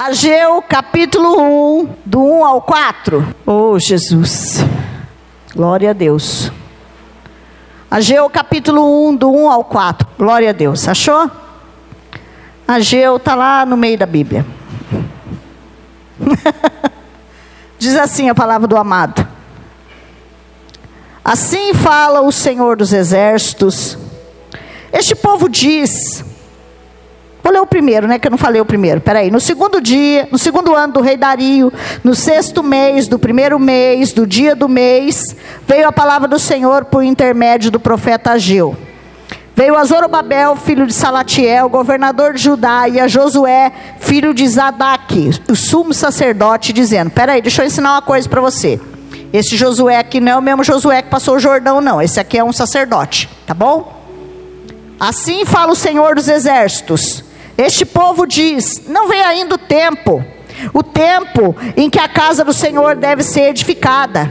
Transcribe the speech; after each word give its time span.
Ageu 0.00 0.62
capítulo 0.62 1.80
1, 1.80 1.96
do 2.06 2.22
1 2.22 2.44
ao 2.44 2.62
4. 2.62 3.34
Oh, 3.44 3.76
Jesus. 3.80 4.58
Glória 5.52 5.90
a 5.90 5.92
Deus. 5.92 6.52
Ageu 7.90 8.30
capítulo 8.30 9.08
1, 9.08 9.16
do 9.16 9.28
1 9.28 9.50
ao 9.50 9.64
4. 9.64 10.06
Glória 10.16 10.50
a 10.50 10.52
Deus. 10.52 10.86
Achou? 10.86 11.28
Ageu 12.66 13.16
está 13.16 13.34
lá 13.34 13.66
no 13.66 13.76
meio 13.76 13.98
da 13.98 14.06
Bíblia. 14.06 14.46
Diz 17.76 17.96
assim 17.96 18.28
a 18.28 18.34
palavra 18.36 18.68
do 18.68 18.76
amado. 18.76 19.26
Assim 21.24 21.74
fala 21.74 22.20
o 22.20 22.30
Senhor 22.30 22.76
dos 22.76 22.92
Exércitos. 22.92 23.98
Este 24.92 25.16
povo 25.16 25.48
diz: 25.48 26.24
Vou 27.42 27.52
ler 27.52 27.60
o 27.60 27.66
primeiro, 27.66 28.06
né? 28.06 28.18
Que 28.18 28.26
eu 28.26 28.30
não 28.30 28.38
falei 28.38 28.60
o 28.60 28.64
primeiro. 28.64 29.00
Peraí. 29.00 29.30
No 29.30 29.40
segundo 29.40 29.80
dia, 29.80 30.28
no 30.30 30.38
segundo 30.38 30.74
ano 30.74 30.94
do 30.94 31.00
rei 31.00 31.16
Dario, 31.16 31.72
no 32.02 32.14
sexto 32.14 32.62
mês, 32.62 33.08
do 33.08 33.18
primeiro 33.18 33.58
mês, 33.58 34.12
do 34.12 34.26
dia 34.26 34.54
do 34.54 34.68
mês, 34.68 35.36
veio 35.66 35.86
a 35.88 35.92
palavra 35.92 36.28
do 36.28 36.38
Senhor 36.38 36.84
por 36.86 37.02
intermédio 37.02 37.70
do 37.70 37.80
profeta 37.80 38.32
Ageu. 38.32 38.76
Veio 39.58 39.76
a 39.76 39.84
Zorobabel, 39.84 40.54
filho 40.54 40.86
de 40.86 40.92
Salatiel, 40.92 41.68
governador 41.68 42.32
de 42.32 42.40
Judá, 42.40 42.88
e 42.88 43.00
a 43.00 43.08
Josué, 43.08 43.72
filho 43.98 44.32
de 44.32 44.46
Zadaque, 44.46 45.30
o 45.50 45.56
sumo 45.56 45.92
sacerdote, 45.92 46.72
dizendo: 46.72 47.10
Peraí, 47.10 47.42
deixa 47.42 47.62
eu 47.62 47.66
ensinar 47.66 47.94
uma 47.94 48.02
coisa 48.02 48.28
para 48.28 48.40
você. 48.40 48.80
Esse 49.32 49.56
Josué 49.56 49.98
aqui 49.98 50.20
não 50.20 50.32
é 50.32 50.36
o 50.36 50.42
mesmo 50.42 50.62
Josué 50.62 51.02
que 51.02 51.10
passou 51.10 51.34
o 51.34 51.40
Jordão, 51.40 51.80
não. 51.80 52.00
Esse 52.00 52.20
aqui 52.20 52.38
é 52.38 52.44
um 52.44 52.52
sacerdote, 52.52 53.28
tá 53.46 53.52
bom? 53.52 53.92
Assim 55.00 55.44
fala 55.44 55.72
o 55.72 55.76
Senhor 55.76 56.14
dos 56.14 56.28
Exércitos. 56.28 57.24
Este 57.58 57.84
povo 57.84 58.24
diz: 58.24 58.82
Não 58.86 59.08
vem 59.08 59.20
ainda 59.20 59.56
o 59.56 59.58
tempo, 59.58 60.24
o 60.72 60.80
tempo 60.80 61.56
em 61.76 61.90
que 61.90 61.98
a 61.98 62.08
casa 62.08 62.44
do 62.44 62.52
Senhor 62.52 62.94
deve 62.94 63.24
ser 63.24 63.50
edificada. 63.50 64.30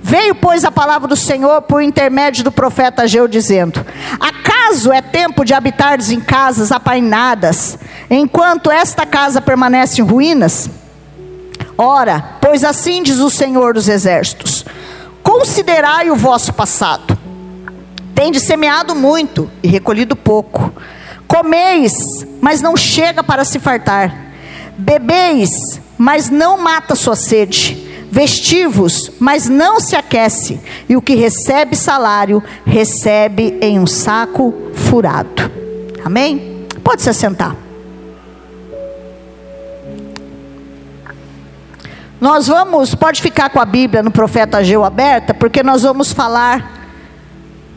Veio, 0.00 0.34
pois, 0.34 0.64
a 0.64 0.70
palavra 0.70 1.08
do 1.08 1.16
Senhor 1.16 1.62
por 1.62 1.82
intermédio 1.82 2.44
do 2.44 2.52
profeta 2.52 3.02
Ageu, 3.02 3.26
dizendo: 3.26 3.84
Acaso 4.20 4.92
é 4.92 5.00
tempo 5.00 5.46
de 5.46 5.54
habitares 5.54 6.10
em 6.10 6.20
casas 6.20 6.70
apainadas, 6.70 7.78
enquanto 8.10 8.70
esta 8.70 9.06
casa 9.06 9.40
permanece 9.40 10.02
em 10.02 10.04
ruínas? 10.04 10.68
Ora, 11.76 12.36
pois 12.38 12.64
assim 12.64 13.02
diz 13.02 13.18
o 13.18 13.30
Senhor 13.30 13.72
dos 13.72 13.88
Exércitos: 13.88 14.66
Considerai 15.22 16.10
o 16.10 16.16
vosso 16.16 16.52
passado. 16.52 17.18
Tendes 18.14 18.42
semeado 18.42 18.94
muito 18.94 19.50
e 19.62 19.68
recolhido 19.68 20.14
pouco. 20.14 20.70
Comeis, 21.28 22.26
mas 22.40 22.62
não 22.62 22.74
chega 22.74 23.22
para 23.22 23.44
se 23.44 23.60
fartar. 23.60 24.32
Bebeis, 24.78 25.78
mas 25.98 26.30
não 26.30 26.56
mata 26.56 26.94
sua 26.94 27.14
sede. 27.14 27.86
Vestivos, 28.10 29.12
mas 29.20 29.46
não 29.46 29.78
se 29.78 29.94
aquece. 29.94 30.58
E 30.88 30.96
o 30.96 31.02
que 31.02 31.14
recebe 31.14 31.76
salário, 31.76 32.42
recebe 32.64 33.58
em 33.60 33.78
um 33.78 33.86
saco 33.86 34.54
furado. 34.72 35.52
Amém? 36.02 36.66
Pode 36.82 37.02
se 37.02 37.10
assentar. 37.10 37.54
Nós 42.18 42.46
vamos, 42.46 42.94
pode 42.94 43.20
ficar 43.20 43.50
com 43.50 43.60
a 43.60 43.66
Bíblia 43.66 44.02
no 44.02 44.10
profeta 44.10 44.58
Ageu 44.58 44.82
aberta, 44.82 45.34
porque 45.34 45.62
nós 45.62 45.82
vamos 45.82 46.10
falar 46.10 46.88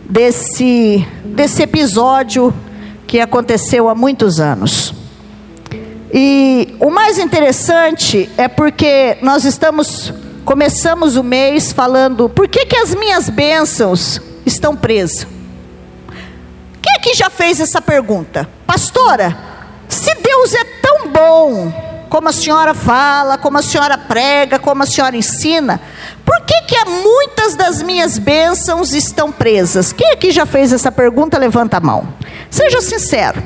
desse, 0.10 1.06
desse 1.26 1.62
episódio 1.62 2.54
que 3.12 3.20
aconteceu 3.20 3.90
há 3.90 3.94
muitos 3.94 4.40
anos. 4.40 4.94
E 6.14 6.74
o 6.80 6.90
mais 6.90 7.20
interessante 7.20 8.30
é 8.38 8.48
porque 8.48 9.18
nós 9.22 9.44
estamos, 9.44 10.14
começamos 10.46 11.18
o 11.18 11.24
mês 11.24 11.74
falando, 11.74 12.30
por 12.30 12.48
que, 12.48 12.66
que 12.66 12.78
as 12.78 12.96
minhas 12.96 13.28
bênçãos 13.28 14.22
estão 14.46 14.78
presas? 14.78 15.28
Quem 16.82 16.94
aqui 16.96 17.14
já 17.14 17.30
fez 17.30 17.60
essa 17.60 17.82
pergunta? 17.82 18.48
Pastora, 18.66 19.38
se 19.90 20.16
Deus 20.16 20.54
é 20.54 20.64
tão 20.82 21.10
bom, 21.10 21.91
como 22.12 22.28
a 22.28 22.34
senhora 22.34 22.74
fala, 22.74 23.38
como 23.38 23.58
a 23.58 23.62
senhora 23.62 23.98
prega, 23.98 24.60
como 24.60 24.84
a 24.84 24.86
senhora 24.86 25.16
ensina, 25.16 25.80
por 26.26 26.42
que, 26.42 26.62
que 26.64 26.86
muitas 26.90 27.56
das 27.56 27.82
minhas 27.82 28.18
bênçãos 28.18 28.94
estão 28.94 29.32
presas? 29.32 29.94
Quem 29.94 30.12
aqui 30.12 30.30
já 30.30 30.46
fez 30.46 30.74
essa 30.74 30.92
pergunta, 30.92 31.38
levanta 31.38 31.78
a 31.78 31.80
mão. 31.80 32.14
Seja 32.50 32.82
sincero. 32.82 33.42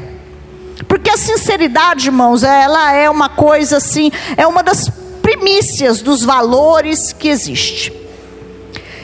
Porque 0.87 1.11
a 1.11 1.15
sinceridade, 1.15 2.07
irmãos, 2.07 2.41
ela 2.41 2.91
é 2.91 3.07
uma 3.07 3.29
coisa 3.29 3.77
assim, 3.77 4.11
é 4.35 4.47
uma 4.47 4.63
das 4.63 4.89
primícias 5.21 6.01
dos 6.01 6.23
valores 6.23 7.13
que 7.13 7.27
existe. 7.27 7.93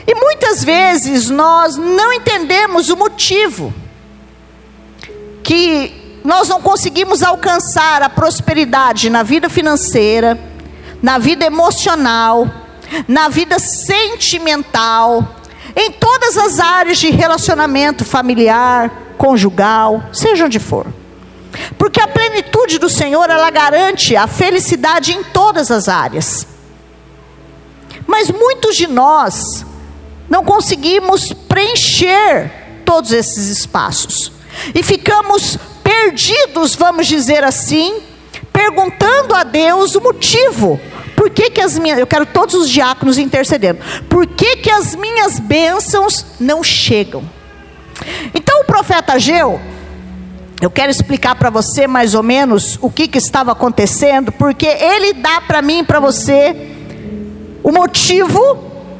E 0.07 0.15
muitas 0.15 0.63
vezes 0.63 1.29
nós 1.29 1.77
não 1.77 2.11
entendemos 2.11 2.89
o 2.89 2.97
motivo 2.97 3.71
que 5.43 6.00
nós 6.23 6.47
não 6.47 6.61
conseguimos 6.61 7.23
alcançar 7.23 8.01
a 8.03 8.09
prosperidade 8.09 9.09
na 9.09 9.23
vida 9.23 9.49
financeira, 9.49 10.39
na 11.01 11.17
vida 11.17 11.45
emocional, 11.45 12.47
na 13.07 13.27
vida 13.29 13.57
sentimental, 13.57 15.35
em 15.75 15.91
todas 15.91 16.37
as 16.37 16.59
áreas 16.59 16.97
de 16.99 17.09
relacionamento 17.09 18.05
familiar, 18.05 18.91
conjugal, 19.17 20.03
seja 20.11 20.45
onde 20.45 20.59
for. 20.59 20.85
Porque 21.77 21.99
a 21.99 22.07
plenitude 22.07 22.77
do 22.77 22.89
Senhor, 22.89 23.29
ela 23.29 23.49
garante 23.49 24.15
a 24.15 24.27
felicidade 24.27 25.13
em 25.13 25.23
todas 25.23 25.71
as 25.71 25.89
áreas. 25.89 26.47
Mas 28.05 28.29
muitos 28.29 28.75
de 28.75 28.87
nós 28.87 29.65
não 30.29 30.43
conseguimos 30.43 31.33
preencher 31.33 32.51
todos 32.85 33.11
esses 33.11 33.47
espaços. 33.47 34.31
E 34.73 34.83
ficamos 34.83 35.57
perdidos, 35.91 36.73
vamos 36.73 37.05
dizer 37.05 37.43
assim, 37.43 37.99
perguntando 38.53 39.35
a 39.35 39.43
Deus 39.43 39.93
o 39.93 40.01
motivo 40.01 40.79
por 41.17 41.29
que, 41.29 41.49
que 41.49 41.59
as 41.59 41.77
minhas. 41.77 41.99
Eu 41.99 42.07
quero 42.07 42.25
todos 42.25 42.55
os 42.55 42.69
diáconos 42.69 43.17
intercedendo. 43.17 43.79
Por 44.09 44.25
que, 44.25 44.57
que 44.57 44.71
as 44.71 44.95
minhas 44.95 45.37
bênçãos 45.37 46.25
não 46.39 46.63
chegam? 46.63 47.23
Então 48.33 48.61
o 48.61 48.63
profeta 48.63 49.13
Ageu, 49.13 49.59
eu 50.61 50.71
quero 50.71 50.89
explicar 50.89 51.35
para 51.35 51.49
você 51.49 51.85
mais 51.87 52.15
ou 52.15 52.23
menos 52.23 52.79
o 52.81 52.89
que, 52.89 53.07
que 53.07 53.17
estava 53.17 53.51
acontecendo, 53.51 54.31
porque 54.31 54.65
ele 54.65 55.13
dá 55.13 55.41
para 55.41 55.61
mim 55.61 55.79
e 55.79 55.83
para 55.83 55.99
você 55.99 56.55
o 57.61 57.71
motivo 57.71 58.39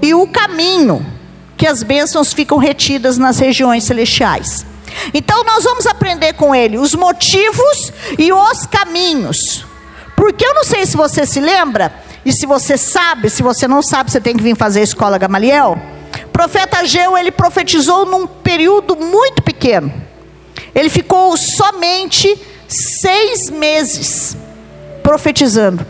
e 0.01 0.13
o 0.13 0.27
caminho 0.27 1.05
que 1.57 1.65
as 1.65 1.83
bênçãos 1.83 2.33
ficam 2.33 2.57
retidas 2.57 3.17
nas 3.17 3.39
regiões 3.39 3.85
celestiais. 3.85 4.65
Então 5.13 5.43
nós 5.43 5.63
vamos 5.63 5.85
aprender 5.85 6.33
com 6.33 6.53
ele 6.53 6.77
os 6.77 6.93
motivos 6.95 7.91
e 8.17 8.31
os 8.31 8.65
caminhos. 8.65 9.65
Porque 10.15 10.45
eu 10.45 10.53
não 10.53 10.63
sei 10.63 10.85
se 10.85 10.95
você 10.95 11.25
se 11.25 11.39
lembra, 11.39 11.93
e 12.23 12.31
se 12.31 12.45
você 12.45 12.77
sabe, 12.77 13.29
se 13.29 13.41
você 13.41 13.67
não 13.67 13.81
sabe, 13.81 14.11
você 14.11 14.21
tem 14.21 14.35
que 14.35 14.43
vir 14.43 14.55
fazer 14.55 14.81
a 14.81 14.83
escola 14.83 15.17
Gamaliel. 15.17 15.77
Profeta 16.31 16.79
Ageu, 16.79 17.17
ele 17.17 17.31
profetizou 17.31 18.05
num 18.05 18.27
período 18.27 18.95
muito 18.95 19.41
pequeno. 19.41 19.91
Ele 20.73 20.89
ficou 20.89 21.35
somente 21.35 22.39
seis 22.67 23.49
meses 23.49 24.37
profetizando. 25.01 25.85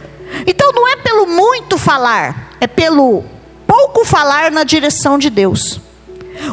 Então 0.47 0.71
não 0.71 0.87
é 0.87 0.95
pelo 0.95 1.27
muito 1.27 1.77
falar, 1.77 2.55
é 2.61 2.67
pelo 2.67 3.23
pouco 3.67 4.05
falar 4.05 4.51
na 4.51 4.63
direção 4.63 5.17
de 5.17 5.29
Deus. 5.29 5.79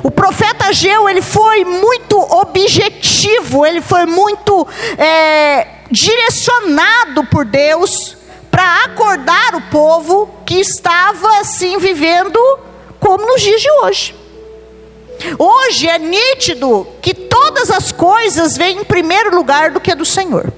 O 0.03 0.11
profeta 0.11 0.67
Ageu, 0.67 1.09
ele 1.09 1.23
foi 1.23 1.65
muito 1.65 2.19
objetivo, 2.19 3.65
ele 3.65 3.81
foi 3.81 4.07
muito 4.07 4.67
é, 4.97 5.67
direcionado 5.91 7.25
por 7.25 7.45
Deus 7.45 8.17
para 8.51 8.85
acordar 8.85 9.55
o 9.55 9.63
povo 9.71 10.29
que 10.45 10.57
estava 10.57 11.39
assim 11.41 11.79
vivendo 11.79 12.39
como 12.99 13.27
nos 13.27 13.41
dias 13.41 13.61
de 13.61 13.71
hoje. 13.83 14.15
Hoje 15.39 15.89
é 15.89 15.99
nítido 15.99 16.87
que 17.03 17.13
todas 17.13 17.71
as 17.71 17.91
coisas 17.91 18.57
vêm 18.57 18.81
em 18.81 18.85
primeiro 18.85 19.35
lugar 19.35 19.71
do 19.71 19.81
que 19.81 19.95
do 19.95 20.05
Senhor. 20.05 20.53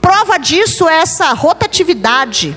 Prova 0.00 0.38
disso 0.38 0.88
é 0.88 0.98
essa 0.98 1.32
rotatividade. 1.32 2.56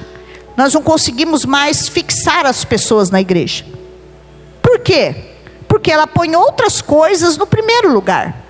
Nós 0.58 0.74
não 0.74 0.82
conseguimos 0.82 1.46
mais 1.46 1.88
fixar 1.88 2.46
as 2.46 2.66
pessoas 2.66 3.10
na 3.10 3.22
igreja. 3.22 3.66
Quê? 4.84 5.16
Porque 5.68 5.92
ela 5.92 6.08
põe 6.08 6.36
outras 6.36 6.82
coisas 6.82 7.38
no 7.38 7.48
primeiro 7.48 7.92
lugar. 7.92 8.42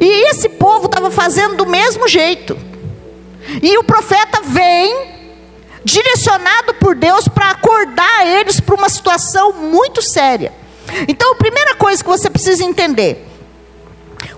E 0.00 0.30
esse 0.30 0.48
povo 0.48 0.86
estava 0.86 1.10
fazendo 1.10 1.56
do 1.56 1.66
mesmo 1.66 2.08
jeito. 2.08 2.56
E 3.62 3.78
o 3.78 3.84
profeta 3.84 4.42
vem, 4.42 5.08
direcionado 5.84 6.74
por 6.74 6.94
Deus, 6.94 7.26
para 7.28 7.50
acordar 7.50 8.26
eles 8.26 8.60
para 8.60 8.74
uma 8.74 8.88
situação 8.88 9.52
muito 9.52 10.02
séria. 10.02 10.52
Então, 11.08 11.32
a 11.32 11.36
primeira 11.36 11.74
coisa 11.76 12.02
que 12.02 12.08
você 12.08 12.28
precisa 12.28 12.64
entender: 12.64 13.26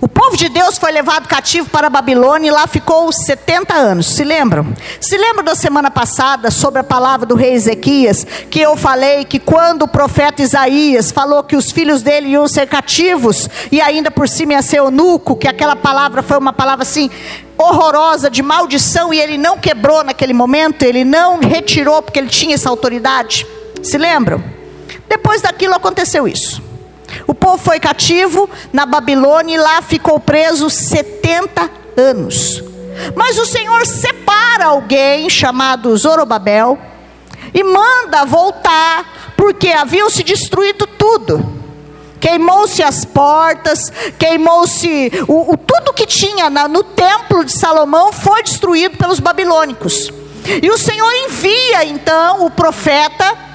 O 0.04 0.08
povo 0.08 0.36
de 0.36 0.48
Deus 0.48 0.78
foi 0.78 0.90
levado 0.90 1.28
cativo 1.28 1.70
para 1.70 1.86
a 1.86 1.90
Babilônia 1.90 2.48
e 2.48 2.50
lá 2.50 2.66
ficou 2.66 3.12
70 3.12 3.72
anos. 3.72 4.06
Se 4.06 4.24
lembram? 4.24 4.74
Se 5.00 5.16
lembram 5.16 5.44
da 5.44 5.54
semana 5.54 5.92
passada 5.92 6.50
sobre 6.50 6.80
a 6.80 6.84
palavra 6.84 7.24
do 7.24 7.36
rei 7.36 7.52
Ezequias, 7.52 8.26
que 8.50 8.58
eu 8.60 8.76
falei 8.76 9.24
que 9.24 9.38
quando 9.38 9.82
o 9.82 9.88
profeta 9.88 10.42
Isaías 10.42 11.12
falou 11.12 11.44
que 11.44 11.54
os 11.54 11.70
filhos 11.70 12.02
dele 12.02 12.30
iam 12.30 12.48
ser 12.48 12.66
cativos 12.66 13.48
e 13.70 13.80
ainda 13.80 14.10
por 14.10 14.28
cima 14.28 14.54
ia 14.54 14.62
ser 14.62 14.78
eunuco, 14.78 15.36
que 15.36 15.46
aquela 15.46 15.76
palavra 15.76 16.20
foi 16.20 16.36
uma 16.36 16.52
palavra 16.52 16.82
assim 16.82 17.08
horrorosa 17.56 18.28
de 18.28 18.42
maldição 18.42 19.14
e 19.14 19.20
ele 19.20 19.38
não 19.38 19.56
quebrou 19.56 20.02
naquele 20.02 20.32
momento, 20.32 20.82
ele 20.82 21.04
não 21.04 21.38
retirou 21.38 22.02
porque 22.02 22.18
ele 22.18 22.28
tinha 22.28 22.56
essa 22.56 22.68
autoridade. 22.68 23.46
Se 23.84 23.96
lembram? 23.96 24.42
Depois 25.08 25.40
daquilo 25.40 25.76
aconteceu 25.76 26.26
isso. 26.26 26.71
O 27.26 27.34
povo 27.34 27.58
foi 27.58 27.78
cativo 27.80 28.48
na 28.72 28.86
Babilônia 28.86 29.54
e 29.54 29.58
lá 29.58 29.82
ficou 29.82 30.18
preso 30.20 30.68
70 30.70 31.70
anos. 31.96 32.62
Mas 33.14 33.38
o 33.38 33.46
Senhor 33.46 33.86
separa 33.86 34.66
alguém 34.66 35.28
chamado 35.30 35.96
Zorobabel 35.96 36.78
e 37.54 37.62
manda 37.62 38.24
voltar, 38.24 39.32
porque 39.36 39.68
haviam 39.68 40.08
se 40.10 40.22
destruído 40.22 40.86
tudo. 40.86 41.62
Queimou-se 42.20 42.82
as 42.82 43.04
portas, 43.04 43.92
queimou-se 44.16 45.10
o, 45.26 45.54
o, 45.54 45.56
tudo 45.56 45.92
que 45.92 46.06
tinha 46.06 46.48
na, 46.48 46.68
no 46.68 46.84
templo 46.84 47.44
de 47.44 47.50
Salomão 47.50 48.12
foi 48.12 48.44
destruído 48.44 48.96
pelos 48.96 49.18
babilônicos. 49.18 50.12
E 50.62 50.70
o 50.70 50.78
Senhor 50.78 51.10
envia 51.26 51.84
então 51.84 52.46
o 52.46 52.50
profeta 52.50 53.51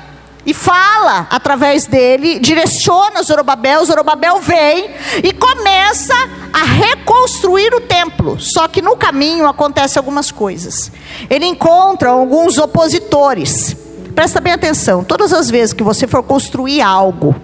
e 0.48 0.54
fala 0.54 1.28
através 1.30 1.88
dele, 1.88 2.40
direciona 2.40 3.22
Zorobabel, 3.22 3.84
Zorobabel 3.84 4.40
vem 4.40 4.90
e 5.22 5.34
começa 5.34 6.16
a 6.54 6.64
reconstruir 6.64 7.74
o 7.74 7.82
templo. 7.82 8.40
Só 8.40 8.66
que 8.70 8.82
no 8.82 8.96
caminho 8.96 9.46
acontecem 9.46 10.00
algumas 10.00 10.32
coisas. 10.32 10.90
Ele 11.30 11.46
encontra 11.46 12.12
alguns 12.12 12.58
opositores. 12.58 13.76
Presta 14.16 14.40
bem 14.40 14.54
atenção, 14.54 15.04
todas 15.04 15.34
as 15.34 15.50
vezes 15.50 15.74
que 15.74 15.84
você 15.84 16.08
for 16.08 16.24
construir 16.24 16.82
algo, 16.82 17.36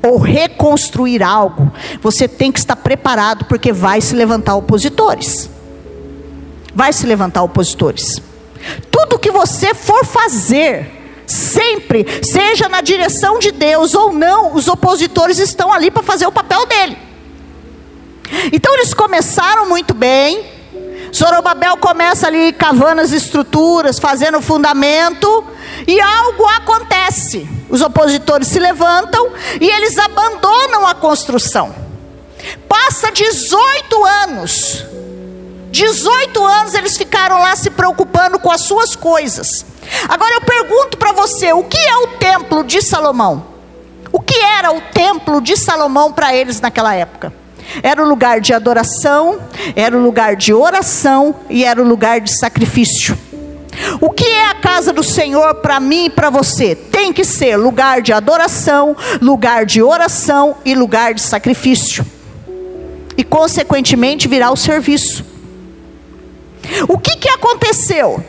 ou 0.00 0.18
reconstruir 0.18 1.20
algo, 1.20 1.72
você 2.00 2.28
tem 2.28 2.52
que 2.52 2.60
estar 2.60 2.76
preparado, 2.76 3.44
porque 3.46 3.72
vai 3.72 4.00
se 4.00 4.14
levantar 4.14 4.54
opositores. 4.54 5.50
Vai 6.72 6.92
se 6.92 7.04
levantar 7.06 7.42
opositores. 7.42 8.22
Tudo 8.88 9.18
que 9.18 9.32
você 9.32 9.74
for 9.74 10.04
fazer, 10.04 10.97
Sempre, 11.28 12.06
seja 12.24 12.70
na 12.70 12.80
direção 12.80 13.38
de 13.38 13.52
Deus 13.52 13.94
ou 13.94 14.14
não, 14.14 14.54
os 14.54 14.66
opositores 14.66 15.38
estão 15.38 15.70
ali 15.70 15.90
para 15.90 16.02
fazer 16.02 16.26
o 16.26 16.32
papel 16.32 16.64
dele. 16.64 16.96
Então 18.50 18.74
eles 18.74 18.94
começaram 18.94 19.68
muito 19.68 19.92
bem. 19.92 20.42
Zorobabel 21.14 21.76
começa 21.76 22.26
ali 22.26 22.50
cavando 22.52 23.02
as 23.02 23.12
estruturas, 23.12 23.98
fazendo 23.98 24.38
o 24.38 24.42
fundamento, 24.42 25.44
e 25.86 26.00
algo 26.00 26.46
acontece. 26.48 27.46
Os 27.68 27.82
opositores 27.82 28.48
se 28.48 28.58
levantam 28.58 29.30
e 29.60 29.68
eles 29.68 29.98
abandonam 29.98 30.86
a 30.86 30.94
construção. 30.94 31.74
Passa 32.66 33.12
18 33.12 34.04
anos. 34.04 34.84
18 35.70 36.42
anos 36.42 36.72
eles 36.72 36.96
ficaram 36.96 37.38
lá 37.38 37.54
se 37.54 37.68
preocupando 37.68 38.38
com 38.38 38.50
as 38.50 38.62
suas 38.62 38.96
coisas. 38.96 39.66
Agora 40.08 40.34
eu 40.34 40.40
pergunto 40.40 40.98
para 40.98 41.12
você: 41.12 41.52
o 41.52 41.64
que 41.64 41.78
é 41.78 41.96
o 41.98 42.06
templo 42.18 42.64
de 42.64 42.82
Salomão? 42.82 43.46
O 44.12 44.20
que 44.20 44.38
era 44.38 44.72
o 44.72 44.80
templo 44.80 45.40
de 45.40 45.56
Salomão 45.56 46.12
para 46.12 46.34
eles 46.34 46.60
naquela 46.60 46.94
época? 46.94 47.32
Era 47.82 48.02
o 48.02 48.08
lugar 48.08 48.40
de 48.40 48.54
adoração, 48.54 49.38
era 49.76 49.96
o 49.96 50.02
lugar 50.02 50.36
de 50.36 50.54
oração 50.54 51.34
e 51.50 51.64
era 51.64 51.82
o 51.82 51.86
lugar 51.86 52.20
de 52.20 52.32
sacrifício. 52.32 53.16
O 54.00 54.10
que 54.10 54.24
é 54.24 54.46
a 54.46 54.54
casa 54.54 54.92
do 54.92 55.02
Senhor 55.02 55.56
para 55.56 55.78
mim 55.78 56.06
e 56.06 56.10
para 56.10 56.30
você? 56.30 56.74
Tem 56.74 57.12
que 57.12 57.24
ser 57.24 57.56
lugar 57.56 58.00
de 58.02 58.12
adoração, 58.12 58.96
lugar 59.20 59.66
de 59.66 59.82
oração 59.82 60.56
e 60.64 60.74
lugar 60.74 61.14
de 61.14 61.20
sacrifício. 61.20 62.04
E 63.16 63.22
consequentemente 63.22 64.26
virá 64.26 64.50
o 64.50 64.56
serviço. 64.56 65.24
O 66.88 66.98
que, 66.98 67.16
que 67.16 67.28
aconteceu? 67.28 68.22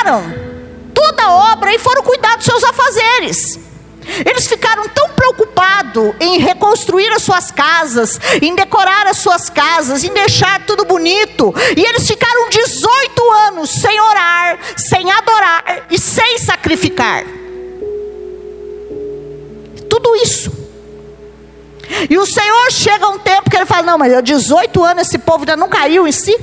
Pararam 0.00 0.22
toda 0.94 1.22
a 1.24 1.52
obra 1.52 1.74
e 1.74 1.78
foram 1.78 2.02
cuidar 2.02 2.36
dos 2.36 2.46
seus 2.46 2.64
afazeres. 2.64 3.58
Eles 4.26 4.46
ficaram 4.46 4.88
tão 4.88 5.10
preocupados 5.10 6.14
em 6.18 6.38
reconstruir 6.38 7.08
as 7.12 7.22
suas 7.22 7.50
casas, 7.50 8.18
em 8.40 8.54
decorar 8.54 9.06
as 9.06 9.18
suas 9.18 9.50
casas, 9.50 10.02
em 10.02 10.12
deixar 10.12 10.64
tudo 10.64 10.84
bonito. 10.84 11.54
E 11.76 11.84
eles 11.84 12.06
ficaram 12.06 12.48
18 12.48 13.30
anos 13.48 13.70
sem 13.70 14.00
orar, 14.00 14.58
sem 14.76 15.10
adorar 15.12 15.86
e 15.90 15.98
sem 15.98 16.38
sacrificar. 16.38 17.24
Tudo 19.88 20.16
isso. 20.16 20.50
E 22.08 22.16
o 22.16 22.24
Senhor 22.24 22.70
chega 22.72 23.08
um 23.08 23.18
tempo 23.18 23.50
que 23.50 23.56
ele 23.56 23.66
fala: 23.66 23.82
Não, 23.82 23.98
mas 23.98 24.12
eu 24.12 24.22
18 24.22 24.82
anos, 24.82 25.06
esse 25.06 25.18
povo 25.18 25.40
ainda 25.40 25.56
não 25.56 25.68
caiu 25.68 26.08
em 26.08 26.12
si. 26.12 26.36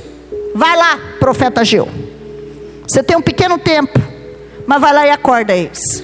Vai 0.54 0.76
lá, 0.76 0.98
profeta 1.18 1.64
Geu. 1.64 2.07
Você 2.88 3.02
tem 3.02 3.18
um 3.18 3.22
pequeno 3.22 3.58
tempo, 3.58 4.00
mas 4.66 4.80
vai 4.80 4.94
lá 4.94 5.06
e 5.06 5.10
acorda 5.10 5.54
eles. 5.54 6.02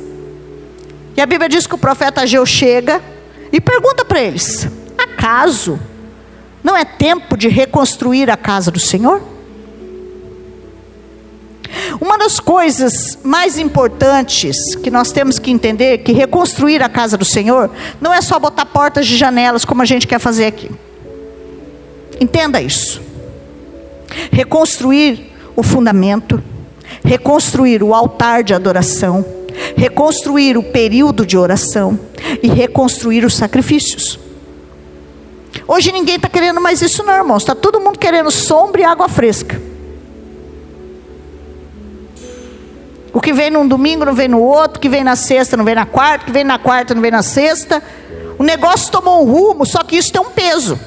E 1.16 1.20
a 1.20 1.24
Bíblia 1.24 1.48
diz 1.48 1.66
que 1.66 1.74
o 1.74 1.78
profeta 1.78 2.20
Ageu 2.20 2.44
chega 2.44 3.00
e 3.50 3.58
pergunta 3.58 4.04
para 4.04 4.20
eles: 4.20 4.68
acaso 4.98 5.80
não 6.62 6.76
é 6.76 6.84
tempo 6.84 7.38
de 7.38 7.48
reconstruir 7.48 8.30
a 8.30 8.36
casa 8.36 8.70
do 8.70 8.78
Senhor? 8.78 9.22
Uma 11.98 12.18
das 12.18 12.38
coisas 12.38 13.18
mais 13.24 13.58
importantes 13.58 14.74
que 14.74 14.90
nós 14.90 15.10
temos 15.10 15.38
que 15.38 15.50
entender 15.50 15.98
que 15.98 16.12
reconstruir 16.12 16.82
a 16.82 16.88
casa 16.88 17.16
do 17.16 17.24
Senhor 17.24 17.70
não 17.98 18.12
é 18.12 18.20
só 18.20 18.38
botar 18.38 18.66
portas 18.66 19.06
de 19.06 19.16
janelas 19.16 19.64
como 19.64 19.80
a 19.80 19.84
gente 19.86 20.06
quer 20.06 20.18
fazer 20.18 20.44
aqui. 20.44 20.70
Entenda 22.20 22.60
isso. 22.60 23.00
Reconstruir 24.30 25.32
o 25.56 25.62
fundamento 25.62 26.42
reconstruir 27.04 27.82
o 27.82 27.94
altar 27.94 28.42
de 28.42 28.54
adoração, 28.54 29.24
reconstruir 29.76 30.56
o 30.56 30.62
período 30.62 31.24
de 31.24 31.36
oração 31.36 31.98
e 32.42 32.48
reconstruir 32.48 33.24
os 33.24 33.34
sacrifícios. 33.34 34.18
Hoje 35.66 35.92
ninguém 35.92 36.16
está 36.16 36.28
querendo 36.28 36.60
mais 36.60 36.82
isso, 36.82 37.02
não, 37.02 37.14
irmãos. 37.14 37.42
Está 37.42 37.54
todo 37.54 37.80
mundo 37.80 37.98
querendo 37.98 38.30
sombra 38.30 38.82
e 38.82 38.84
água 38.84 39.08
fresca. 39.08 39.60
O 43.12 43.20
que 43.20 43.32
vem 43.32 43.48
num 43.48 43.66
domingo 43.66 44.04
não 44.04 44.12
vem 44.12 44.26
no 44.26 44.40
outro, 44.40 44.80
que 44.80 44.88
vem 44.88 45.04
na 45.04 45.14
sexta 45.14 45.56
não 45.56 45.64
vem 45.64 45.76
na 45.76 45.86
quarta, 45.86 46.26
que 46.26 46.32
vem 46.32 46.42
na 46.42 46.58
quarta 46.58 46.94
não 46.94 47.00
vem 47.00 47.12
na 47.12 47.22
sexta. 47.22 47.82
O 48.36 48.42
negócio 48.42 48.90
tomou 48.90 49.22
um 49.22 49.30
rumo, 49.30 49.64
só 49.64 49.84
que 49.84 49.96
isso 49.96 50.12
tem 50.12 50.20
um 50.20 50.30
peso. 50.30 50.78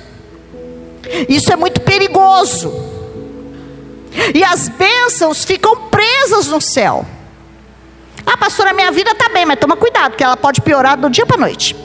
Isso 1.29 1.51
é 1.53 1.55
muito 1.55 1.79
perigoso. 1.81 2.96
E 4.33 4.43
as 4.43 4.69
bênçãos 4.69 5.43
ficam 5.43 5.87
presas 5.89 6.47
no 6.47 6.59
céu. 6.61 7.05
Ah, 8.25 8.35
pastora, 8.35 8.73
minha 8.73 8.91
vida 8.91 9.11
está 9.11 9.29
bem, 9.29 9.45
mas 9.45 9.59
toma 9.59 9.77
cuidado, 9.77 10.15
que 10.15 10.23
ela 10.23 10.35
pode 10.35 10.61
piorar 10.61 10.97
do 10.97 11.09
dia 11.09 11.25
para 11.25 11.37
a 11.37 11.39
noite. 11.39 11.75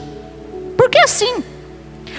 Porque 0.77 0.99
assim. 0.99 1.43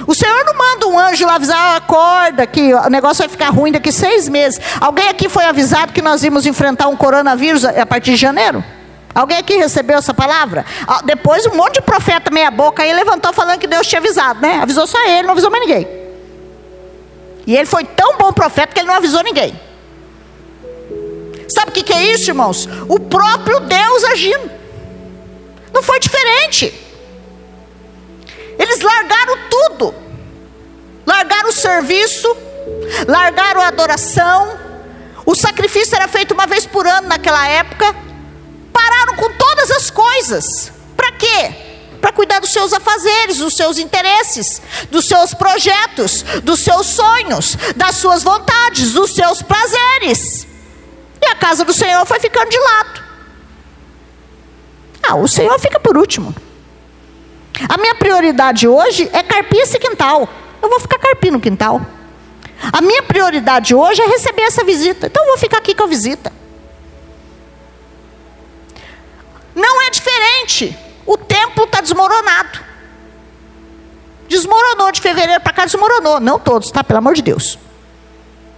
O 0.07 0.15
Senhor 0.15 0.45
não 0.45 0.55
manda 0.55 0.87
um 0.89 0.99
anjo 0.99 1.25
lá 1.25 1.37
avisar, 1.37 1.57
ah, 1.57 1.77
acorda, 1.77 2.47
que 2.47 2.75
o 2.75 2.91
negócio 2.91 3.19
vai 3.19 3.29
ficar 3.29 3.51
ruim 3.51 3.71
daqui 3.71 3.93
seis 3.93 4.29
meses. 4.29 4.61
Alguém 4.81 5.09
aqui 5.09 5.29
foi 5.29 5.45
avisado 5.45 5.93
que 5.93 6.03
nós 6.03 6.25
íamos 6.25 6.47
enfrentar 6.47 6.89
um 6.89 6.97
coronavírus 6.97 7.65
a 7.65 7.87
partir 7.87 8.13
de 8.13 8.17
janeiro? 8.17 8.65
Alguém 9.15 9.39
aqui 9.39 9.55
recebeu 9.57 9.99
essa 9.99 10.13
palavra? 10.13 10.65
Ah, 10.87 11.01
depois 11.05 11.47
um 11.47 11.55
monte 11.55 11.75
de 11.75 11.83
profeta 11.83 12.31
meia 12.31 12.51
boca 12.51 12.83
aí 12.83 12.93
levantou 12.93 13.33
falando 13.33 13.61
que 13.61 13.67
Deus 13.69 13.87
tinha 13.87 14.01
avisado, 14.01 14.41
né? 14.41 14.59
Avisou 14.61 14.87
só 14.87 14.99
ele, 15.07 15.23
não 15.23 15.33
avisou 15.33 15.51
mais 15.51 15.65
ninguém. 15.65 15.87
E 17.47 17.57
ele 17.57 17.67
foi 17.67 17.85
tão 17.85 18.17
bom 18.17 18.33
profeta 18.33 18.73
que 18.75 18.81
ele 18.81 18.89
não 18.89 18.95
avisou 18.95 19.23
ninguém. 19.23 19.55
Sabe 21.49 21.71
o 21.71 21.73
que, 21.73 21.93
é 21.93 22.13
isso, 22.13 22.31
irmãos? 22.31 22.69
O 22.89 22.99
próprio 22.99 23.61
Deus 23.61 24.05
agindo. 24.05 24.51
Não 25.73 25.83
foi 25.83 25.99
diferente. 26.01 26.73
Eles 28.59 28.81
largaram 28.81 29.39
tudo. 29.51 29.95
Largaram 31.07 31.51
o 31.51 31.53
serviço, 31.53 32.35
largaram 33.07 33.61
a 33.61 33.69
adoração. 33.69 34.59
O 35.27 35.35
sacrifício 35.35 35.95
era 35.95 36.09
feito 36.09 36.33
uma 36.33 36.47
vez 36.47 36.67
por 36.67 36.87
ano 36.87 37.09
naquela 37.09 37.47
época. 37.47 37.95
Pararam 38.73 39.17
com 39.17 39.31
todas 39.33 39.71
as 39.71 39.91
coisas. 39.91 40.73
Para 40.97 41.13
quê? 41.13 41.55
Para 42.01 42.13
cuidar 42.13 42.39
dos 42.39 42.53
seus 42.53 42.73
afazeres, 42.73 43.39
dos 43.39 43.57
seus 43.57 43.79
interesses, 43.79 44.61
dos 44.91 45.07
seus 45.07 45.35
projetos, 45.35 46.23
dos 46.43 46.61
seus 46.61 46.87
sonhos, 46.87 47.57
das 47.77 47.97
suas 47.97 48.23
vontades, 48.23 48.93
dos 48.93 49.15
seus 49.15 49.43
prazeres. 49.43 50.47
E 51.25 51.27
a 51.27 51.35
casa 51.35 51.65
do 51.65 51.73
Senhor 51.73 52.05
foi 52.05 52.21
ficando 52.21 52.51
de 52.51 52.59
lado. 52.59 53.03
Ah, 55.03 55.17
o 55.17 55.27
Senhor 55.27 55.59
fica 55.59 55.81
por 55.81 55.97
último. 55.97 56.35
A 57.67 57.79
minha 57.79 57.95
prioridade 57.95 58.69
hoje 58.69 59.09
é 59.11 59.23
carpir 59.23 59.61
esse 59.61 59.79
quintal. 59.79 60.29
Eu 60.63 60.69
vou 60.69 60.79
ficar 60.81 60.99
carpindo 60.99 61.39
o 61.39 61.41
quintal. 61.41 61.81
A 62.71 62.83
minha 62.83 63.03
prioridade 63.03 63.75
hoje 63.75 64.03
é 64.03 64.07
receber 64.07 64.43
essa 64.43 64.63
visita. 64.65 65.07
Então 65.07 65.23
eu 65.23 65.29
vou 65.31 65.39
ficar 65.39 65.59
aqui 65.59 65.75
com 65.75 65.85
a 65.85 65.87
visita. 65.87 66.31
Não 69.55 69.81
é 69.83 69.91
diferente. 69.91 70.77
O 71.07 71.17
templo 71.17 71.65
está 71.65 71.81
desmoronado. 71.81 72.61
Desmoronou 74.29 74.93
de 74.93 75.01
fevereiro 75.01 75.41
para 75.41 75.53
cá, 75.55 75.65
desmoronou. 75.65 76.21
Não 76.21 76.39
todos, 76.39 76.71
tá? 76.71 76.85
Pelo 76.85 76.99
amor 76.99 77.15
de 77.15 77.23
Deus. 77.23 77.59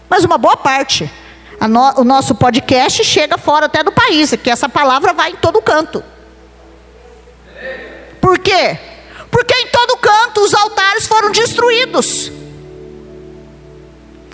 Mas 0.09 0.25
uma 0.25 0.39
boa 0.39 0.57
parte. 0.57 1.11
No, 1.61 2.01
o 2.01 2.05
nosso 2.05 2.35
podcast 2.35 3.03
chega 3.03 3.39
fora 3.39 3.67
até 3.67 3.83
do 3.83 3.91
país, 3.91 4.33
que 4.43 4.51
essa 4.51 4.69
palavra 4.69 5.13
vai 5.13 5.31
em 5.31 5.37
todo 5.37 5.63
canto. 5.63 6.05
Por 8.21 8.39
quê? 8.39 8.79
Porque 9.31 9.55
em 9.55 9.69
todo 9.69 9.97
canto 9.97 10.41
os 10.43 10.55
altares 10.55 11.07
foram 11.07 11.31
destruídos. 11.31 12.31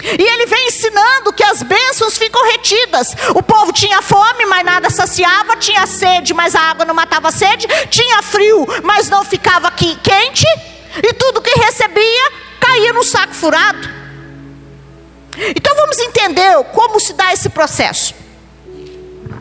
E 0.03 0.23
ele 0.23 0.47
vem 0.47 0.67
ensinando 0.67 1.33
que 1.33 1.45
as 1.45 1.63
bênçãos 1.63 2.19
ficam 2.19 2.45
retidas. 2.51 3.15
O 3.35 3.43
povo 3.43 3.73
tinha 3.73 4.03
fome, 4.03 4.45
mas 4.47 4.65
nada 4.65 4.91
saciava, 4.91 5.57
tinha 5.57 5.87
sede, 5.87 6.35
mas 6.35 6.57
a 6.57 6.61
água 6.61 6.85
não 6.85 6.95
matava 6.95 7.29
a 7.29 7.33
sede, 7.33 7.69
tinha 7.89 8.21
frio, 8.21 8.67
mas 8.83 9.09
não 9.09 9.25
ficava 9.25 9.71
quente, 9.71 10.47
e 11.03 11.13
tudo 11.15 11.41
que 11.41 11.59
recebia 11.61 12.33
caía 12.61 12.93
no 12.93 13.05
saco 13.05 13.35
furado. 13.35 14.02
Então 15.57 15.75
vamos 15.77 15.99
entender 15.99 16.63
como 16.73 17.01
se 17.01 17.13
dá 17.15 17.33
esse 17.33 17.49
processo. 17.49 18.15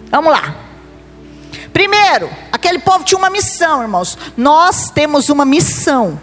Vamos 0.10 0.32
lá. 0.32 0.56
Primeiro, 1.74 2.30
aquele 2.52 2.80
povo 2.80 3.04
tinha 3.04 3.18
uma 3.18 3.30
missão, 3.30 3.82
irmãos. 3.82 4.18
Nós 4.36 4.90
temos 4.90 5.30
uma 5.30 5.46
missão. 5.46 6.20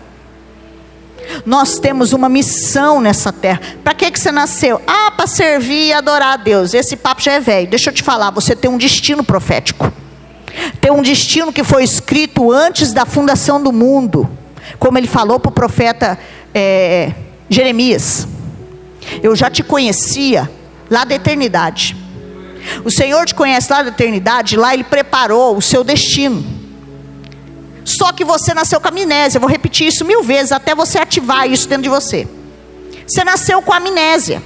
Nós 1.45 1.79
temos 1.79 2.13
uma 2.13 2.29
missão 2.29 3.01
nessa 3.01 3.33
terra. 3.33 3.61
Para 3.83 3.95
que, 3.95 4.11
que 4.11 4.19
você 4.19 4.33
nasceu? 4.33 4.81
Ah, 4.87 5.11
para 5.11 5.27
servir 5.27 5.89
e 5.89 5.93
adorar 5.93 6.35
a 6.35 6.37
Deus. 6.37 6.75
Esse 6.75 6.97
papo 6.97 7.23
já 7.23 7.33
é 7.33 7.41
velho. 7.41 7.69
Deixa 7.69 7.91
eu 7.91 7.95
te 7.95 8.03
falar, 8.03 8.31
você 8.31 8.55
tem 8.57 8.71
um 8.71 8.79
destino 8.79 9.23
profético. 9.23 9.93
Tem 10.81 10.91
um 10.91 11.03
destino 11.03 11.53
que 11.53 11.63
foi 11.63 11.85
escrito 11.85 12.53
antes 12.53 12.93
da 12.93 13.05
fundação 13.05 13.63
do 13.63 13.73
mundo. 13.73 14.29
Como 14.79 14.99
ele 14.99 15.07
falou 15.07 15.39
para 15.39 15.51
o 15.51 15.53
profeta 15.53 16.19
é, 16.55 17.13
Jeremias. 17.49 18.27
Eu 19.23 19.35
já 19.35 19.51
te 19.51 19.63
conhecia 19.63 20.51
lá 20.91 21.05
da 21.05 21.15
eternidade. 21.15 21.97
O 22.85 22.91
Senhor 22.91 23.25
te 23.27 23.35
conhece 23.35 23.73
lá 23.73 23.83
da 23.83 23.89
eternidade, 23.89 24.57
lá 24.57 24.75
Ele 24.75 24.85
preparou 24.85 25.57
o 25.57 25.63
seu 25.63 25.83
destino. 25.83 26.45
Só 27.85 28.13
que 28.13 28.25
você 28.25 28.53
nasceu 28.53 28.81
com 28.81 28.89
amnésia. 28.89 29.39
Eu 29.39 29.41
vou 29.41 29.49
repetir 29.49 29.87
isso 29.87 30.05
mil 30.05 30.23
vezes 30.23 30.53
até 30.53 30.75
você 30.75 30.99
ativar 30.99 31.49
isso 31.49 31.69
dentro 31.69 31.85
de 31.85 31.89
você. 31.89 32.29
Você 33.07 33.25
nasceu 33.25 33.63
com 33.63 33.73
amnésia. 33.73 34.43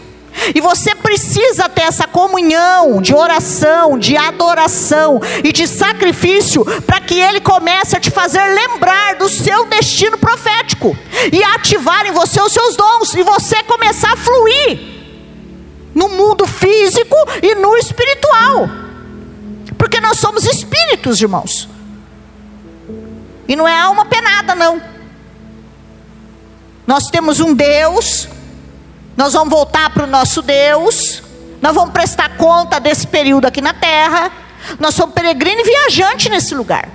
E 0.55 0.61
você 0.61 0.95
precisa 0.95 1.69
ter 1.69 1.83
essa 1.83 2.07
comunhão 2.07 3.01
de 3.01 3.15
oração, 3.15 3.99
de 3.99 4.17
adoração 4.17 5.21
e 5.45 5.53
de 5.53 5.67
sacrifício 5.67 6.65
para 6.83 7.01
que 7.01 7.15
ele 7.15 7.41
comece 7.41 7.97
a 7.97 8.01
te 8.01 8.11
fazer 8.11 8.43
lembrar 8.43 9.17
do 9.17 9.29
seu 9.29 9.67
destino 9.67 10.19
profético 10.19 10.97
e 11.33 11.43
ativar 11.43 12.07
em 12.07 12.13
você 12.13 12.41
os 12.41 12.53
seus 12.53 12.77
dons 12.77 13.15
e 13.15 13.23
você 13.23 13.63
começar 13.65 14.13
a 14.13 14.17
fluir 14.17 14.93
no 15.95 16.09
mundo 16.09 16.47
físico 16.47 17.17
e 17.43 17.55
no 17.55 17.77
espiritual. 17.77 18.69
Porque 19.77 20.01
nós 20.01 20.19
somos 20.19 20.45
espíritos, 20.45 21.21
irmãos. 21.21 21.69
E 23.49 23.57
não 23.57 23.67
é 23.67 23.79
alma 23.79 24.05
penada, 24.05 24.55
não. 24.55 24.81
Nós 26.87 27.09
temos 27.11 27.41
um 27.41 27.55
Deus, 27.55 28.29
nós 29.23 29.35
vamos 29.35 29.51
voltar 29.55 29.89
para 29.91 30.03
o 30.03 30.07
nosso 30.09 30.43
Deus, 30.43 31.23
nós 31.61 31.73
vamos 31.77 31.93
prestar 31.93 32.37
conta 32.37 32.81
desse 32.81 33.07
período 33.07 33.47
aqui 33.47 33.61
na 33.61 33.73
terra. 33.73 34.33
Nós 34.81 34.97
somos 34.97 35.15
peregrino 35.15 35.61
e 35.61 35.63
viajante 35.63 36.29
nesse 36.29 36.57
lugar. 36.57 36.89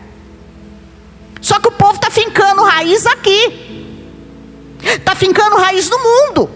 Só 1.39 1.57
que 1.57 1.69
o 1.69 1.71
povo 1.71 1.95
está 1.95 2.11
fincando 2.11 2.65
raiz 2.65 3.05
aqui, 3.05 3.87
está 4.83 5.15
fincando 5.15 5.55
raiz 5.55 5.89
no 5.89 5.97
mundo, 5.99 6.49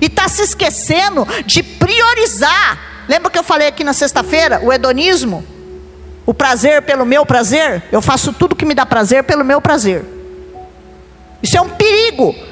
e 0.00 0.06
está 0.06 0.28
se 0.28 0.42
esquecendo 0.42 1.26
de 1.44 1.60
priorizar. 1.64 3.04
Lembra 3.08 3.32
que 3.32 3.38
eu 3.38 3.44
falei 3.44 3.66
aqui 3.66 3.82
na 3.82 3.92
sexta-feira? 3.92 4.60
O 4.62 4.72
hedonismo 4.72 5.44
o 6.24 6.32
prazer 6.32 6.82
pelo 6.82 7.04
meu 7.04 7.26
prazer, 7.26 7.82
eu 7.90 8.00
faço 8.00 8.32
tudo 8.32 8.54
que 8.54 8.64
me 8.64 8.74
dá 8.74 8.86
prazer 8.86 9.24
pelo 9.24 9.44
meu 9.44 9.60
prazer. 9.60 10.04
Isso 11.42 11.56
é 11.56 11.60
um 11.60 11.68
perigo. 11.68 12.45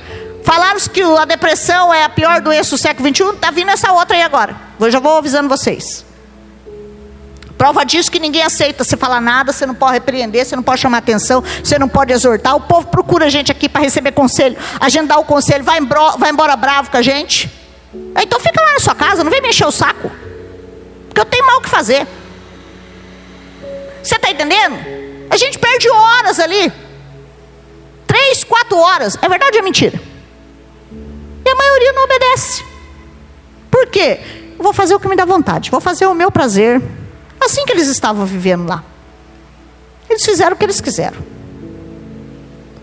Falaram 0.45 0.79
que 0.79 1.03
a 1.03 1.25
depressão 1.25 1.93
é 1.93 2.05
a 2.05 2.09
pior 2.09 2.41
doença 2.43 2.71
do 2.71 2.79
século 2.79 3.09
XXI, 3.09 3.31
está 3.31 3.51
vindo 3.51 3.71
essa 3.71 3.93
outra 3.93 4.15
aí 4.15 4.23
agora. 4.23 4.55
Eu 4.79 4.91
já 4.91 5.01
vou 5.01 5.17
avisando 5.17 5.49
vocês. 5.49 6.05
Prova 7.57 7.83
disso 7.83 8.11
que 8.11 8.19
ninguém 8.19 8.43
aceita 8.43 8.85
você 8.85 8.95
falar 8.95 9.23
nada, 9.23 9.53
você 9.53 9.65
não 9.65 9.75
pode 9.75 9.95
repreender, 9.95 10.45
você 10.45 10.55
não 10.55 10.63
pode 10.63 10.83
chamar 10.83 10.99
atenção, 10.99 11.43
você 11.63 11.79
não 11.79 11.89
pode 11.89 12.13
exortar. 12.13 12.55
O 12.57 12.61
povo 12.61 12.87
procura 12.89 13.25
a 13.25 13.29
gente 13.31 13.51
aqui 13.51 13.71
para 13.71 13.81
receber 13.81 14.13
conselho. 14.13 14.57
A 14.79 14.91
gente 14.91 15.07
dá 15.07 15.19
o 15.19 15.25
conselho, 15.25 15.65
vai 15.65 15.79
embora, 15.79 16.19
vai 16.19 16.31
embora 16.31 16.55
bravo 16.57 16.91
com 16.91 16.99
a 16.99 17.03
gente. 17.03 17.51
Então 18.21 18.39
fica 18.39 18.61
lá 18.61 18.75
na 18.75 18.81
sua 18.81 18.95
casa, 18.95 19.25
não 19.25 19.31
vem 19.31 19.41
me 19.41 19.49
encher 19.49 19.67
o 19.67 19.73
saco. 19.73 20.11
Porque 21.07 21.21
eu 21.21 21.25
tenho 21.25 21.47
mal 21.47 21.59
o 21.59 21.63
que 21.63 21.71
fazer. 21.71 22.07
Você 24.03 24.17
está 24.17 24.31
entendendo? 24.31 24.77
A 25.31 25.37
gente 25.39 25.59
perde 25.59 25.89
horas 25.89 26.39
ali. 26.39 26.71
Três, 28.07 28.45
quatro 28.45 28.77
horas. 28.77 29.17
É 29.23 29.29
verdade 29.29 29.57
ou 29.57 29.61
é 29.61 29.65
mentira? 29.65 30.14
Maioria 31.75 31.93
não 31.93 32.05
obedece. 32.05 32.65
Por 33.69 33.87
quê? 33.89 34.21
Vou 34.59 34.73
fazer 34.73 34.95
o 34.95 35.01
que 35.01 35.09
me 35.09 35.17
dá 35.17 35.25
vontade. 35.25 35.73
Vou 35.73 35.81
fazer 35.81 36.07
o 36.07 36.15
meu 36.15 36.31
prazer. 36.31 36.81
Assim 37.41 37.65
que 37.65 37.73
eles 37.73 37.89
estavam 37.89 38.25
vivendo 38.25 38.69
lá. 38.69 38.85
Eles 40.09 40.25
fizeram 40.25 40.55
o 40.55 40.57
que 40.57 40.65
eles 40.65 40.81
quiseram. 40.81 41.19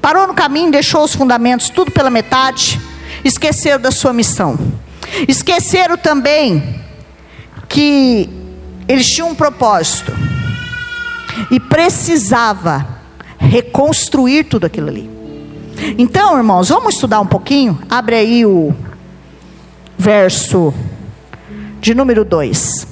Parou 0.01 0.27
no 0.27 0.33
caminho, 0.33 0.71
deixou 0.71 1.03
os 1.05 1.15
fundamentos 1.15 1.69
tudo 1.69 1.89
pela 1.91 2.09
metade. 2.09 2.81
Esqueceram 3.23 3.79
da 3.79 3.91
sua 3.91 4.11
missão. 4.11 4.59
Esqueceram 5.25 5.95
também 5.95 6.81
que 7.69 8.29
eles 8.89 9.09
tinham 9.09 9.29
um 9.29 9.35
propósito 9.35 10.11
e 11.49 11.61
precisava 11.61 12.85
reconstruir 13.37 14.43
tudo 14.43 14.65
aquilo 14.65 14.89
ali. 14.89 15.20
Então, 15.97 16.37
irmãos, 16.37 16.69
vamos 16.69 16.95
estudar 16.95 17.19
um 17.19 17.25
pouquinho? 17.25 17.79
Abre 17.89 18.15
aí 18.15 18.45
o 18.45 18.73
verso 19.97 20.73
de 21.79 21.93
número 21.93 22.23
2. 22.23 22.90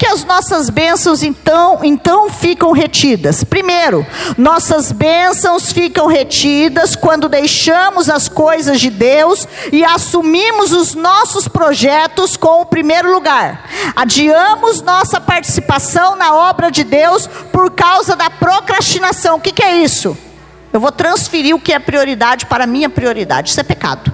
Que, 0.00 0.06
as 0.06 0.24
nossas 0.24 0.70
bênçãos 0.70 1.22
então, 1.22 1.80
então 1.84 2.30
ficam 2.30 2.72
retidas? 2.72 3.44
Primeiro, 3.44 4.06
nossas 4.38 4.90
bênçãos 4.92 5.70
ficam 5.70 6.06
retidas 6.06 6.96
quando 6.96 7.28
deixamos 7.28 8.08
as 8.08 8.26
coisas 8.26 8.80
de 8.80 8.88
Deus 8.88 9.46
e 9.70 9.84
assumimos 9.84 10.72
os 10.72 10.94
nossos 10.94 11.46
projetos 11.46 12.34
com 12.34 12.62
o 12.62 12.64
primeiro 12.64 13.12
lugar. 13.12 13.68
Adiamos 13.94 14.80
nossa 14.80 15.20
participação 15.20 16.16
na 16.16 16.34
obra 16.34 16.70
de 16.70 16.82
Deus 16.82 17.26
por 17.52 17.70
causa 17.72 18.16
da 18.16 18.30
procrastinação. 18.30 19.36
O 19.36 19.40
que, 19.40 19.52
que 19.52 19.62
é 19.62 19.82
isso? 19.82 20.16
Eu 20.72 20.80
vou 20.80 20.90
transferir 20.90 21.54
o 21.54 21.60
que 21.60 21.74
é 21.74 21.78
prioridade 21.78 22.46
para 22.46 22.64
a 22.64 22.66
minha 22.66 22.88
prioridade. 22.88 23.50
Isso 23.50 23.60
é 23.60 23.64
pecado. 23.64 24.10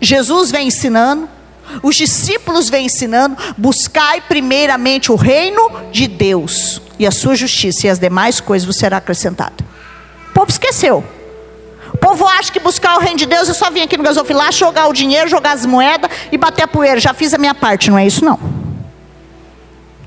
Jesus 0.00 0.50
vem 0.50 0.68
ensinando 0.68 1.28
os 1.82 1.96
discípulos 1.96 2.68
vêm 2.68 2.86
ensinando: 2.86 3.36
buscai 3.56 4.20
primeiramente 4.20 5.12
o 5.12 5.16
reino 5.16 5.70
de 5.90 6.06
Deus 6.06 6.80
e 6.98 7.06
a 7.06 7.10
sua 7.10 7.34
justiça, 7.34 7.86
e 7.86 7.90
as 7.90 7.98
demais 7.98 8.40
coisas 8.40 8.66
vos 8.66 8.76
será 8.76 8.96
acrescentado. 8.96 9.64
O 10.30 10.32
povo 10.34 10.50
esqueceu. 10.50 11.04
O 11.92 11.96
povo 11.96 12.26
acha 12.26 12.52
que 12.52 12.60
buscar 12.60 12.96
o 12.96 13.00
reino 13.00 13.18
de 13.18 13.26
Deus 13.26 13.48
é 13.48 13.54
só 13.54 13.70
vir 13.70 13.82
aqui 13.82 13.96
no 13.96 14.04
gasofilar, 14.04 14.52
jogar 14.52 14.88
o 14.88 14.92
dinheiro, 14.92 15.28
jogar 15.28 15.52
as 15.52 15.64
moedas 15.64 16.10
e 16.30 16.36
bater 16.36 16.62
a 16.62 16.68
poeira. 16.68 17.00
Já 17.00 17.14
fiz 17.14 17.32
a 17.32 17.38
minha 17.38 17.54
parte, 17.54 17.90
não 17.90 17.98
é 17.98 18.06
isso 18.06 18.24
não. 18.24 18.38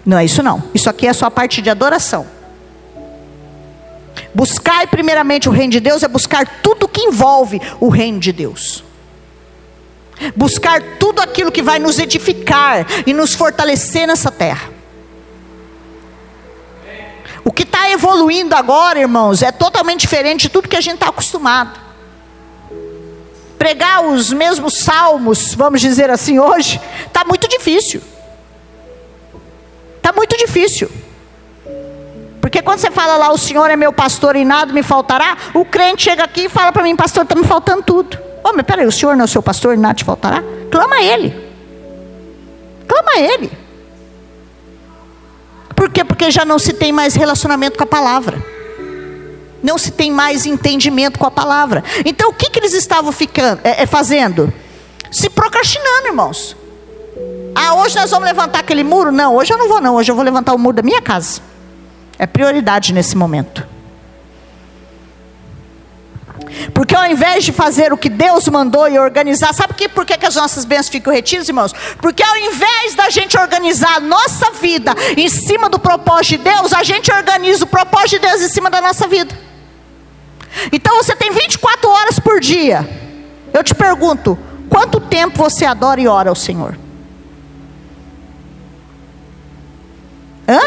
Não 0.06 0.18
é 0.18 0.26
isso 0.26 0.42
não. 0.42 0.64
Isso 0.74 0.90
aqui 0.90 1.08
é 1.08 1.14
só 1.14 1.26
a 1.26 1.32
parte 1.32 1.62
de 1.62 1.70
adoração. 1.70 2.26
Buscar 4.34 4.88
primeiramente 4.88 5.50
o 5.50 5.52
reino 5.52 5.72
de 5.72 5.80
Deus 5.80 6.04
é 6.04 6.08
buscar 6.08 6.62
tudo 6.62 6.88
que 6.88 7.02
envolve 7.02 7.62
o 7.80 7.90
reino 7.90 8.20
de 8.20 8.32
Deus 8.32 8.84
buscar 10.36 10.82
tudo 11.00 11.22
aquilo 11.22 11.52
que 11.52 11.62
vai 11.62 11.80
nos 11.80 12.00
edificar 12.00 12.86
e 13.06 13.14
nos 13.14 13.34
fortalecer 13.34 14.08
nessa 14.08 14.32
terra. 14.32 14.70
O 17.44 17.52
que 17.52 17.64
está 17.64 17.90
evoluindo 17.90 18.56
agora, 18.56 19.00
irmãos, 19.00 19.42
é 19.42 19.52
totalmente 19.52 20.02
diferente 20.02 20.42
de 20.44 20.50
tudo 20.50 20.70
que 20.70 20.76
a 20.76 20.82
gente 20.82 20.96
está 20.96 21.10
acostumado. 21.10 21.80
Pregar 23.58 24.04
os 24.06 24.32
mesmos 24.32 24.76
salmos, 24.76 25.54
vamos 25.54 25.82
dizer 25.82 26.10
assim, 26.10 26.40
hoje, 26.40 26.80
está 27.06 27.24
muito 27.26 27.48
difícil. 27.48 28.02
Está 29.98 30.12
muito 30.14 30.38
difícil. 30.38 30.90
Porque 32.40 32.62
quando 32.62 32.80
você 32.80 32.90
fala 32.90 33.18
lá, 33.18 33.32
o 33.32 33.38
Senhor 33.38 33.70
é 33.70 33.76
meu 33.76 33.94
pastor 33.94 34.36
e 34.36 34.44
nada 34.44 34.74
me 34.74 34.82
faltará, 34.82 35.38
o 35.54 35.64
crente 35.64 36.04
chega 36.04 36.24
aqui 36.24 36.46
e 36.46 36.50
fala 36.50 36.72
para 36.72 36.84
mim, 36.84 36.96
pastor, 36.96 37.24
está 37.24 37.36
me 37.36 37.46
faltando 37.46 37.84
tudo. 37.84 38.31
Oh, 38.44 38.54
mas 38.54 38.66
peraí, 38.66 38.86
o 38.86 38.92
Senhor 38.92 39.16
não 39.16 39.22
é 39.22 39.26
o 39.26 39.28
seu 39.28 39.42
pastor 39.42 39.78
nada 39.78 39.94
te 39.94 40.04
faltará? 40.04 40.44
Clama 40.72 40.96
a 40.96 41.04
Ele. 41.04 41.34
Clama 42.88 43.12
a 43.12 43.20
Ele. 43.20 43.52
Por 45.76 45.90
quê? 45.90 46.04
Porque 46.04 46.30
já 46.30 46.46
não 46.46 46.60
se 46.60 46.74
tem 46.74 46.92
mais 46.92 47.16
relacionamento 47.16 47.78
com 47.78 47.84
a 47.84 47.88
palavra. 47.88 48.38
Não 49.64 49.78
se 49.78 49.92
tem 49.92 50.12
mais 50.12 50.46
entendimento 50.46 51.20
com 51.20 51.26
a 51.26 51.32
palavra. 51.32 51.84
Então 52.06 52.30
o 52.30 52.34
que, 52.34 52.50
que 52.50 52.60
eles 52.60 52.74
estavam 52.74 53.12
ficando, 53.12 53.62
é, 53.64 53.84
é, 53.84 53.86
fazendo? 53.86 54.52
Se 55.12 55.30
procrastinando, 55.30 56.08
irmãos. 56.08 56.56
Ah, 57.54 57.76
hoje 57.76 57.96
nós 57.96 58.10
vamos 58.10 58.28
levantar 58.28 58.60
aquele 58.60 58.84
muro? 58.84 59.12
Não, 59.12 59.36
hoje 59.36 59.54
eu 59.54 59.58
não 59.58 59.68
vou, 59.68 59.82
não. 59.82 59.96
Hoje 59.96 60.12
eu 60.12 60.16
vou 60.16 60.24
levantar 60.24 60.54
o 60.54 60.58
muro 60.58 60.76
da 60.76 60.82
minha 60.82 61.02
casa. 61.02 61.42
É 62.18 62.26
prioridade 62.26 62.94
nesse 62.94 63.16
momento. 63.16 63.68
Porque 66.74 66.96
ao 66.96 67.06
invés 67.06 67.44
de 67.44 67.52
fazer 67.52 67.94
o 67.94 67.98
que 67.98 68.10
Deus 68.10 68.48
mandou 68.48 68.88
e 68.88 69.00
organizar, 69.00 69.54
sabe 69.54 69.74
que, 69.74 69.88
por 69.88 70.06
que, 70.06 70.18
que 70.18 70.26
as 70.26 70.36
nossas 70.36 70.66
bênçãos 70.66 70.90
ficam 70.90 71.14
retidas, 71.14 71.48
irmãos? 71.48 71.74
Porque 72.02 72.24
ao 72.24 72.38
invés 72.38 72.94
da 72.96 73.10
gente 73.10 73.38
organizar 73.38 73.98
a 73.98 74.00
nossa 74.00 74.52
vida 74.52 74.94
em 75.16 75.30
cima 75.30 75.70
do 75.70 75.80
propósito 75.80 76.38
de 76.38 76.50
Deus, 76.50 76.74
a 76.74 76.84
gente 76.84 77.12
organiza 77.12 77.64
o 77.64 77.68
propósito 77.68 78.20
de 78.22 78.28
Deus 78.28 78.42
em 78.42 78.50
cima 78.50 78.70
da 78.70 78.82
nossa 78.82 79.08
vida. 79.08 79.38
Então 80.72 80.98
você 80.98 81.16
tem 81.16 81.32
24 81.32 81.90
horas 81.90 82.20
por 82.20 82.40
dia. 82.40 82.88
Eu 83.54 83.64
te 83.64 83.74
pergunto, 83.74 84.38
quanto 84.70 85.00
tempo 85.00 85.38
você 85.38 85.66
adora 85.66 86.02
e 86.02 86.08
ora 86.08 86.30
ao 86.30 86.36
Senhor? 86.36 86.78
Hã? 90.48 90.60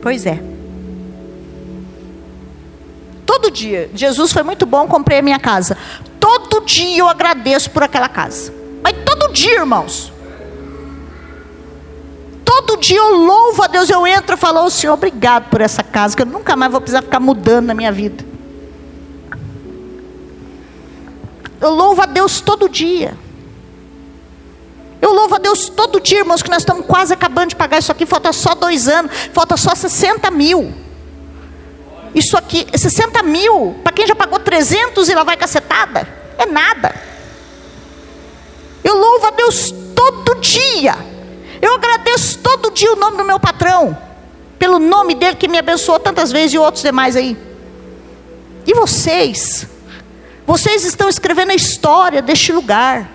Pois 0.00 0.24
é. 0.24 0.57
Todo 3.28 3.50
dia, 3.50 3.90
Jesus 3.92 4.32
foi 4.32 4.42
muito 4.42 4.64
bom, 4.64 4.88
comprei 4.88 5.18
a 5.18 5.22
minha 5.22 5.38
casa. 5.38 5.76
Todo 6.18 6.64
dia 6.64 7.00
eu 7.00 7.06
agradeço 7.06 7.68
por 7.70 7.82
aquela 7.82 8.08
casa. 8.08 8.50
Mas 8.82 8.94
todo 9.04 9.30
dia, 9.34 9.60
irmãos. 9.60 10.10
Todo 12.42 12.78
dia 12.78 12.96
eu 12.96 13.14
louvo 13.14 13.62
a 13.62 13.66
Deus, 13.66 13.90
eu 13.90 14.06
entro 14.06 14.34
e 14.34 14.38
falo, 14.38 14.64
oh, 14.64 14.70
Senhor, 14.70 14.94
obrigado 14.94 15.50
por 15.50 15.60
essa 15.60 15.82
casa, 15.82 16.16
que 16.16 16.22
eu 16.22 16.26
nunca 16.26 16.56
mais 16.56 16.72
vou 16.72 16.80
precisar 16.80 17.02
ficar 17.02 17.20
mudando 17.20 17.66
na 17.66 17.74
minha 17.74 17.92
vida. 17.92 18.24
Eu 21.60 21.68
louvo 21.68 22.00
a 22.00 22.06
Deus 22.06 22.40
todo 22.40 22.66
dia. 22.66 23.14
Eu 25.02 25.12
louvo 25.12 25.34
a 25.34 25.38
Deus 25.38 25.68
todo 25.68 26.00
dia, 26.00 26.20
irmãos, 26.20 26.42
que 26.42 26.48
nós 26.48 26.62
estamos 26.62 26.86
quase 26.86 27.12
acabando 27.12 27.50
de 27.50 27.56
pagar 27.56 27.78
isso 27.78 27.92
aqui, 27.92 28.06
falta 28.06 28.32
só 28.32 28.54
dois 28.54 28.88
anos, 28.88 29.12
falta 29.34 29.54
só 29.58 29.74
60 29.74 30.30
mil. 30.30 30.87
Isso 32.18 32.36
aqui, 32.36 32.66
60 32.76 33.22
mil, 33.22 33.76
para 33.84 33.92
quem 33.92 34.04
já 34.04 34.16
pagou 34.16 34.40
300 34.40 35.08
e 35.08 35.14
lá 35.14 35.22
vai 35.22 35.36
cacetada, 35.36 36.08
é 36.36 36.46
nada. 36.46 36.92
Eu 38.82 38.96
louvo 38.96 39.28
a 39.28 39.30
Deus 39.30 39.72
todo 39.94 40.34
dia. 40.40 40.96
Eu 41.62 41.74
agradeço 41.74 42.40
todo 42.40 42.72
dia 42.72 42.92
o 42.92 42.96
nome 42.96 43.18
do 43.18 43.24
meu 43.24 43.38
patrão, 43.38 43.96
pelo 44.58 44.80
nome 44.80 45.14
dele 45.14 45.36
que 45.36 45.46
me 45.46 45.58
abençoou 45.58 46.00
tantas 46.00 46.32
vezes 46.32 46.54
e 46.54 46.58
outros 46.58 46.82
demais 46.82 47.14
aí. 47.14 47.38
E 48.66 48.74
vocês? 48.74 49.68
Vocês 50.44 50.84
estão 50.84 51.08
escrevendo 51.08 51.52
a 51.52 51.54
história 51.54 52.20
deste 52.20 52.50
lugar. 52.50 53.08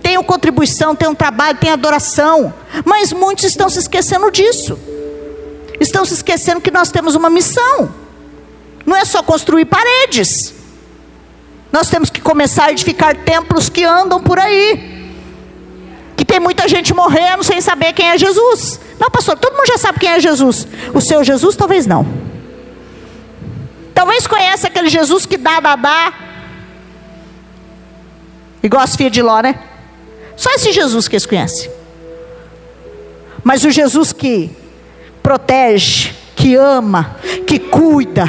Tem 0.00 0.22
contribuição, 0.22 0.94
tem 0.94 1.08
um 1.08 1.16
trabalho, 1.16 1.58
tem 1.58 1.70
adoração, 1.70 2.54
mas 2.84 3.12
muitos 3.12 3.42
estão 3.42 3.68
se 3.68 3.80
esquecendo 3.80 4.30
disso. 4.30 4.78
Estão 5.82 6.04
se 6.04 6.14
esquecendo 6.14 6.60
que 6.60 6.70
nós 6.70 6.90
temos 6.90 7.16
uma 7.16 7.28
missão. 7.28 7.92
Não 8.86 8.96
é 8.96 9.04
só 9.04 9.22
construir 9.22 9.64
paredes. 9.64 10.54
Nós 11.72 11.90
temos 11.90 12.08
que 12.08 12.20
começar 12.20 12.66
a 12.66 12.72
edificar 12.72 13.16
templos 13.16 13.68
que 13.68 13.84
andam 13.84 14.22
por 14.22 14.38
aí 14.38 14.92
que 16.16 16.24
tem 16.24 16.38
muita 16.38 16.68
gente 16.68 16.94
morrendo 16.94 17.42
sem 17.42 17.60
saber 17.60 17.92
quem 17.92 18.06
é 18.10 18.16
Jesus. 18.16 18.78
Não, 19.00 19.10
pastor, 19.10 19.36
todo 19.36 19.56
mundo 19.56 19.66
já 19.66 19.76
sabe 19.76 19.98
quem 19.98 20.10
é 20.10 20.20
Jesus. 20.20 20.68
O 20.94 21.00
seu 21.00 21.24
Jesus, 21.24 21.56
talvez 21.56 21.84
não. 21.84 22.06
Talvez 23.92 24.24
conheça 24.28 24.68
aquele 24.68 24.88
Jesus 24.88 25.26
que 25.26 25.36
dá, 25.36 25.58
dá, 25.58 25.74
dá. 25.74 26.12
Igual 28.62 28.84
as 28.84 28.94
filhas 28.94 29.10
de 29.10 29.20
Ló, 29.20 29.40
né? 29.40 29.58
Só 30.36 30.48
esse 30.50 30.70
Jesus 30.70 31.08
que 31.08 31.16
eles 31.16 31.26
conhecem. 31.26 31.68
Mas 33.42 33.64
o 33.64 33.70
Jesus 33.70 34.12
que 34.12 34.61
protege, 35.22 36.12
que 36.34 36.56
ama, 36.56 37.16
que 37.46 37.58
cuida, 37.58 38.24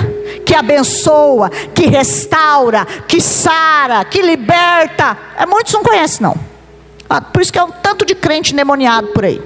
que 0.46 0.54
abençoa, 0.54 1.50
que 1.50 1.88
restaura, 1.88 2.86
que 3.08 3.20
sara, 3.20 4.06
que 4.06 4.22
liberta. 4.22 5.18
É, 5.38 5.46
muitos 5.46 5.74
não 5.74 5.84
conhecem, 5.84 6.22
não. 6.22 6.36
Ah, 7.10 7.22
por 7.22 7.42
isso 7.42 7.52
que 7.52 7.60
é 7.60 7.64
um 7.64 7.72
tanto 7.72 8.06
de 8.06 8.16
crente 8.16 8.54
endemoniado 8.54 9.08
por 9.08 9.26
aí. 9.26 9.42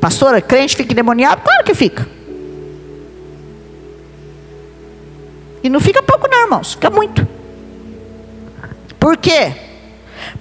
Pastora, 0.00 0.40
crente 0.40 0.76
fica 0.76 0.92
endemoniado? 0.92 1.42
Claro 1.42 1.64
que 1.64 1.74
fica. 1.74 2.06
E 5.62 5.70
não 5.70 5.80
fica 5.80 6.02
pouco 6.02 6.28
não, 6.28 6.42
irmãos, 6.42 6.74
fica 6.74 6.90
muito. 6.90 7.26
Por 8.98 9.16
quê? 9.16 9.52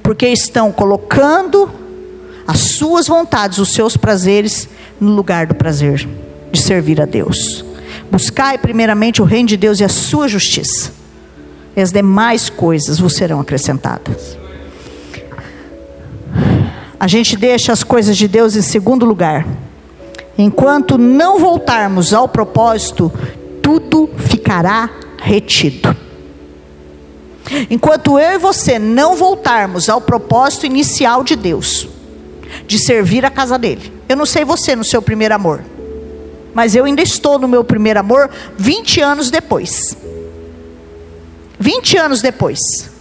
Porque 0.02 0.28
estão 0.28 0.72
colocando 0.72 1.83
as 2.48 2.60
suas 2.60 3.08
vontades, 3.08 3.58
os 3.58 3.74
seus 3.74 3.96
prazeres 3.96 4.68
no 5.00 5.12
lugar 5.12 5.48
do 5.48 5.56
prazer 5.56 6.08
de 6.52 6.62
servir 6.62 7.02
a 7.02 7.06
Deus. 7.06 7.64
Buscai 8.12 8.58
primeiramente 8.58 9.22
o 9.22 9.26
reino 9.26 9.50
de 9.50 9.58
Deus 9.58 9.80
e 9.80 9.84
a 9.84 9.90
sua 9.90 10.28
justiça 10.28 11.04
e 11.76 11.82
as 11.82 11.92
demais 11.92 12.50
coisas 12.50 13.00
vos 13.00 13.14
serão 13.14 13.40
acrescentadas. 13.40 14.38
A 17.00 17.08
gente 17.08 17.36
deixa 17.36 17.74
as 17.74 17.84
coisas 17.84 18.16
de 18.16 18.28
Deus 18.28 18.56
em 18.56 18.62
segundo 18.62 19.06
lugar. 19.06 19.46
Enquanto 20.38 20.98
não 20.98 21.40
voltarmos 21.40 22.14
ao 22.14 22.30
propósito, 22.30 23.12
tudo 23.62 24.10
ficará 24.18 24.90
retido. 25.22 25.96
Enquanto 27.70 28.18
eu 28.18 28.34
e 28.34 28.38
você 28.38 28.80
não 28.80 29.16
voltarmos 29.16 29.90
ao 29.90 30.00
propósito 30.00 30.66
inicial 30.66 31.24
de 31.24 31.36
Deus, 31.36 31.88
de 32.66 32.80
servir 32.80 33.26
a 33.26 33.30
casa 33.30 33.58
dele. 33.58 33.94
Eu 34.08 34.16
não 34.16 34.26
sei 34.26 34.46
você 34.46 34.76
no 34.76 34.84
seu 34.84 35.02
primeiro 35.02 35.34
amor, 35.34 35.64
mas 36.54 36.76
eu 36.76 36.86
ainda 36.86 37.02
estou 37.02 37.40
no 37.40 37.48
meu 37.48 37.64
primeiro 37.64 38.00
amor 38.00 38.30
20 38.58 39.02
anos 39.02 39.30
depois. 39.32 39.98
20 41.60 41.98
anos 41.98 42.22
depois. 42.22 42.92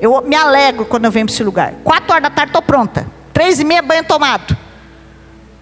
Eu 0.00 0.20
me 0.22 0.36
alegro 0.36 0.84
quando 0.84 1.06
eu 1.06 1.10
venho 1.10 1.26
para 1.26 1.34
esse 1.34 1.44
lugar. 1.44 1.74
Quatro 1.82 2.10
horas 2.12 2.22
da 2.22 2.30
tarde 2.30 2.50
estou 2.50 2.62
pronta. 2.62 3.06
Três 3.32 3.60
e 3.60 3.64
meia 3.64 3.82
banho 3.82 4.04
tomado. 4.04 4.56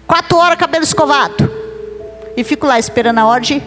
Quatro 0.05 0.37
horas 0.37 0.57
cabelo 0.57 0.83
escovado. 0.83 1.51
E 2.35 2.43
fico 2.43 2.65
lá 2.65 2.77
esperando 2.77 3.19
a 3.19 3.25
hora 3.25 3.41
de 3.41 3.61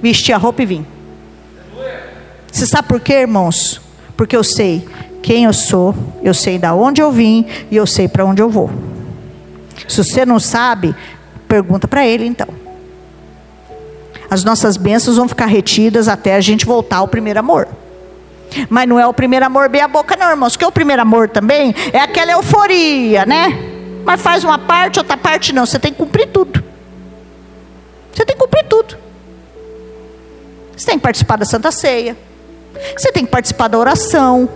vestir 0.00 0.32
a 0.32 0.38
roupa 0.38 0.62
e 0.62 0.66
vir. 0.66 0.86
Você 2.50 2.66
sabe 2.66 2.88
por 2.88 3.00
quê, 3.00 3.14
irmãos? 3.14 3.80
Porque 4.16 4.34
eu 4.34 4.42
sei 4.42 4.88
quem 5.28 5.44
eu 5.44 5.52
sou, 5.52 5.94
eu 6.22 6.32
sei 6.32 6.58
da 6.58 6.72
onde 6.72 7.02
eu 7.02 7.12
vim 7.12 7.44
e 7.70 7.76
eu 7.76 7.86
sei 7.86 8.08
para 8.08 8.24
onde 8.24 8.40
eu 8.40 8.48
vou. 8.48 8.70
Se 9.86 10.02
você 10.02 10.24
não 10.24 10.40
sabe, 10.40 10.96
pergunta 11.46 11.86
para 11.86 12.06
ele 12.06 12.24
então 12.24 12.48
as 14.30 14.42
nossas 14.42 14.78
bênçãos 14.78 15.18
vão 15.18 15.28
ficar 15.28 15.44
retidas 15.44 16.08
até 16.08 16.34
a 16.34 16.40
gente 16.40 16.64
voltar 16.64 16.98
ao 16.98 17.08
primeiro 17.08 17.40
amor. 17.40 17.68
Mas 18.70 18.88
não 18.88 18.98
é 18.98 19.06
o 19.06 19.12
primeiro 19.12 19.44
amor 19.44 19.68
bem 19.68 19.82
a 19.82 19.88
boca, 19.88 20.16
não, 20.16 20.30
irmãos. 20.30 20.56
Que 20.56 20.64
é 20.64 20.66
o 20.66 20.72
primeiro 20.72 21.02
amor 21.02 21.28
também 21.28 21.74
é 21.92 21.98
aquela 21.98 22.32
euforia, 22.32 23.26
né? 23.26 23.52
Mas 24.06 24.22
faz 24.22 24.44
uma 24.44 24.58
parte, 24.58 24.98
outra 24.98 25.16
parte 25.18 25.54
não. 25.54 25.66
Você 25.66 25.78
tem 25.78 25.92
que 25.92 25.98
cumprir 25.98 26.28
tudo. 26.28 26.64
Você 28.14 28.24
tem 28.24 28.34
que 28.34 28.42
cumprir 28.42 28.64
tudo. 28.64 28.96
Você 30.74 30.86
tem 30.86 30.96
que 30.96 31.02
participar 31.02 31.36
da 31.36 31.44
Santa 31.44 31.70
Ceia. 31.70 32.16
Você 32.96 33.12
tem 33.12 33.26
que 33.26 33.30
participar 33.30 33.68
da 33.68 33.78
oração. 33.78 34.48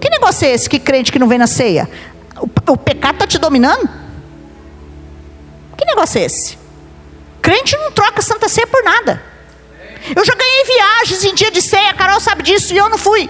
Que 0.00 0.10
negócio 0.10 0.46
é 0.46 0.52
esse 0.52 0.68
que 0.68 0.78
crente 0.78 1.10
que 1.10 1.18
não 1.18 1.28
vem 1.28 1.38
na 1.38 1.46
ceia? 1.46 1.88
O, 2.36 2.72
o 2.72 2.76
pecado 2.76 3.14
está 3.14 3.26
te 3.26 3.38
dominando? 3.38 3.88
Que 5.76 5.84
negócio 5.84 6.18
é 6.18 6.24
esse? 6.24 6.58
Crente 7.40 7.76
não 7.76 7.92
troca 7.92 8.20
Santa 8.22 8.48
Ceia 8.48 8.66
por 8.66 8.82
nada. 8.82 9.22
Eu 10.14 10.24
já 10.24 10.34
ganhei 10.34 10.64
viagens 10.64 11.24
em 11.24 11.34
dia 11.34 11.50
de 11.50 11.60
ceia, 11.60 11.90
a 11.90 11.94
Carol 11.94 12.20
sabe 12.20 12.42
disso 12.42 12.72
e 12.72 12.76
eu 12.76 12.88
não 12.88 12.98
fui. 12.98 13.28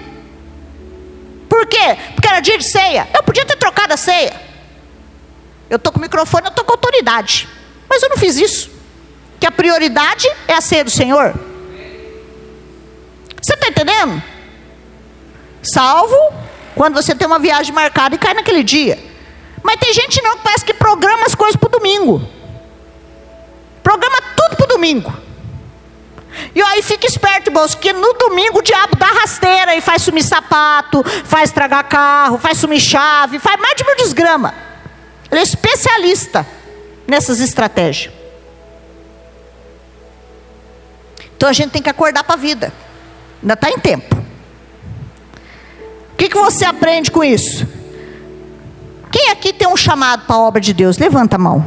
Por 1.48 1.66
quê? 1.66 1.96
Porque 2.14 2.29
era 2.29 2.40
dia 2.40 2.59
de 2.59 2.64
ceia. 2.64 3.09
Eu 3.14 3.22
podia 3.22 3.44
ter 3.44 3.57
trocado 3.57 3.94
a 3.94 3.96
ceia. 3.96 4.35
Eu 5.70 5.76
estou 5.76 5.92
com 5.92 5.98
o 5.98 6.02
microfone, 6.02 6.46
eu 6.46 6.50
estou 6.50 6.64
com 6.64 6.72
autoridade. 6.72 7.48
Mas 7.88 8.02
eu 8.02 8.09
não 8.09 8.16
fiz 8.16 8.37
isso. 8.37 8.70
Que 9.40 9.46
a 9.46 9.50
prioridade 9.50 10.29
é 10.46 10.55
a 10.55 10.61
ceia 10.61 10.85
do 10.85 10.90
Senhor. 10.90 11.35
Você 13.40 13.55
está 13.55 13.68
entendendo? 13.68 14.22
Salvo 15.62 16.16
Quando 16.76 16.94
você 16.94 17.14
tem 17.14 17.26
uma 17.26 17.38
viagem 17.38 17.72
marcada 17.74 18.14
e 18.14 18.18
cai 18.18 18.34
naquele 18.34 18.62
dia. 18.62 19.02
Mas 19.62 19.80
tem 19.80 19.94
gente 19.94 20.22
não 20.22 20.36
que 20.36 20.42
parece 20.42 20.62
que 20.62 20.74
programa 20.74 21.24
as 21.24 21.34
coisas 21.34 21.56
para 21.56 21.68
o 21.68 21.70
domingo. 21.70 22.22
Programa 23.82 24.18
tudo 24.36 24.56
para 24.56 24.64
o 24.64 24.68
domingo. 24.68 25.12
E 26.54 26.60
aí 26.60 26.82
fica 26.82 27.06
esperto, 27.06 27.48
irmãos, 27.48 27.74
que 27.74 27.94
no 27.94 28.12
domingo 28.12 28.58
o 28.58 28.62
diabo 28.62 28.94
dá 28.94 29.06
rasteira 29.06 29.74
e 29.74 29.80
faz 29.80 30.02
sumir 30.02 30.22
sapato, 30.22 31.02
faz 31.24 31.48
estragar 31.48 31.88
carro, 31.88 32.36
faz 32.36 32.58
sumir 32.58 32.78
chave, 32.78 33.38
faz 33.38 33.58
mais 33.58 33.74
de 33.74 33.84
mil 33.84 33.96
desgrama. 33.96 34.54
Ele 35.30 35.40
é 35.40 35.42
especialista 35.42 36.46
nessas 37.06 37.40
estratégias. 37.40 38.12
Então 41.34 41.48
a 41.48 41.54
gente 41.54 41.70
tem 41.70 41.82
que 41.82 41.88
acordar 41.88 42.22
para 42.22 42.34
a 42.34 42.38
vida. 42.38 42.70
Ainda 43.40 43.54
está 43.54 43.70
em 43.70 43.78
tempo. 43.78 44.15
O 46.16 46.18
que, 46.18 46.31
que 46.31 46.38
você 46.38 46.64
aprende 46.64 47.11
com 47.11 47.22
isso? 47.22 47.68
Quem 49.12 49.29
aqui 49.29 49.52
tem 49.52 49.68
um 49.68 49.76
chamado 49.76 50.24
para 50.24 50.35
a 50.35 50.38
obra 50.38 50.62
de 50.62 50.72
Deus? 50.72 50.96
Levanta 50.96 51.37
a 51.37 51.38
mão. 51.38 51.62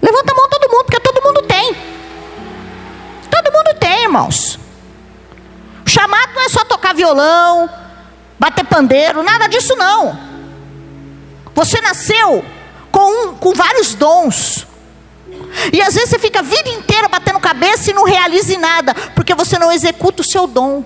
Levanta 0.00 0.32
a 0.32 0.34
mão 0.34 0.48
todo 0.48 0.70
mundo, 0.72 0.84
porque 0.86 0.98
todo 0.98 1.22
mundo 1.22 1.42
tem. 1.42 1.76
Todo 3.30 3.52
mundo 3.52 3.78
tem, 3.78 4.04
irmãos. 4.04 4.58
O 5.84 5.90
chamado 5.90 6.32
não 6.34 6.40
é 6.40 6.48
só 6.48 6.64
tocar 6.64 6.94
violão, 6.94 7.68
bater 8.38 8.64
pandeiro, 8.64 9.22
nada 9.22 9.46
disso 9.46 9.76
não. 9.76 10.18
Você 11.54 11.82
nasceu 11.82 12.42
com, 12.90 13.28
um, 13.28 13.34
com 13.34 13.52
vários 13.52 13.94
dons. 13.94 14.66
E 15.70 15.82
às 15.82 15.92
vezes 15.92 16.08
você 16.08 16.18
fica 16.18 16.38
a 16.38 16.42
vida 16.42 16.70
inteira 16.70 17.08
batendo 17.08 17.38
cabeça 17.40 17.90
e 17.90 17.94
não 17.94 18.04
realiza 18.04 18.58
nada, 18.58 18.94
porque 19.14 19.34
você 19.34 19.58
não 19.58 19.70
executa 19.70 20.22
o 20.22 20.24
seu 20.24 20.46
dom. 20.46 20.82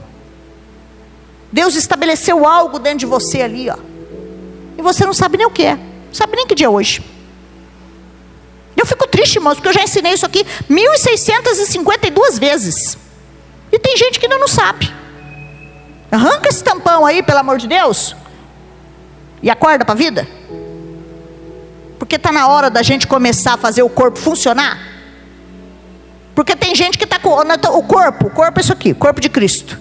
Deus 1.52 1.74
estabeleceu 1.74 2.46
algo 2.46 2.78
dentro 2.78 3.00
de 3.00 3.06
você 3.06 3.42
ali, 3.42 3.68
ó. 3.68 3.76
E 4.78 4.82
você 4.82 5.04
não 5.04 5.12
sabe 5.12 5.36
nem 5.36 5.46
o 5.46 5.50
que 5.50 5.64
é. 5.64 5.76
Não 5.76 6.14
sabe 6.14 6.34
nem 6.34 6.46
que 6.46 6.54
dia 6.54 6.66
é 6.66 6.70
hoje. 6.70 7.04
Eu 8.76 8.86
fico 8.86 9.06
triste, 9.06 9.36
irmãos, 9.36 9.54
porque 9.54 9.68
eu 9.68 9.72
já 9.72 9.82
ensinei 9.82 10.14
isso 10.14 10.24
aqui 10.24 10.46
1652 10.68 12.38
vezes. 12.38 12.96
E 13.70 13.78
tem 13.78 13.96
gente 13.96 14.18
que 14.18 14.26
ainda 14.26 14.38
não 14.38 14.48
sabe. 14.48 14.92
Arranca 16.10 16.48
esse 16.48 16.64
tampão 16.64 17.04
aí, 17.04 17.22
pelo 17.22 17.38
amor 17.38 17.58
de 17.58 17.68
Deus. 17.68 18.16
E 19.42 19.50
acorda 19.50 19.84
para 19.84 19.94
a 19.94 19.96
vida. 19.96 20.26
Porque 21.98 22.16
está 22.16 22.32
na 22.32 22.48
hora 22.48 22.70
da 22.70 22.82
gente 22.82 23.06
começar 23.06 23.54
a 23.54 23.56
fazer 23.58 23.82
o 23.82 23.90
corpo 23.90 24.18
funcionar. 24.18 24.78
Porque 26.34 26.56
tem 26.56 26.74
gente 26.74 26.96
que 26.96 27.04
está 27.04 27.18
com 27.18 27.30
o 27.30 27.82
corpo, 27.82 28.26
o 28.26 28.30
corpo 28.30 28.58
é 28.58 28.62
isso 28.62 28.72
aqui, 28.72 28.94
corpo 28.94 29.20
de 29.20 29.28
Cristo. 29.28 29.78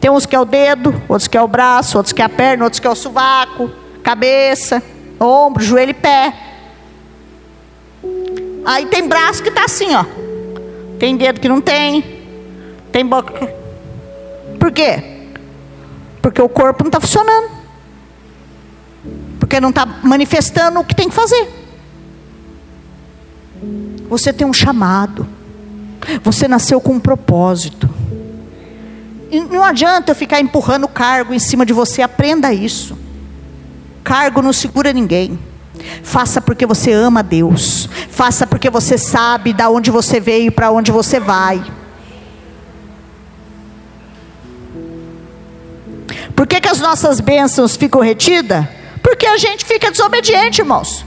Tem 0.00 0.10
uns 0.10 0.24
que 0.24 0.34
é 0.34 0.40
o 0.40 0.46
dedo, 0.46 0.94
outros 1.06 1.28
que 1.28 1.36
é 1.36 1.42
o 1.42 1.46
braço, 1.46 1.98
outros 1.98 2.12
que 2.12 2.22
é 2.22 2.24
a 2.24 2.28
perna, 2.28 2.64
outros 2.64 2.80
que 2.80 2.86
é 2.86 2.90
o 2.90 2.94
sovaco, 2.94 3.70
cabeça, 4.02 4.82
ombro, 5.20 5.62
joelho 5.62 5.90
e 5.90 5.94
pé. 5.94 6.34
Aí 8.64 8.86
tem 8.86 9.06
braço 9.06 9.42
que 9.42 9.50
está 9.50 9.64
assim, 9.64 9.94
ó. 9.94 10.04
Tem 10.98 11.16
dedo 11.16 11.38
que 11.38 11.48
não 11.48 11.60
tem. 11.60 12.20
Tem 12.90 13.04
boca. 13.04 13.54
Por 14.58 14.72
quê? 14.72 15.02
Porque 16.22 16.40
o 16.40 16.48
corpo 16.48 16.84
não 16.84 16.88
está 16.88 17.00
funcionando. 17.00 17.50
Porque 19.38 19.60
não 19.60 19.70
está 19.70 19.84
manifestando 19.84 20.80
o 20.80 20.84
que 20.84 20.94
tem 20.94 21.08
que 21.08 21.14
fazer. 21.14 21.48
Você 24.08 24.32
tem 24.32 24.46
um 24.46 24.52
chamado. 24.52 25.26
Você 26.22 26.48
nasceu 26.48 26.80
com 26.80 26.92
um 26.92 27.00
propósito. 27.00 27.99
Não 29.50 29.64
adianta 29.64 30.10
eu 30.10 30.16
ficar 30.16 30.40
empurrando 30.40 30.88
cargo 30.88 31.32
em 31.32 31.38
cima 31.38 31.64
de 31.64 31.72
você. 31.72 32.02
Aprenda 32.02 32.52
isso. 32.52 32.98
Cargo 34.02 34.42
não 34.42 34.52
segura 34.52 34.92
ninguém. 34.92 35.38
Faça 36.02 36.40
porque 36.40 36.66
você 36.66 36.92
ama 36.92 37.22
Deus. 37.22 37.88
Faça 38.10 38.46
porque 38.46 38.68
você 38.68 38.98
sabe 38.98 39.52
da 39.52 39.70
onde 39.70 39.90
você 39.90 40.18
veio 40.18 40.48
e 40.48 40.50
para 40.50 40.70
onde 40.70 40.90
você 40.90 41.20
vai. 41.20 41.62
Por 46.34 46.46
que, 46.46 46.60
que 46.60 46.68
as 46.68 46.80
nossas 46.80 47.20
bênçãos 47.20 47.76
ficam 47.76 48.00
retidas? 48.00 48.66
Porque 49.02 49.26
a 49.26 49.36
gente 49.36 49.64
fica 49.64 49.90
desobediente, 49.90 50.60
irmãos. 50.60 51.04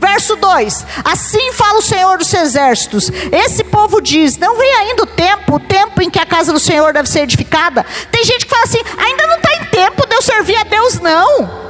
Verso 0.00 0.36
2: 0.36 0.86
Assim 1.04 1.52
fala 1.52 1.78
o 1.78 1.82
Senhor 1.82 2.18
dos 2.18 2.32
exércitos. 2.32 3.10
Esse 3.32 3.64
povo 3.64 4.00
diz: 4.00 4.36
Não 4.36 4.56
vem 4.56 4.72
ainda 4.74 5.02
o 5.02 5.06
tempo, 5.06 5.56
o 5.56 5.60
tempo 5.60 6.00
em 6.00 6.10
que 6.10 6.18
a 6.18 6.26
casa 6.26 6.52
do 6.52 6.60
Senhor 6.60 6.92
deve 6.92 7.08
ser 7.08 7.20
edificada. 7.20 7.84
Tem 8.10 8.24
gente 8.24 8.46
que 8.46 8.50
fala 8.50 8.64
assim: 8.64 8.80
Ainda 8.96 9.26
não 9.26 9.36
está 9.36 9.54
em 9.54 9.64
tempo 9.66 10.06
de 10.06 10.14
eu 10.14 10.22
servir 10.22 10.56
a 10.56 10.64
Deus, 10.64 11.00
não. 11.00 11.68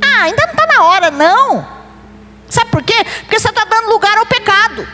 Ah, 0.00 0.22
ainda 0.24 0.46
não 0.46 0.52
está 0.52 0.66
na 0.66 0.84
hora, 0.84 1.10
não. 1.10 1.66
Sabe 2.48 2.70
por 2.70 2.82
quê? 2.82 3.04
Porque 3.22 3.38
você 3.38 3.48
está 3.48 3.64
dando 3.64 3.90
lugar 3.90 4.16
ao 4.18 4.26
pecado. 4.26 4.86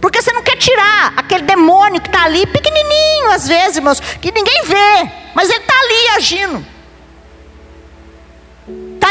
Porque 0.00 0.20
você 0.20 0.32
não 0.32 0.42
quer 0.42 0.56
tirar 0.56 1.14
aquele 1.16 1.44
demônio 1.44 2.00
que 2.00 2.08
está 2.08 2.24
ali, 2.24 2.46
pequenininho 2.46 3.30
às 3.30 3.48
vezes, 3.48 3.76
irmãos, 3.76 4.00
que 4.00 4.30
ninguém 4.30 4.62
vê, 4.64 5.10
mas 5.34 5.48
ele 5.48 5.60
está 5.60 5.74
ali 5.74 6.08
agindo. 6.16 6.73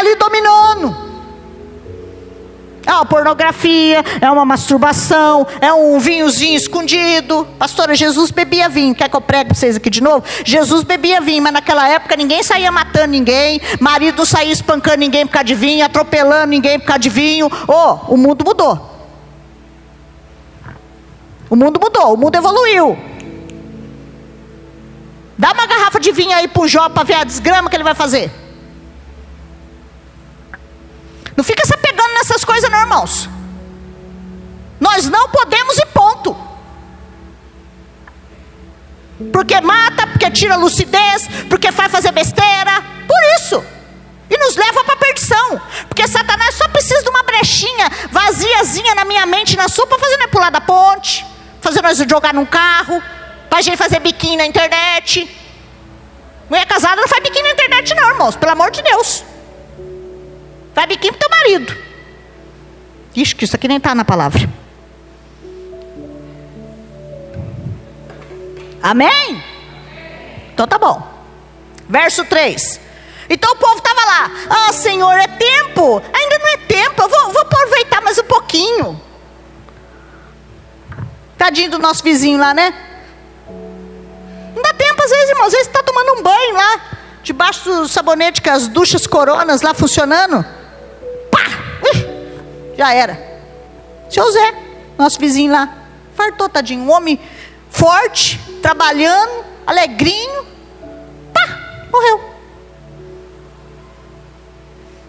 Ali 0.03 0.15
dominando. 0.15 1.13
É 2.85 2.91
uma 2.91 3.05
pornografia, 3.05 4.03
é 4.19 4.29
uma 4.29 4.43
masturbação, 4.43 5.47
é 5.61 5.71
um 5.71 5.97
vinhozinho 5.97 6.57
escondido. 6.57 7.47
Pastora, 7.57 7.95
Jesus 7.95 8.29
bebia 8.29 8.67
vinho. 8.67 8.93
Quer 8.93 9.07
que 9.07 9.15
eu 9.15 9.21
pregue 9.21 9.45
para 9.45 9.55
vocês 9.55 9.77
aqui 9.77 9.89
de 9.89 10.03
novo? 10.03 10.25
Jesus 10.43 10.83
bebia 10.83 11.21
vinho, 11.21 11.41
mas 11.41 11.53
naquela 11.53 11.87
época 11.87 12.17
ninguém 12.17 12.43
saía 12.43 12.69
matando 12.69 13.07
ninguém, 13.07 13.61
marido 13.79 14.17
não 14.17 14.25
saía 14.25 14.51
espancando 14.51 14.97
ninguém 14.97 15.25
por 15.25 15.31
causa 15.31 15.45
de 15.45 15.55
vinho, 15.55 15.85
atropelando 15.85 16.47
ninguém 16.47 16.77
por 16.77 16.87
causa 16.87 16.99
de 16.99 17.09
vinho. 17.09 17.49
Oh, 17.65 18.13
o 18.13 18.17
mundo 18.17 18.43
mudou. 18.43 18.91
O 21.49 21.55
mundo 21.55 21.79
mudou, 21.81 22.13
o 22.15 22.17
mundo 22.17 22.35
evoluiu. 22.35 22.97
Dá 25.37 25.53
uma 25.53 25.65
garrafa 25.65 26.01
de 26.01 26.11
vinho 26.11 26.35
aí 26.35 26.49
para 26.49 26.61
o 26.61 26.67
Jó 26.67 26.89
para 26.89 27.03
ver 27.03 27.13
a 27.13 27.23
desgrama 27.23 27.69
que 27.69 27.77
ele 27.77 27.83
vai 27.85 27.95
fazer. 27.95 28.42
Não 31.35 31.43
fica 31.43 31.65
se 31.65 31.73
apegando 31.73 32.13
nessas 32.13 32.43
coisas, 32.43 32.69
não, 32.69 32.79
irmãos. 32.79 33.29
Nós 34.79 35.09
não 35.09 35.29
podemos 35.29 35.77
ir 35.77 35.85
ponto. 35.87 36.35
Porque 39.31 39.59
mata, 39.61 40.07
porque 40.07 40.29
tira 40.31 40.55
lucidez, 40.55 41.27
porque 41.49 41.71
faz 41.71 41.91
fazer 41.91 42.11
besteira. 42.11 42.81
Por 43.07 43.17
isso. 43.37 43.63
E 44.29 44.37
nos 44.37 44.55
leva 44.55 44.83
para 44.83 44.93
a 44.93 44.97
perdição. 44.97 45.61
Porque 45.87 46.07
Satanás 46.07 46.55
só 46.55 46.67
precisa 46.67 47.03
de 47.03 47.09
uma 47.09 47.23
brechinha 47.23 47.89
vaziazinha 48.11 48.95
na 48.95 49.05
minha 49.05 49.25
mente 49.25 49.53
e 49.53 49.57
na 49.57 49.67
sua 49.67 49.87
para 49.87 49.99
fazer 49.99 50.17
nós 50.17 50.29
pular 50.31 50.49
da 50.49 50.61
ponte, 50.61 51.25
fazer 51.61 51.81
nós 51.81 51.97
jogar 51.97 52.33
num 52.33 52.45
carro, 52.45 53.01
para 53.49 53.59
a 53.59 53.61
gente 53.61 53.77
fazer 53.77 53.99
biquinho 53.99 54.37
na 54.37 54.45
internet. 54.45 55.29
Mulher 56.49 56.65
casada 56.65 56.95
não 56.95 57.07
faz 57.07 57.23
biquinho 57.23 57.45
na 57.45 57.51
internet, 57.51 57.95
não, 57.95 58.09
irmãos. 58.09 58.35
Pelo 58.35 58.51
amor 58.51 58.71
de 58.71 58.81
Deus. 58.81 59.23
Vai 60.73 60.87
biquinho 60.87 61.13
para 61.13 61.27
teu 61.27 61.29
marido. 61.29 61.77
Ixi, 63.15 63.35
que 63.35 63.45
isso 63.45 63.55
aqui 63.55 63.67
nem 63.67 63.77
está 63.77 63.93
na 63.93 64.03
palavra. 64.03 64.49
Amém? 68.81 69.43
Então 70.53 70.67
tá 70.67 70.77
bom. 70.77 71.01
Verso 71.87 72.25
3. 72.25 72.81
Então 73.29 73.53
o 73.53 73.55
povo 73.55 73.77
estava 73.77 74.03
lá. 74.05 74.31
Ah, 74.49 74.73
Senhor, 74.73 75.13
é 75.13 75.27
tempo. 75.27 76.01
Ainda 76.13 76.39
não 76.39 76.47
é 76.47 76.57
tempo. 76.57 77.01
Eu 77.01 77.09
vou, 77.09 77.31
vou 77.31 77.41
aproveitar 77.41 78.01
mais 78.01 78.17
um 78.17 78.23
pouquinho. 78.23 79.01
Tadinho 81.37 81.71
do 81.71 81.79
nosso 81.79 82.03
vizinho 82.03 82.39
lá, 82.39 82.53
né? 82.53 82.73
Não 84.55 84.61
dá 84.61 84.73
tempo 84.73 85.01
às 85.03 85.09
vezes, 85.09 85.29
irmão. 85.29 85.45
Às 85.45 85.53
vezes 85.53 85.67
está 85.67 85.81
tomando 85.83 86.19
um 86.19 86.23
banho 86.23 86.53
lá. 86.53 86.81
Debaixo 87.23 87.63
do 87.63 87.87
sabonete 87.87 88.41
com 88.41 88.49
as 88.49 88.67
duchas 88.67 89.07
coronas 89.07 89.61
lá 89.61 89.73
funcionando. 89.73 90.45
Já 92.83 92.93
era. 92.93 93.17
Seu 94.09 94.29
Zé, 94.29 94.53
nosso 94.97 95.17
vizinho 95.17 95.53
lá, 95.53 95.73
fartou, 96.17 96.49
tadinho. 96.49 96.83
Um 96.83 96.91
homem 96.91 97.17
forte, 97.69 98.37
trabalhando, 98.61 99.45
alegrinho. 99.65 100.45
Pá, 101.33 101.87
morreu. 101.89 102.19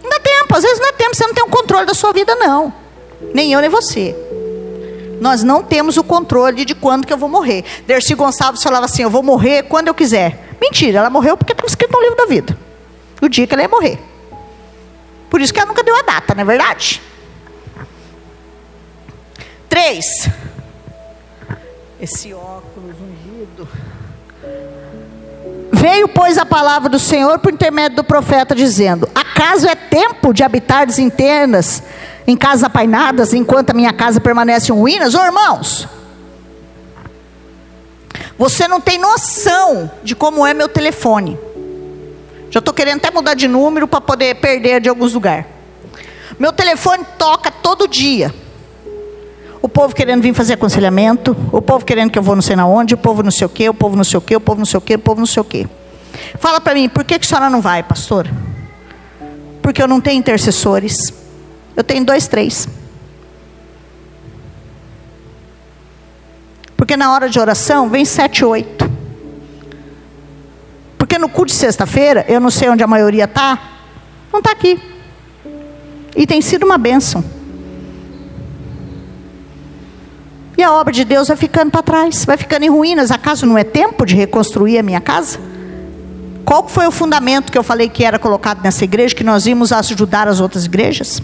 Não 0.01 0.09
dá 0.09 0.21
tempo, 0.21 0.57
às 0.57 0.63
vezes 0.63 0.79
não 0.79 0.87
dá 0.87 0.93
tempo, 0.93 1.17
você 1.17 1.27
não 1.27 1.35
tem 1.35 1.43
o 1.43 1.49
controle 1.49 1.85
da 1.85 1.95
sua 1.95 2.13
vida, 2.13 2.37
não. 2.37 2.73
Nem 3.35 3.53
eu, 3.53 3.61
nem 3.61 3.69
você. 3.69 4.15
Nós 5.21 5.43
não 5.43 5.61
temos 5.61 5.97
o 5.97 6.05
controle 6.05 6.65
de 6.65 6.77
quando 6.77 7.09
que 7.09 7.13
eu 7.13 7.19
vou 7.19 7.29
morrer. 7.29 7.65
Dercy 7.89 8.15
Gonçalves 8.15 8.63
falava 8.63 8.85
assim: 8.85 9.03
eu 9.03 9.11
vou 9.11 9.25
morrer 9.25 9.65
quando 9.65 9.89
eu 9.89 9.95
quiser. 9.95 10.55
Mentira, 10.61 11.01
ela 11.01 11.11
morreu 11.11 11.37
porque 11.37 11.53
está 11.53 11.67
escrito 11.67 11.91
no 11.91 12.01
livro 12.01 12.17
da 12.19 12.27
vida. 12.27 12.57
O 13.21 13.29
dia 13.29 13.49
que 13.49 13.53
ela 13.53 13.63
ia 13.65 13.69
morrer. 13.69 13.99
Por 15.29 15.41
isso 15.41 15.53
que 15.53 15.59
ela 15.59 15.67
nunca 15.67 15.83
deu 15.83 15.97
a 15.97 16.03
data, 16.03 16.37
não 16.37 16.43
é 16.43 16.45
verdade? 16.45 17.03
Três. 19.75 20.29
Esse 22.01 22.33
óculos 22.33 22.95
ungido. 22.95 23.69
Veio, 25.73 26.07
pois, 26.07 26.39
a 26.39 26.47
palavra 26.47 26.89
do 26.89 27.01
Senhor 27.01 27.41
por 27.41 27.53
intermédio 27.53 27.97
do 27.97 28.05
profeta, 28.05 28.55
dizendo: 28.55 29.11
Acaso 29.13 29.67
é 29.69 29.75
tempo 29.75 30.33
de 30.33 30.45
habitar 30.45 30.87
em 30.97 31.11
tendas, 31.11 31.83
em 32.25 32.37
casas 32.37 32.63
apainadas, 32.63 33.35
enquanto 33.35 33.71
a 33.71 33.75
minha 33.75 33.93
casa 33.93 34.21
permanece 34.21 34.71
em 34.71 34.77
ruínas? 34.77 35.13
Ô 35.13 35.25
irmãos, 35.25 35.89
você 38.39 38.69
não 38.69 38.81
tem 38.81 38.97
noção 38.97 39.91
de 40.05 40.15
como 40.15 40.47
é 40.47 40.55
meu 40.55 40.69
telefone. 40.69 41.37
Já 42.49 42.61
estou 42.61 42.73
querendo 42.73 42.99
até 42.99 43.11
mudar 43.11 43.35
de 43.35 43.49
número 43.49 43.89
para 43.89 44.01
poder 44.01 44.37
perder 44.37 44.81
de 44.81 44.89
alguns 44.89 45.15
lugares. 45.15 45.47
Meu 46.39 46.53
telefone 46.53 47.05
toca 47.19 47.51
todo 47.51 47.89
dia. 47.89 48.33
O 49.65 49.69
povo 49.69 49.95
querendo 49.95 50.21
vir 50.21 50.35
fazer 50.35 50.53
aconselhamento, 50.53 51.35
o 51.51 51.63
povo 51.63 51.87
querendo 51.87 52.11
que 52.11 52.19
eu 52.19 52.23
vou 52.23 52.35
não 52.35 52.43
sei 52.43 52.55
na 52.55 52.67
onde, 52.67 52.93
o 52.93 52.99
povo 52.99 53.23
não 53.23 53.31
sei 53.31 53.47
o 53.47 53.49
quê, 53.49 53.67
o 53.67 53.73
povo 53.73 53.97
não 53.97 54.05
sei 54.05 54.19
o 54.19 54.21
quê, 54.21 54.37
o 54.37 54.41
povo 54.41 54.59
não 54.59 54.67
sei 54.67 54.77
o 54.77 54.81
quê, 54.83 54.95
o 54.95 54.99
povo 54.99 55.21
não 55.21 55.27
sei 55.27 55.41
o 55.41 55.45
quê. 55.45 55.67
Fala 56.39 56.61
para 56.61 56.75
mim, 56.75 56.87
por 56.87 57.03
que, 57.03 57.19
que 57.19 57.25
a 57.25 57.27
senhora 57.27 57.49
não 57.49 57.63
vai, 57.63 57.83
pastor? 57.83 58.29
Porque 59.63 59.83
eu 59.83 59.89
não 59.89 60.03
tenho 60.03 60.19
intercessores. 60.19 61.15
Eu 61.75 61.83
tenho 61.83 62.05
dois, 62.05 62.29
três. 62.29 62.69
Porque 66.77 66.95
na 66.95 67.11
hora 67.15 67.31
de 67.31 67.41
oração 67.41 67.89
vem 67.89 68.05
sete, 68.05 68.45
oito. 68.45 68.87
Porque 70.99 71.17
no 71.17 71.31
culto 71.31 71.53
de 71.53 71.59
sexta-feira, 71.59 72.27
eu 72.29 72.39
não 72.39 72.51
sei 72.51 72.69
onde 72.69 72.85
a 72.85 72.87
maioria 72.87 73.25
está, 73.25 73.59
não 74.31 74.41
está 74.41 74.51
aqui. 74.51 74.79
E 76.15 76.27
tem 76.27 76.43
sido 76.43 76.67
uma 76.67 76.77
bênção. 76.77 77.25
E 80.57 80.63
a 80.63 80.73
obra 80.73 80.93
de 80.93 81.05
Deus 81.05 81.29
vai 81.29 81.37
ficando 81.37 81.71
para 81.71 81.83
trás, 81.83 82.25
vai 82.25 82.37
ficando 82.37 82.65
em 82.65 82.71
ruínas. 82.71 83.11
Acaso 83.11 83.45
não 83.45 83.59
é 83.59 83.65
tempo 83.65 84.07
de 84.07 84.15
reconstruir 84.15 84.79
a 84.79 84.83
minha 84.83 85.01
casa? 85.01 85.39
Qual 86.45 86.69
foi 86.69 86.87
o 86.87 86.91
fundamento 86.91 87.51
que 87.51 87.59
eu 87.59 87.63
falei 87.63 87.89
que 87.89 88.05
era 88.05 88.19
colocado 88.19 88.63
nessa 88.63 88.85
igreja, 88.85 89.15
que 89.15 89.25
nós 89.25 89.47
íamos 89.47 89.73
ajudar 89.73 90.29
as 90.29 90.41
outras 90.41 90.67
igrejas? 90.67 91.23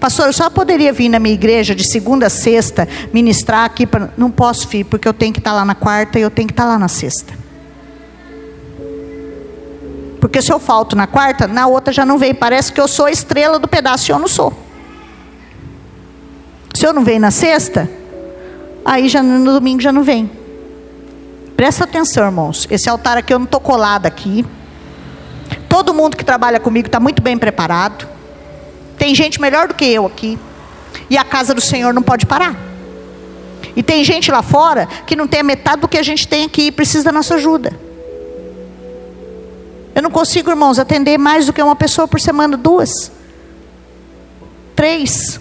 Pastor, 0.00 0.26
eu 0.26 0.32
só 0.32 0.50
poderia 0.50 0.92
vir 0.92 1.08
na 1.08 1.18
minha 1.18 1.34
igreja 1.34 1.74
de 1.74 1.84
segunda 1.84 2.26
a 2.26 2.30
sexta 2.30 2.86
ministrar 3.12 3.64
aqui. 3.64 3.86
Pra... 3.86 4.10
Não 4.16 4.30
posso 4.30 4.68
vir, 4.68 4.84
porque 4.84 5.08
eu 5.08 5.14
tenho 5.14 5.32
que 5.32 5.40
estar 5.40 5.52
lá 5.52 5.64
na 5.64 5.74
quarta 5.74 6.18
e 6.18 6.22
eu 6.22 6.30
tenho 6.30 6.48
que 6.48 6.52
estar 6.52 6.66
lá 6.66 6.78
na 6.78 6.88
sexta. 6.88 7.32
Porque 10.20 10.42
se 10.42 10.52
eu 10.52 10.58
falto 10.58 10.96
na 10.96 11.06
quarta, 11.06 11.46
na 11.46 11.66
outra 11.66 11.92
já 11.92 12.04
não 12.04 12.18
vem. 12.18 12.34
Parece 12.34 12.72
que 12.72 12.80
eu 12.80 12.88
sou 12.88 13.06
a 13.06 13.10
estrela 13.10 13.58
do 13.58 13.68
pedaço 13.68 14.10
e 14.10 14.12
eu 14.12 14.18
não 14.18 14.28
sou. 14.28 14.52
Se 16.78 16.86
eu 16.86 16.92
não 16.92 17.02
venho 17.02 17.18
na 17.18 17.32
sexta, 17.32 17.90
aí 18.84 19.08
já 19.08 19.20
no 19.20 19.52
domingo 19.52 19.80
já 19.80 19.90
não 19.90 20.04
vem. 20.04 20.30
Presta 21.56 21.82
atenção, 21.82 22.24
irmãos. 22.24 22.68
Esse 22.70 22.88
altar 22.88 23.18
aqui 23.18 23.34
eu 23.34 23.38
não 23.40 23.46
estou 23.46 23.60
colada 23.60 24.06
aqui. 24.06 24.46
Todo 25.68 25.92
mundo 25.92 26.16
que 26.16 26.24
trabalha 26.24 26.60
comigo 26.60 26.86
está 26.86 27.00
muito 27.00 27.20
bem 27.20 27.36
preparado. 27.36 28.06
Tem 28.96 29.12
gente 29.12 29.40
melhor 29.40 29.66
do 29.66 29.74
que 29.74 29.86
eu 29.86 30.06
aqui. 30.06 30.38
E 31.10 31.18
a 31.18 31.24
casa 31.24 31.52
do 31.52 31.60
Senhor 31.60 31.92
não 31.92 32.00
pode 32.00 32.24
parar. 32.26 32.56
E 33.74 33.82
tem 33.82 34.04
gente 34.04 34.30
lá 34.30 34.40
fora 34.40 34.86
que 35.04 35.16
não 35.16 35.26
tem 35.26 35.40
a 35.40 35.42
metade 35.42 35.80
do 35.80 35.88
que 35.88 35.98
a 35.98 36.02
gente 36.04 36.28
tem 36.28 36.44
aqui 36.44 36.68
e 36.68 36.70
precisa 36.70 37.06
da 37.06 37.10
nossa 37.10 37.34
ajuda. 37.34 37.72
Eu 39.96 40.02
não 40.02 40.12
consigo, 40.12 40.48
irmãos, 40.48 40.78
atender 40.78 41.18
mais 41.18 41.44
do 41.44 41.52
que 41.52 41.60
uma 41.60 41.74
pessoa 41.74 42.06
por 42.06 42.20
semana, 42.20 42.56
duas, 42.56 43.10
três. 44.76 45.40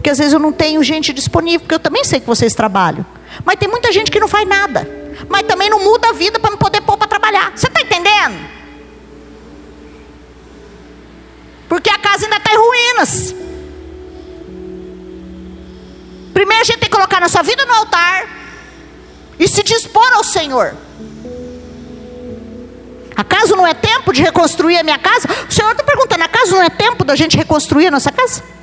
Porque 0.00 0.08
às 0.08 0.16
vezes 0.16 0.32
eu 0.32 0.38
não 0.38 0.50
tenho 0.50 0.82
gente 0.82 1.12
disponível, 1.12 1.60
porque 1.60 1.74
eu 1.74 1.78
também 1.78 2.02
sei 2.04 2.20
que 2.20 2.26
vocês 2.26 2.54
trabalham. 2.54 3.04
Mas 3.44 3.56
tem 3.56 3.68
muita 3.68 3.92
gente 3.92 4.10
que 4.10 4.18
não 4.18 4.28
faz 4.28 4.48
nada. 4.48 4.88
Mas 5.28 5.42
também 5.42 5.68
não 5.68 5.78
muda 5.78 6.08
a 6.08 6.12
vida 6.14 6.40
para 6.40 6.50
me 6.50 6.56
poder 6.56 6.80
pôr 6.80 6.96
para 6.96 7.06
trabalhar. 7.06 7.52
Você 7.54 7.66
está 7.66 7.82
entendendo? 7.82 8.48
Porque 11.68 11.90
a 11.90 11.98
casa 11.98 12.24
ainda 12.24 12.38
está 12.38 12.50
em 12.50 12.56
ruínas. 12.56 13.34
Primeiro 16.32 16.62
a 16.62 16.64
gente 16.64 16.78
tem 16.78 16.88
que 16.88 16.96
colocar 16.96 17.20
nossa 17.20 17.42
vida 17.42 17.66
no 17.66 17.74
altar 17.74 18.24
e 19.38 19.46
se 19.46 19.62
dispor 19.62 20.10
ao 20.14 20.24
Senhor. 20.24 20.74
Acaso 23.14 23.54
não 23.54 23.66
é 23.66 23.74
tempo 23.74 24.14
de 24.14 24.22
reconstruir 24.22 24.78
a 24.78 24.82
minha 24.82 24.98
casa? 24.98 25.28
O 25.46 25.52
Senhor 25.52 25.72
está 25.72 25.84
perguntando: 25.84 26.24
acaso 26.24 26.52
não 26.52 26.62
é 26.62 26.70
tempo 26.70 27.04
da 27.04 27.14
gente 27.14 27.36
reconstruir 27.36 27.88
a 27.88 27.90
nossa 27.90 28.10
casa? 28.10 28.59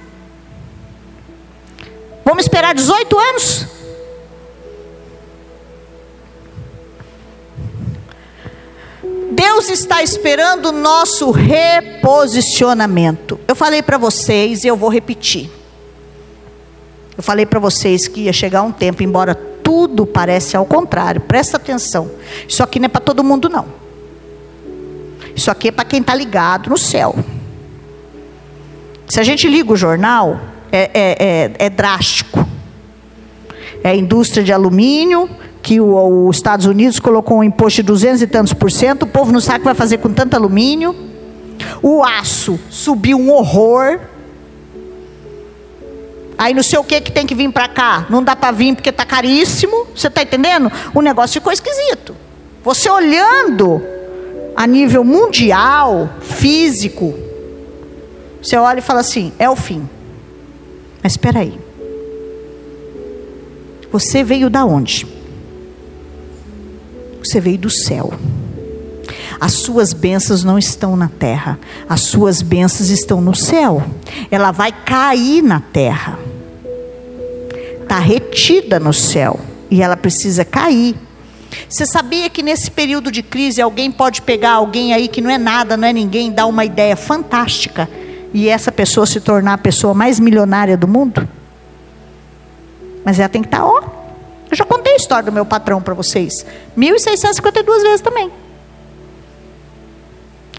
Vamos 2.27 2.43
esperar 2.43 2.75
18 2.75 3.17
anos? 3.17 3.65
Deus 9.31 9.69
está 9.69 10.03
esperando 10.03 10.65
o 10.65 10.71
nosso 10.73 11.31
reposicionamento. 11.31 13.39
Eu 13.47 13.55
falei 13.55 13.81
para 13.81 13.97
vocês 13.97 14.65
e 14.65 14.67
eu 14.67 14.75
vou 14.75 14.89
repetir. 14.89 15.49
Eu 17.15 17.23
falei 17.23 17.45
para 17.45 17.61
vocês 17.61 18.09
que 18.09 18.23
ia 18.23 18.33
chegar 18.33 18.63
um 18.63 18.73
tempo, 18.73 19.01
embora 19.01 19.33
tudo 19.33 20.05
parece 20.05 20.57
ao 20.57 20.65
contrário. 20.65 21.21
Presta 21.21 21.55
atenção. 21.55 22.11
Isso 22.45 22.61
aqui 22.61 22.77
não 22.77 22.87
é 22.87 22.89
para 22.89 22.99
todo 22.99 23.23
mundo 23.23 23.47
não. 23.47 23.67
Isso 25.33 25.49
aqui 25.49 25.69
é 25.69 25.71
para 25.71 25.85
quem 25.85 26.01
está 26.01 26.13
ligado 26.13 26.71
no 26.71 26.77
céu. 26.77 27.15
Se 29.07 29.17
a 29.17 29.23
gente 29.23 29.47
liga 29.47 29.71
o 29.71 29.77
jornal, 29.77 30.57
é, 30.71 30.91
é, 30.93 31.15
é, 31.19 31.51
é 31.65 31.69
drástico. 31.69 32.47
É 33.84 33.89
a 33.89 33.95
indústria 33.95 34.43
de 34.43 34.51
alumínio, 34.51 35.30
que 35.62 35.82
os 35.82 36.36
Estados 36.36 36.65
Unidos 36.65 36.99
colocou 36.99 37.39
um 37.39 37.43
imposto 37.43 37.82
de 37.82 37.88
200 37.88 38.21
e 38.21 38.27
tantos 38.27 38.53
por 38.53 38.71
cento, 38.71 39.03
o 39.03 39.08
povo 39.08 39.32
não 39.32 39.41
sabe 39.41 39.58
o 39.58 39.60
que 39.60 39.65
vai 39.65 39.75
fazer 39.75 39.97
com 39.97 40.13
tanto 40.13 40.34
alumínio. 40.34 40.95
O 41.82 42.03
aço 42.03 42.60
subiu 42.69 43.17
um 43.17 43.32
horror. 43.32 43.99
Aí 46.38 46.53
não 46.53 46.63
sei 46.63 46.80
o 46.80 46.84
que 46.84 47.01
que 47.01 47.12
tem 47.12 47.25
que 47.25 47.36
vir 47.36 47.51
para 47.51 47.67
cá. 47.67 48.06
Não 48.10 48.23
dá 48.23 48.36
para 48.36 48.51
vir 48.51 48.75
porque 48.75 48.89
está 48.89 49.03
caríssimo. 49.03 49.88
Você 49.95 50.08
está 50.08 50.21
entendendo? 50.21 50.71
O 50.93 51.01
negócio 51.01 51.34
ficou 51.34 51.51
esquisito. 51.51 52.15
Você 52.63 52.89
olhando 52.89 53.82
a 54.56 54.65
nível 54.65 55.03
mundial, 55.03 56.10
físico, 56.21 57.13
você 58.41 58.56
olha 58.56 58.80
e 58.80 58.82
fala 58.82 59.01
assim: 59.01 59.34
é 59.38 59.49
o 59.49 59.56
fim. 59.56 59.88
Mas 61.01 61.13
espera 61.13 61.39
aí. 61.39 61.57
Você 63.91 64.23
veio 64.23 64.49
da 64.49 64.65
onde? 64.65 65.07
Você 67.23 67.39
veio 67.39 67.57
do 67.57 67.69
céu. 67.69 68.13
As 69.39 69.53
suas 69.53 69.93
bênçãos 69.93 70.43
não 70.43 70.57
estão 70.57 70.95
na 70.95 71.07
terra, 71.07 71.60
as 71.88 72.01
suas 72.01 72.41
bênçãos 72.41 72.89
estão 72.89 73.21
no 73.21 73.36
céu. 73.36 73.83
Ela 74.31 74.51
vai 74.51 74.71
cair 74.71 75.41
na 75.41 75.60
terra. 75.60 76.17
Está 77.81 77.99
retida 77.99 78.79
no 78.79 78.91
céu 78.91 79.39
e 79.69 79.81
ela 79.81 79.95
precisa 79.95 80.43
cair. 80.43 80.95
Você 81.69 81.86
sabia 81.86 82.29
que 82.29 82.43
nesse 82.43 82.69
período 82.69 83.12
de 83.12 83.23
crise 83.23 83.62
alguém 83.62 83.91
pode 83.91 84.21
pegar 84.21 84.53
alguém 84.53 84.93
aí 84.93 85.07
que 85.07 85.21
não 85.21 85.29
é 85.29 85.38
nada, 85.38 85.77
não 85.77 85.88
é 85.88 85.93
ninguém, 85.93 86.31
dar 86.31 86.45
uma 86.45 86.65
ideia 86.65 86.95
fantástica 86.95 87.88
e 88.33 88.49
essa 88.49 88.71
pessoa 88.71 89.05
se 89.05 89.19
tornar 89.19 89.53
a 89.53 89.57
pessoa 89.57 89.93
mais 89.93 90.19
milionária 90.19 90.77
do 90.77 90.87
mundo? 90.87 91.27
Mas 93.03 93.19
ela 93.19 93.29
tem 93.29 93.41
que 93.41 93.47
estar, 93.47 93.59
tá, 93.59 93.65
ó. 93.65 93.81
Eu 94.49 94.55
já 94.55 94.65
contei 94.65 94.93
a 94.93 94.97
história 94.97 95.23
do 95.23 95.31
meu 95.31 95.45
patrão 95.45 95.81
para 95.81 95.93
vocês. 95.93 96.45
1.652 96.77 97.81
vezes 97.81 98.01
também. 98.01 98.31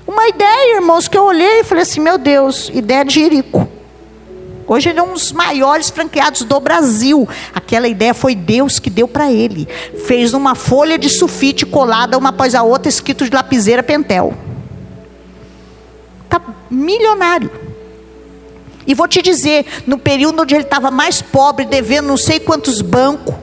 Uma 0.07 0.29
ideia, 0.29 0.77
irmãos, 0.77 1.09
que 1.09 1.17
eu 1.17 1.25
olhei 1.25 1.61
e 1.61 1.65
falei 1.65 1.83
assim: 1.83 2.01
meu 2.01 2.17
Deus, 2.17 2.71
ideia 2.73 3.05
de 3.05 3.15
Jerico. 3.15 3.69
Hoje 4.67 4.91
ele 4.91 4.99
é 4.99 5.03
um 5.03 5.15
dos 5.15 5.33
maiores 5.33 5.89
franqueados 5.89 6.43
do 6.43 6.61
Brasil. 6.61 7.27
Aquela 7.55 7.89
ideia 7.89 8.13
foi 8.13 8.35
Deus 8.35 8.79
que 8.79 8.91
deu 8.91 9.09
para 9.09 9.33
ele. 9.33 9.67
Fez 10.07 10.35
uma 10.35 10.55
folha 10.55 10.99
de 10.99 11.09
sulfite 11.09 11.65
colada 11.65 12.19
uma 12.19 12.29
após 12.29 12.55
a 12.55 12.63
outra, 12.63 12.89
escrito 12.89 13.25
de 13.25 13.35
lapiseira 13.35 13.83
Pentel. 13.83 14.35
Milionário. 16.71 17.51
E 18.87 18.95
vou 18.95 19.07
te 19.07 19.21
dizer, 19.21 19.67
no 19.87 19.99
período 19.99 20.43
onde 20.43 20.55
ele 20.55 20.65
estava 20.65 20.91
mais 20.91 21.21
pobre, 21.21 21.67
devendo 21.67 22.07
não 22.07 22.17
sei 22.17 22.41
quantos 22.41 22.81
bancos, 22.81 23.35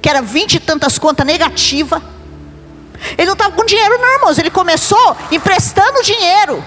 que 0.00 0.08
era 0.08 0.22
vinte 0.22 0.54
e 0.54 0.60
tantas 0.60 0.98
contas 0.98 1.26
negativas, 1.26 2.00
ele 3.16 3.26
não 3.26 3.34
estava 3.34 3.52
com 3.52 3.64
dinheiro 3.64 3.98
não, 3.98 4.14
irmãos. 4.14 4.38
Ele 4.38 4.50
começou 4.50 5.16
emprestando 5.30 6.02
dinheiro 6.02 6.64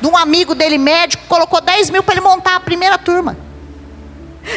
de 0.00 0.06
um 0.06 0.16
amigo 0.16 0.54
dele 0.54 0.78
médico, 0.78 1.24
colocou 1.26 1.60
10 1.60 1.90
mil 1.90 2.02
para 2.02 2.14
ele 2.14 2.20
montar 2.20 2.56
a 2.56 2.60
primeira 2.60 2.96
turma. 2.98 3.36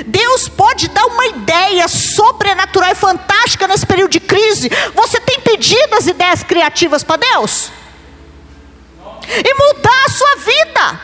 Deus 0.06 0.50
pode 0.50 0.90
dar 0.90 1.06
uma 1.06 1.28
ideia 1.28 1.88
sobrenatural 1.88 2.92
e 2.92 2.96
fantástica 2.96 3.68
nesse 3.68 3.86
período 3.86 4.12
de 4.12 4.20
crise. 4.20 4.70
Você 4.94 5.20
tem 5.22 5.40
pedido 5.40 5.96
as 5.96 6.06
ideias 6.06 6.44
criativas 6.44 7.04
para 7.04 7.18
Deus? 7.18 7.72
E 9.28 9.54
mudar 9.54 10.06
a 10.06 10.10
sua 10.10 10.36
vida. 10.38 11.02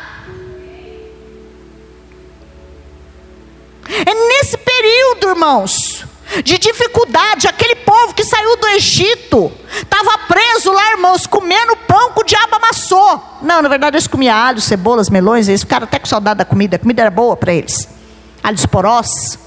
É 4.06 4.14
nesse 4.14 4.58
período, 4.58 5.30
irmãos, 5.30 6.06
de 6.44 6.58
dificuldade, 6.58 7.48
aquele 7.48 7.76
povo 7.76 8.14
que 8.14 8.24
saiu 8.24 8.56
do 8.58 8.68
Egito, 8.70 9.52
Estava 9.82 10.18
preso 10.28 10.72
lá, 10.72 10.92
irmãos, 10.92 11.26
comendo 11.26 11.76
pão 11.76 12.12
que 12.14 12.22
o 12.22 12.24
diabo 12.24 12.56
amassou. 12.56 13.40
Não, 13.42 13.62
na 13.62 13.68
verdade 13.68 13.96
eles 13.96 14.08
comiam 14.08 14.36
alho, 14.36 14.62
cebolas, 14.62 15.10
melões, 15.10 15.48
eles 15.48 15.62
ficaram 15.62 15.86
até 15.86 15.98
com 15.98 16.06
saudade 16.06 16.38
da 16.38 16.46
comida. 16.46 16.76
A 16.76 16.80
comida 16.80 17.02
era 17.02 17.12
boa 17.12 17.36
para 17.36 17.54
eles. 17.54 17.88
Alhos 18.44 18.66
porós. 18.66 19.40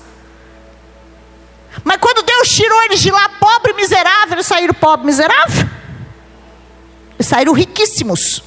Mas 1.85 1.99
quando 1.99 2.25
Deus 2.25 2.49
tirou 2.49 2.83
eles 2.85 3.01
de 3.01 3.11
lá, 3.11 3.29
pobre 3.41 3.73
e 3.73 3.77
miserável, 3.77 4.35
eles 4.35 4.47
saíram 4.47 4.75
pobre 4.75 5.05
e 5.05 5.07
miserável. 5.07 5.69
Eles 7.17 7.27
saíram 7.29 7.53
riquíssimos. 7.53 8.43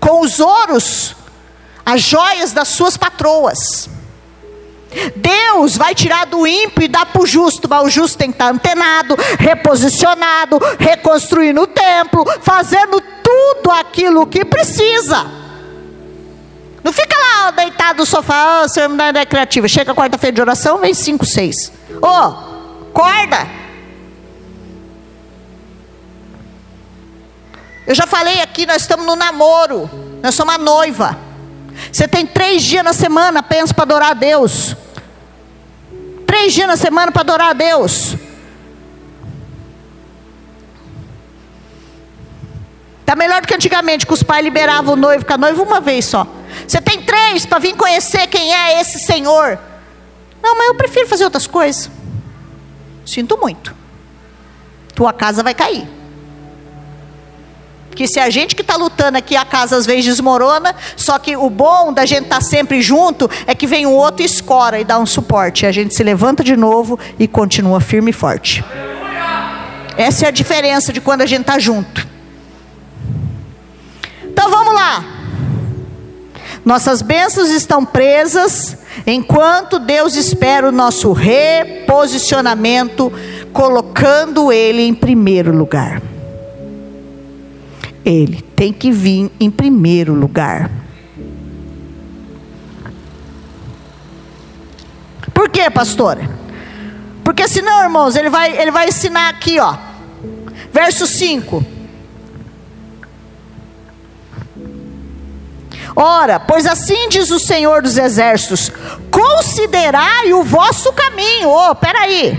Com 0.00 0.20
os 0.20 0.40
ouros, 0.40 1.16
as 1.84 2.02
joias 2.02 2.52
das 2.52 2.68
suas 2.68 2.96
patroas. 2.96 3.88
Deus 5.16 5.76
vai 5.76 5.94
tirar 5.94 6.26
do 6.26 6.46
ímpio 6.46 6.84
e 6.84 6.88
dar 6.88 7.06
para 7.06 7.22
o 7.22 7.26
justo, 7.26 7.68
mas 7.68 7.84
o 7.84 7.90
justo 7.90 8.16
tem 8.16 8.30
que 8.30 8.36
estar 8.36 8.50
antenado, 8.50 9.16
reposicionado, 9.38 10.58
reconstruindo 10.78 11.62
o 11.62 11.66
templo, 11.66 12.24
fazendo 12.40 13.00
tudo 13.22 13.70
aquilo 13.70 14.26
que 14.26 14.44
precisa. 14.44 15.26
Não 16.82 16.92
fica 16.92 17.16
lá 17.18 17.50
deitado 17.50 17.98
no 17.98 18.06
sofá, 18.06 18.62
oh, 18.64 18.68
senhor, 18.68 18.88
não 18.88 19.04
é 19.04 19.26
criativa. 19.26 19.68
Chega 19.68 19.94
quarta-feira 19.94 20.34
de 20.34 20.40
oração, 20.40 20.78
vem 20.78 20.94
cinco, 20.94 21.26
seis. 21.26 21.70
Ô, 22.00 22.06
oh, 22.06 22.88
acorda. 22.90 23.57
Eu 27.88 27.94
já 27.94 28.06
falei 28.06 28.42
aqui, 28.42 28.66
nós 28.66 28.82
estamos 28.82 29.06
no 29.06 29.16
namoro, 29.16 29.88
nós 30.22 30.34
somos 30.34 30.54
a 30.54 30.58
noiva. 30.58 31.18
Você 31.90 32.06
tem 32.06 32.26
três 32.26 32.62
dias 32.62 32.84
na 32.84 32.92
semana 32.92 33.40
apenas 33.40 33.72
para 33.72 33.84
adorar 33.84 34.10
a 34.10 34.14
Deus. 34.14 34.76
Três 36.26 36.52
dias 36.52 36.68
na 36.68 36.76
semana 36.76 37.10
para 37.10 37.22
adorar 37.22 37.48
a 37.48 37.52
Deus. 37.54 38.14
Está 43.00 43.16
melhor 43.16 43.40
do 43.40 43.48
que 43.48 43.54
antigamente, 43.54 44.06
que 44.06 44.12
os 44.12 44.22
pais 44.22 44.44
liberavam 44.44 44.92
o 44.92 44.96
noivo 44.96 45.24
com 45.24 45.32
a 45.32 45.38
noiva 45.38 45.62
uma 45.62 45.80
vez 45.80 46.04
só. 46.04 46.26
Você 46.66 46.82
tem 46.82 47.00
três 47.00 47.46
para 47.46 47.58
vir 47.58 47.74
conhecer 47.74 48.26
quem 48.26 48.54
é 48.54 48.82
esse 48.82 48.98
Senhor. 48.98 49.58
Não, 50.42 50.58
mas 50.58 50.66
eu 50.68 50.74
prefiro 50.74 51.08
fazer 51.08 51.24
outras 51.24 51.46
coisas. 51.46 51.90
Sinto 53.06 53.38
muito. 53.38 53.74
Tua 54.94 55.14
casa 55.14 55.42
vai 55.42 55.54
cair. 55.54 55.97
Que 57.98 58.06
se 58.06 58.20
a 58.20 58.30
gente 58.30 58.54
que 58.54 58.62
está 58.62 58.76
lutando 58.76 59.18
aqui, 59.18 59.34
a 59.34 59.44
casa 59.44 59.76
às 59.76 59.84
vezes 59.84 60.04
desmorona, 60.04 60.72
só 60.94 61.18
que 61.18 61.36
o 61.36 61.50
bom 61.50 61.92
da 61.92 62.06
gente 62.06 62.22
estar 62.22 62.36
tá 62.36 62.40
sempre 62.40 62.80
junto 62.80 63.28
é 63.44 63.56
que 63.56 63.66
vem 63.66 63.86
um 63.86 63.92
outro 63.92 64.22
e 64.22 64.24
escora 64.24 64.78
e 64.78 64.84
dá 64.84 65.00
um 65.00 65.04
suporte. 65.04 65.66
A 65.66 65.72
gente 65.72 65.92
se 65.92 66.04
levanta 66.04 66.44
de 66.44 66.56
novo 66.56 66.96
e 67.18 67.26
continua 67.26 67.80
firme 67.80 68.10
e 68.10 68.14
forte. 68.14 68.64
Essa 69.96 70.26
é 70.26 70.28
a 70.28 70.30
diferença 70.30 70.92
de 70.92 71.00
quando 71.00 71.22
a 71.22 71.26
gente 71.26 71.40
está 71.40 71.58
junto. 71.58 72.06
Então 74.22 74.48
vamos 74.48 74.76
lá. 74.76 75.04
Nossas 76.64 77.02
bênçãos 77.02 77.50
estão 77.50 77.84
presas 77.84 78.78
enquanto 79.08 79.80
Deus 79.80 80.14
espera 80.14 80.68
o 80.68 80.72
nosso 80.72 81.12
reposicionamento, 81.12 83.12
colocando 83.52 84.52
Ele 84.52 84.82
em 84.82 84.94
primeiro 84.94 85.52
lugar. 85.52 86.00
Ele 88.08 88.40
tem 88.40 88.72
que 88.72 88.90
vir 88.90 89.30
em 89.38 89.50
primeiro 89.50 90.14
lugar. 90.14 90.70
Por 95.34 95.50
quê, 95.50 95.68
pastora? 95.68 96.26
Porque 97.22 97.46
senão, 97.46 97.82
irmãos, 97.82 98.16
ele 98.16 98.30
vai, 98.30 98.58
ele 98.58 98.70
vai 98.70 98.88
ensinar 98.88 99.28
aqui, 99.28 99.60
ó. 99.60 99.76
Verso 100.72 101.06
5. 101.06 101.62
Ora, 105.94 106.40
pois 106.40 106.64
assim 106.66 107.10
diz 107.10 107.30
o 107.30 107.38
Senhor 107.38 107.82
dos 107.82 107.98
Exércitos: 107.98 108.72
considerai 109.10 110.32
o 110.32 110.42
vosso 110.42 110.94
caminho. 110.94 111.50
Oh, 111.50 111.74
peraí. 111.74 112.30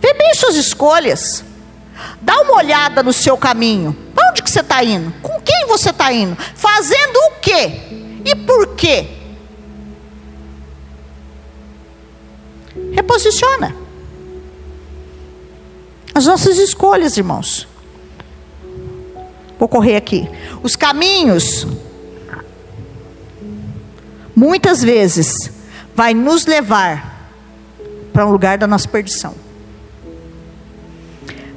Vê 0.00 0.14
bem 0.14 0.34
suas 0.34 0.56
escolhas. 0.56 1.44
Dá 2.20 2.40
uma 2.40 2.56
olhada 2.56 3.02
no 3.02 3.12
seu 3.12 3.36
caminho. 3.36 3.96
Para 4.14 4.30
onde 4.30 4.42
que 4.42 4.50
você 4.50 4.60
está 4.60 4.82
indo? 4.82 5.12
Com 5.22 5.40
quem 5.40 5.66
você 5.66 5.90
está 5.90 6.12
indo? 6.12 6.36
Fazendo 6.54 7.16
o 7.16 7.40
quê? 7.40 7.72
E 8.24 8.34
por 8.34 8.74
quê? 8.74 9.06
Reposiciona. 12.92 13.74
As 16.14 16.26
nossas 16.26 16.58
escolhas, 16.58 17.16
irmãos. 17.16 17.68
Vou 19.58 19.68
correr 19.68 19.96
aqui. 19.96 20.28
Os 20.62 20.76
caminhos, 20.76 21.66
muitas 24.34 24.82
vezes, 24.82 25.50
vai 25.94 26.14
nos 26.14 26.46
levar 26.46 27.30
para 28.12 28.26
um 28.26 28.30
lugar 28.30 28.58
da 28.58 28.66
nossa 28.66 28.88
perdição. 28.88 29.47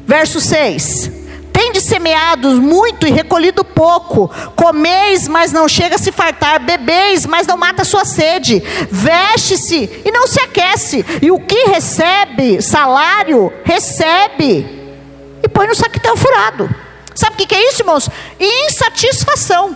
Verso 0.06 0.40
6: 0.40 1.12
Tende 1.52 1.82
semeado 1.82 2.50
muito 2.62 3.06
e 3.06 3.12
recolhido 3.12 3.64
pouco, 3.64 4.30
comeis, 4.56 5.28
mas 5.28 5.52
não 5.52 5.68
chega 5.68 5.96
a 5.96 6.00
se 6.00 6.12
fartar, 6.12 6.60
bebeis, 6.60 7.26
mas 7.26 7.46
não 7.46 7.58
mata 7.58 7.82
a 7.82 7.86
sua 7.86 8.06
sede, 8.06 8.60
veste-se 8.90 10.02
e 10.06 10.12
não 10.12 10.26
se 10.26 10.40
aquece, 10.40 11.06
e 11.22 11.30
o 11.30 11.40
que 11.40 11.66
recebe, 11.66 12.62
salário, 12.62 13.52
recebe, 13.64 14.66
e 15.44 15.48
põe 15.48 15.68
no 15.68 15.76
saquetão 15.76 16.16
furado. 16.16 16.70
Sabe 17.14 17.36
o 17.36 17.48
que 17.48 17.54
é 17.54 17.70
isso, 17.70 17.82
irmãos? 17.82 18.10
Insatisfação. 18.40 19.76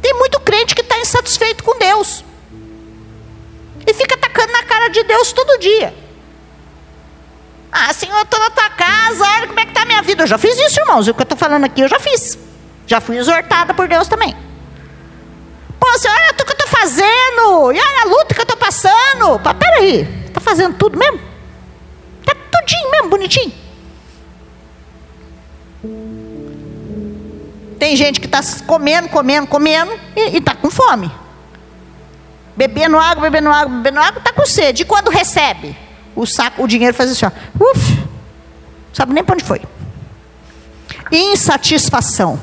Tem 0.00 0.14
muito 0.14 0.40
crente 0.40 0.74
que 0.74 0.80
está 0.80 0.98
insatisfeito 0.98 1.62
com 1.62 1.78
Deus. 1.78 2.24
E 3.86 3.92
fica 3.92 4.14
atacando 4.14 4.52
na 4.52 4.62
cara 4.62 4.88
de 4.88 5.02
Deus 5.02 5.32
todo 5.32 5.58
dia. 5.58 6.01
Ah, 7.72 7.90
Senhor, 7.94 8.14
eu 8.18 8.22
estou 8.22 8.38
na 8.38 8.50
tua 8.50 8.68
casa, 8.68 9.24
olha 9.24 9.46
como 9.46 9.58
é 9.58 9.64
que 9.64 9.70
está 9.70 9.82
a 9.82 9.86
minha 9.86 10.02
vida. 10.02 10.24
Eu 10.24 10.26
já 10.26 10.36
fiz 10.36 10.54
isso, 10.58 10.78
irmãos. 10.78 11.08
O 11.08 11.14
que 11.14 11.20
eu 11.20 11.24
estou 11.24 11.38
falando 11.38 11.64
aqui, 11.64 11.80
eu 11.80 11.88
já 11.88 11.98
fiz. 11.98 12.38
Já 12.86 13.00
fui 13.00 13.16
exortada 13.16 13.72
por 13.72 13.88
Deus 13.88 14.06
também. 14.06 14.36
Pô, 15.80 15.98
Senhor, 15.98 16.14
olha 16.14 16.30
o 16.32 16.34
que 16.34 16.42
eu 16.42 16.52
estou 16.52 16.68
fazendo. 16.68 17.72
E 17.72 17.80
olha 17.80 18.02
a 18.02 18.04
luta 18.04 18.34
que 18.34 18.40
eu 18.40 18.44
estou 18.44 18.58
passando. 18.58 19.40
Pá, 19.42 19.54
peraí, 19.54 20.02
está 20.26 20.38
fazendo 20.38 20.76
tudo 20.76 20.98
mesmo? 20.98 21.18
Está 22.20 22.34
tudinho 22.34 22.90
mesmo, 22.90 23.08
bonitinho. 23.08 23.52
Tem 27.78 27.96
gente 27.96 28.20
que 28.20 28.26
está 28.26 28.40
comendo, 28.66 29.08
comendo, 29.08 29.46
comendo 29.46 29.98
e 30.14 30.36
está 30.36 30.54
com 30.54 30.70
fome. 30.70 31.10
Bebendo 32.54 32.98
água, 32.98 33.22
bebendo 33.22 33.48
água, 33.48 33.74
bebendo 33.76 33.98
água, 33.98 34.18
está 34.18 34.32
com 34.32 34.44
sede. 34.44 34.82
E 34.82 34.84
quando 34.84 35.08
recebe? 35.08 35.74
O 36.14 36.26
saco, 36.26 36.62
o 36.62 36.68
dinheiro 36.68 36.94
faz 36.94 37.10
assim, 37.10 37.26
ó. 37.26 37.30
Uf, 37.58 37.98
sabe 38.92 39.12
nem 39.12 39.24
para 39.24 39.34
onde 39.34 39.44
foi. 39.44 39.60
Insatisfação. 41.10 42.40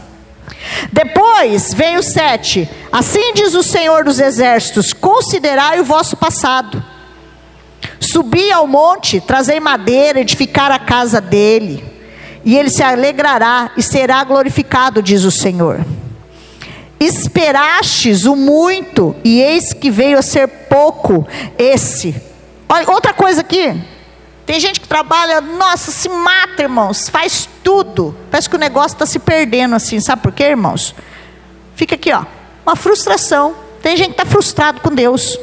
Depois 0.92 1.74
vem 1.74 1.98
o 1.98 2.04
sete. 2.04 2.70
Assim 2.92 3.34
diz 3.34 3.54
o 3.54 3.64
Senhor 3.64 4.04
dos 4.04 4.20
Exércitos: 4.20 4.94
Considerai 4.94 5.80
o 5.80 5.86
vosso 5.86 6.18
passado. 6.18 6.84
Subi 8.00 8.52
ao 8.52 8.66
monte, 8.66 9.22
trazei 9.22 9.60
madeira, 9.60 10.22
edificar 10.22 10.72
a 10.72 10.80
casa 10.80 11.22
dele, 11.22 11.84
e 12.44 12.58
ele 12.58 12.70
se 12.70 12.82
alegrará 12.82 13.72
e 13.78 13.84
será 13.84 14.24
glorificado, 14.24 15.04
diz 15.04 15.24
o 15.24 15.32
Senhor. 15.32 15.86
Esperastes 17.00 18.26
o 18.26 18.36
muito, 18.36 19.16
e 19.24 19.42
eis 19.42 19.74
que 19.74 19.92
veio 19.92 20.18
a 20.18 20.22
ser 20.22 20.48
pouco 20.48 21.28
esse 21.58 22.29
Olha, 22.72 22.90
outra 22.92 23.14
coisa 23.14 23.42
aqui. 23.42 23.82
Tem 24.46 24.60
gente 24.60 24.80
que 24.80 24.88
trabalha, 24.88 25.42
nossa, 25.42 25.92
se 25.92 26.08
mata, 26.08 26.62
irmãos, 26.62 27.10
faz 27.10 27.50
tudo. 27.64 28.16
Parece 28.30 28.50
que 28.50 28.56
o 28.56 28.60
negócio 28.60 28.96
está 28.96 29.06
se 29.06 29.20
perdendo 29.20 29.76
assim, 29.76 30.00
sabe 30.00 30.22
por 30.22 30.32
quê, 30.32 30.46
irmãos? 30.46 30.96
Fica 31.76 31.96
aqui, 31.96 32.12
ó, 32.12 32.24
uma 32.66 32.76
frustração. 32.76 33.56
Tem 33.82 33.98
gente 33.98 34.16
que 34.16 34.22
está 34.22 34.26
frustrado 34.26 34.82
com 34.82 34.90
Deus. 34.90 35.38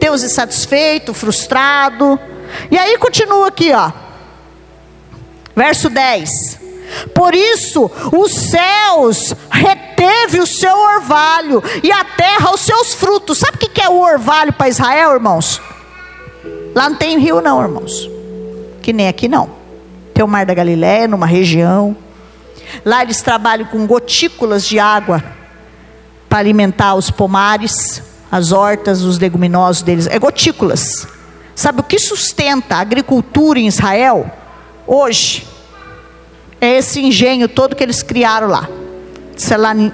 Deus 0.00 0.22
insatisfeito, 0.22 1.14
frustrado. 1.14 2.18
E 2.70 2.78
aí 2.78 2.96
continua 2.98 3.48
aqui, 3.48 3.72
ó. 3.72 3.90
Verso 5.54 5.90
10. 5.90 6.58
Por 7.14 7.34
isso, 7.34 7.90
os 8.12 8.32
céus 8.32 9.34
reteve 9.50 10.40
o 10.40 10.46
seu 10.46 10.76
orvalho 10.76 11.62
e 11.82 11.92
a 11.92 12.04
terra 12.04 12.52
os 12.52 12.60
seus 12.60 12.94
frutos. 12.94 13.38
Sabe 13.38 13.56
o 13.56 13.68
que 13.68 13.82
é 13.82 13.88
o 13.88 14.00
orvalho 14.00 14.52
para 14.52 14.68
Israel, 14.68 15.12
irmãos? 15.14 15.60
Lá 16.74 16.88
não 16.88 16.96
tem 16.96 17.18
rio, 17.18 17.40
não, 17.40 17.62
irmãos. 17.62 18.10
Que 18.82 18.92
nem 18.92 19.08
aqui 19.08 19.28
não. 19.28 19.50
Tem 20.14 20.24
o 20.24 20.28
Mar 20.28 20.46
da 20.46 20.54
Galiléia, 20.54 21.08
numa 21.08 21.26
região. 21.26 21.96
Lá 22.84 23.02
eles 23.02 23.22
trabalham 23.22 23.66
com 23.66 23.86
gotículas 23.86 24.66
de 24.66 24.78
água 24.78 25.22
para 26.28 26.38
alimentar 26.38 26.94
os 26.94 27.10
pomares, 27.10 28.02
as 28.30 28.52
hortas, 28.52 29.02
os 29.02 29.18
leguminosos 29.18 29.82
deles. 29.82 30.06
É 30.06 30.18
gotículas. 30.18 31.06
Sabe 31.54 31.80
o 31.80 31.84
que 31.84 31.98
sustenta 31.98 32.76
a 32.76 32.80
agricultura 32.80 33.58
em 33.58 33.66
Israel? 33.66 34.30
hoje 34.88 35.46
é 36.60 36.78
esse 36.78 37.00
engenho 37.00 37.46
todo 37.46 37.76
que 37.76 37.82
eles 37.82 38.02
criaram 38.02 38.48
lá. 38.48 38.68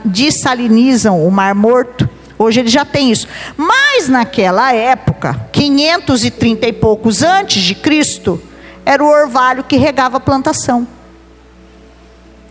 Desalinizam 0.05 1.27
o 1.27 1.31
Mar 1.31 1.55
Morto. 1.55 2.04
Hoje 2.39 2.61
eles 2.61 2.72
já 2.72 2.85
têm 2.85 3.11
isso. 3.11 3.28
Mas 3.57 4.09
naquela 4.09 4.72
época, 4.72 5.49
530 5.53 6.66
e 6.66 6.72
poucos 6.72 7.22
antes 7.22 7.62
de 7.62 7.74
Cristo, 7.74 8.41
era 8.85 9.03
o 9.03 9.09
orvalho 9.09 9.64
que 9.64 9.76
regava 9.76 10.16
a 10.16 10.20
plantação. 10.20 10.87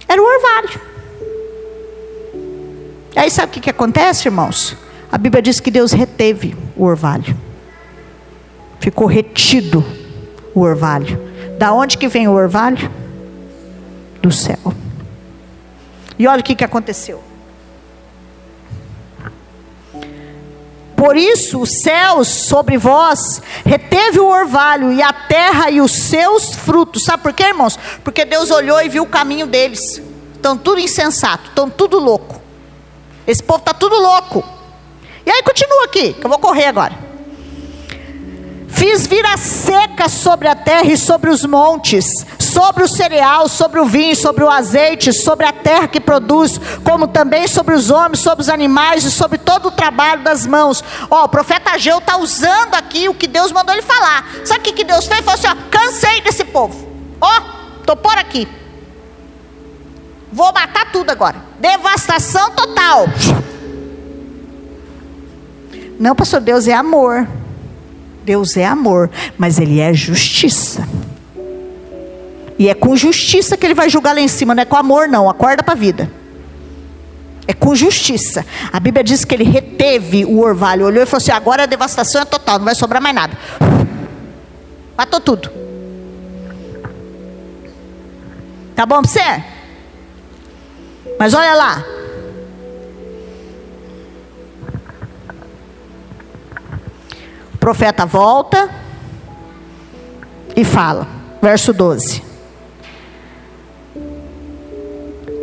Era 0.07 0.21
o 0.21 0.25
orvalho. 0.25 0.81
Aí 3.15 3.29
sabe 3.29 3.49
o 3.49 3.51
que, 3.51 3.59
que 3.59 3.69
acontece, 3.69 4.27
irmãos? 4.27 4.75
A 5.11 5.17
Bíblia 5.17 5.41
diz 5.41 5.59
que 5.59 5.69
Deus 5.69 5.91
reteve 5.91 6.55
o 6.75 6.84
orvalho. 6.84 7.38
Ficou 8.79 9.05
retido 9.05 9.86
o 10.53 10.61
orvalho. 10.61 11.19
Da 11.57 11.71
onde 11.71 11.97
que 11.97 12.07
vem 12.07 12.27
o 12.27 12.31
orvalho? 12.31 12.89
Do 14.21 14.31
céu. 14.31 14.73
E 16.17 16.27
olha 16.27 16.41
o 16.41 16.43
que, 16.43 16.55
que 16.55 16.63
aconteceu. 16.63 17.23
Por 21.04 21.18
isso 21.18 21.60
os 21.60 21.82
céus 21.82 22.30
sobre 22.30 22.78
vós 22.78 23.41
reteve 23.66 24.22
o 24.22 24.30
orvalho 24.30 24.89
e 24.89 25.01
a 25.01 25.12
terra 25.12 25.70
e 25.70 25.82
os 25.82 25.91
seus 25.91 26.56
frutos. 26.56 27.04
Sabe 27.04 27.22
por 27.22 27.34
quê, 27.34 27.43
irmãos? 27.43 27.78
Porque 28.06 28.24
Deus 28.24 28.49
olhou 28.49 28.82
e 28.82 28.88
viu 28.88 29.04
o 29.04 29.08
caminho 29.08 29.45
deles. 29.45 30.01
Estão 30.34 30.58
tudo 30.58 30.80
insensato, 30.80 31.49
estão 31.49 31.70
tudo 31.70 31.99
louco. 31.99 32.41
Esse 33.28 33.43
povo 33.43 33.60
está 33.60 33.74
tudo 33.74 33.97
louco. 33.97 34.45
E 35.26 35.30
aí 35.30 35.43
continua 35.43 35.84
aqui, 35.84 36.14
que 36.14 36.26
eu 36.26 36.30
vou 36.30 36.39
correr 36.39 36.68
agora. 36.68 36.97
Fiz 38.70 39.06
vir 39.06 39.26
a 39.26 39.36
seca 39.36 40.08
sobre 40.08 40.47
a 40.47 40.56
terra 40.56 40.89
e 40.89 40.95
sobre 40.95 41.30
os 41.30 41.43
montes, 41.43 42.26
sobre 42.54 42.84
o 42.84 42.88
cereal, 42.88 43.49
sobre 43.49 43.80
o 43.80 43.86
vinho, 43.86 44.16
sobre 44.16 44.43
o 44.43 44.49
azeite, 44.49 45.12
sobre 45.12 45.43
a 45.43 45.51
terra 45.51 45.88
que 45.88 45.99
produz, 45.99 46.60
como 46.84 47.08
também 47.08 47.47
sobre 47.47 47.74
os 47.74 47.89
homens, 47.89 48.20
sobre 48.20 48.43
os 48.43 48.49
animais 48.49 49.04
e 49.04 49.12
sobre 49.12 49.39
todo 49.39 49.70
o 49.70 49.72
trabalho 49.72 50.24
das 50.24 50.45
mãos. 50.45 50.84
Ó, 51.10 51.26
o 51.26 51.30
profeta 51.30 51.72
Ageu 51.72 51.97
está 51.97 52.18
usando 52.18 52.76
aqui 52.76 53.10
o 53.10 53.16
que 53.16 53.26
Deus 53.26 53.51
mandou 53.51 53.74
ele 53.74 53.82
falar. 53.82 54.30
Sabe 54.45 54.60
o 54.60 54.64
que, 54.64 54.74
que 54.74 54.84
Deus 54.84 55.08
fez? 55.08 55.20
Ele 55.20 55.26
falou 55.26 55.39
assim: 55.39 55.47
ó, 55.47 55.70
cansei 55.72 56.22
desse 56.22 56.45
povo. 56.45 56.88
Ó, 57.20 57.41
estou 57.80 57.95
por 57.95 58.16
aqui. 58.20 58.47
Vou 60.32 60.54
matar 60.54 60.91
tudo 60.91 61.10
agora. 61.10 61.38
Devastação 61.60 62.51
total. 62.51 63.08
Não, 65.99 66.16
pastor, 66.16 66.39
Deus 66.39 66.68
é 66.68 66.74
amor. 66.74 67.28
Deus 68.24 68.56
é 68.56 68.66
amor, 68.66 69.10
mas 69.38 69.60
Ele 69.60 69.80
é 69.80 69.93
justiça. 69.93 70.88
E 72.58 72.70
é 72.70 72.74
com 72.74 72.95
justiça 72.95 73.58
que 73.58 73.66
Ele 73.66 73.74
vai 73.74 73.89
julgar 73.89 74.14
lá 74.14 74.22
em 74.22 74.28
cima, 74.28 74.54
não 74.54 74.62
é 74.62 74.66
com 74.66 74.76
amor, 74.76 75.08
não. 75.08 75.30
Acorda 75.30 75.64
para 75.64 75.74
a 75.74 75.78
vida. 75.78 76.10
É 77.47 77.54
com 77.54 77.76
justiça. 77.76 78.45
A 78.72 78.80
Bíblia 78.80 79.04
diz 79.04 79.26
que 79.26 79.36
ele 79.36 79.43
reteve 79.43 80.24
o 80.24 80.39
orvalho, 80.39 80.86
olhou 80.86 81.04
e 81.04 81.06
falou 81.06 81.18
assim: 81.18 81.32
agora 81.32 81.64
a 81.64 81.66
devastação 81.66 82.22
é 82.22 82.26
total, 82.26 82.58
não 82.58 82.66
vai 82.66 82.76
sobrar 82.76 83.01
mais 83.01 83.14
nada. 83.14 83.38
Matou 84.97 85.20
tudo. 85.20 85.51
Tá 88.76 88.86
bom 88.86 89.01
para 89.01 89.10
você? 89.10 89.43
Mas 91.20 91.34
olha 91.34 91.54
lá, 91.54 91.86
profeta 97.60 98.06
volta 98.06 98.70
e 100.56 100.64
fala, 100.64 101.08
verso 101.41 101.72
12. 101.72 102.32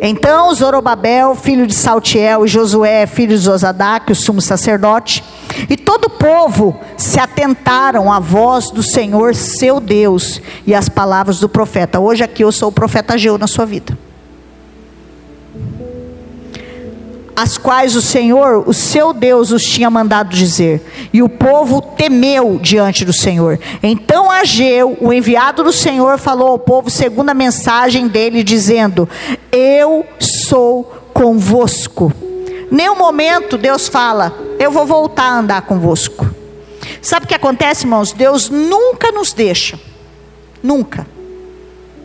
Então 0.03 0.51
Zorobabel, 0.51 1.35
filho 1.35 1.67
de 1.67 1.75
Saltiel, 1.75 2.43
e 2.43 2.47
Josué, 2.47 3.05
filho 3.05 3.37
de 3.37 3.43
Zosadac, 3.43 4.11
o 4.11 4.15
sumo 4.15 4.41
sacerdote, 4.41 5.23
e 5.69 5.77
todo 5.77 6.05
o 6.05 6.09
povo 6.09 6.75
se 6.97 7.19
atentaram 7.19 8.11
à 8.11 8.19
voz 8.19 8.71
do 8.71 8.81
Senhor, 8.81 9.35
seu 9.35 9.79
Deus, 9.79 10.41
e 10.65 10.73
às 10.73 10.89
palavras 10.89 11.39
do 11.39 11.47
profeta. 11.47 11.99
Hoje 11.99 12.23
aqui 12.23 12.43
eu 12.43 12.51
sou 12.51 12.69
o 12.69 12.71
profeta 12.71 13.15
Geu 13.15 13.37
na 13.37 13.45
sua 13.45 13.67
vida. 13.67 13.95
As 17.41 17.57
quais 17.57 17.95
o 17.95 18.03
Senhor, 18.03 18.63
o 18.67 18.73
seu 18.73 19.11
Deus, 19.11 19.49
os 19.49 19.65
tinha 19.65 19.89
mandado 19.89 20.29
dizer. 20.29 20.79
E 21.11 21.23
o 21.23 21.27
povo 21.27 21.81
temeu 21.81 22.59
diante 22.61 23.03
do 23.03 23.11
Senhor. 23.11 23.59
Então 23.81 24.29
Ageu, 24.29 24.95
o 25.01 25.11
enviado 25.11 25.63
do 25.63 25.73
Senhor, 25.73 26.19
falou 26.19 26.49
ao 26.49 26.59
povo 26.59 26.91
segundo 26.91 27.31
a 27.31 27.33
mensagem 27.33 28.07
dele, 28.07 28.43
dizendo: 28.43 29.09
Eu 29.51 30.05
sou 30.19 30.83
convosco. 31.11 32.13
Nenhum 32.69 32.95
momento 32.95 33.57
Deus 33.57 33.87
fala: 33.87 34.37
Eu 34.59 34.69
vou 34.69 34.85
voltar 34.85 35.23
a 35.23 35.39
andar 35.39 35.61
convosco. 35.63 36.29
Sabe 37.01 37.25
o 37.25 37.27
que 37.27 37.33
acontece, 37.33 37.85
irmãos? 37.85 38.11
Deus 38.11 38.51
nunca 38.51 39.11
nos 39.11 39.33
deixa. 39.33 39.79
Nunca. 40.61 41.07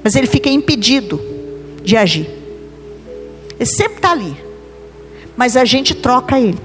Mas 0.03 0.16
ele 0.16 0.26
fica 0.26 0.49
impedido 0.49 1.20
de 1.82 1.95
agir. 1.95 2.26
Ele 3.59 3.66
sempre 3.66 3.97
está 3.97 4.12
ali 4.12 4.45
mas 5.37 5.57
a 5.57 5.64
gente 5.64 5.95
troca 5.95 6.39
ele. 6.39 6.59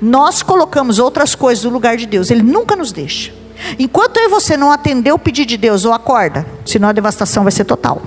Nós 0.00 0.42
colocamos 0.42 0.98
outras 0.98 1.34
coisas 1.34 1.64
no 1.64 1.70
lugar 1.70 1.96
de 1.96 2.06
Deus, 2.06 2.30
ele 2.30 2.42
nunca 2.42 2.76
nos 2.76 2.92
deixa. 2.92 3.32
Enquanto 3.78 4.18
eu 4.18 4.24
e 4.24 4.28
você 4.28 4.56
não 4.56 4.70
atender 4.70 5.12
o 5.12 5.18
pedido 5.18 5.48
de 5.48 5.56
Deus, 5.56 5.84
ou 5.84 5.92
acorda, 5.92 6.46
senão 6.64 6.88
a 6.88 6.92
devastação 6.92 7.42
vai 7.42 7.52
ser 7.52 7.64
total. 7.64 8.02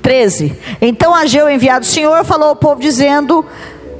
Treze. 0.00 0.56
Então 0.80 1.14
Ageu, 1.14 1.50
enviado 1.50 1.80
do 1.80 1.86
Senhor, 1.86 2.24
falou 2.24 2.48
ao 2.48 2.56
povo, 2.56 2.80
dizendo: 2.80 3.44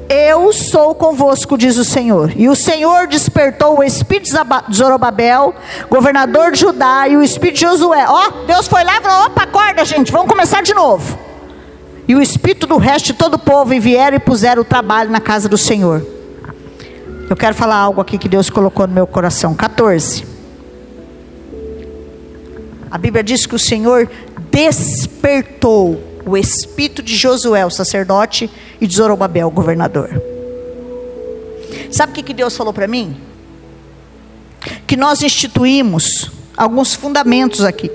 eu 0.08 0.52
sou 0.52 0.94
convosco, 0.94 1.58
diz 1.58 1.76
o 1.76 1.84
Senhor. 1.84 2.32
E 2.34 2.48
o 2.48 2.56
Senhor 2.56 3.06
despertou 3.06 3.78
o 3.78 3.82
espírito 3.82 4.30
de 4.30 4.76
Zorobabel, 4.76 5.54
governador 5.90 6.52
de 6.52 6.60
Judá, 6.60 7.06
e 7.08 7.16
o 7.16 7.22
espírito 7.22 7.56
de 7.56 7.60
Josué. 7.62 8.06
Ó, 8.08 8.28
oh, 8.28 8.46
Deus 8.46 8.66
foi 8.66 8.82
lá 8.84 8.98
e 8.98 9.02
falou: 9.02 9.26
opa, 9.26 9.42
acorda, 9.42 9.84
gente, 9.84 10.10
vamos 10.10 10.28
começar 10.28 10.62
de 10.62 10.72
novo. 10.72 11.18
E 12.06 12.14
o 12.14 12.22
espírito 12.22 12.66
do 12.66 12.78
resto 12.78 13.06
de 13.06 13.12
todo 13.12 13.34
o 13.34 13.38
povo, 13.38 13.74
e 13.74 13.78
vieram 13.78 14.16
e 14.16 14.20
puseram 14.20 14.62
o 14.62 14.64
trabalho 14.64 15.10
na 15.10 15.20
casa 15.20 15.48
do 15.48 15.58
Senhor. 15.58 16.04
Eu 17.28 17.36
quero 17.36 17.54
falar 17.54 17.76
algo 17.76 18.00
aqui 18.00 18.16
que 18.16 18.28
Deus 18.28 18.48
colocou 18.48 18.86
no 18.86 18.94
meu 18.94 19.06
coração. 19.06 19.54
14. 19.54 20.24
A 22.90 22.96
Bíblia 22.96 23.22
diz 23.22 23.44
que 23.44 23.54
o 23.54 23.58
Senhor 23.58 24.08
despertou 24.50 26.07
o 26.28 26.36
espírito 26.36 27.02
de 27.02 27.16
Josué, 27.16 27.64
o 27.64 27.70
sacerdote, 27.70 28.50
e 28.80 28.86
de 28.86 28.94
Zorobabel, 28.94 29.48
o 29.48 29.50
governador. 29.50 30.10
Sabe 31.90 32.12
o 32.12 32.24
que, 32.24 32.34
Deus 32.34 32.56
falou 32.56 32.72
para 32.72 32.86
mim? 32.86 33.16
Que 34.86 34.96
nós 34.96 35.22
instituímos 35.22 36.30
alguns 36.56 36.94
fundamentos 36.94 37.64
aqui. 37.64 37.90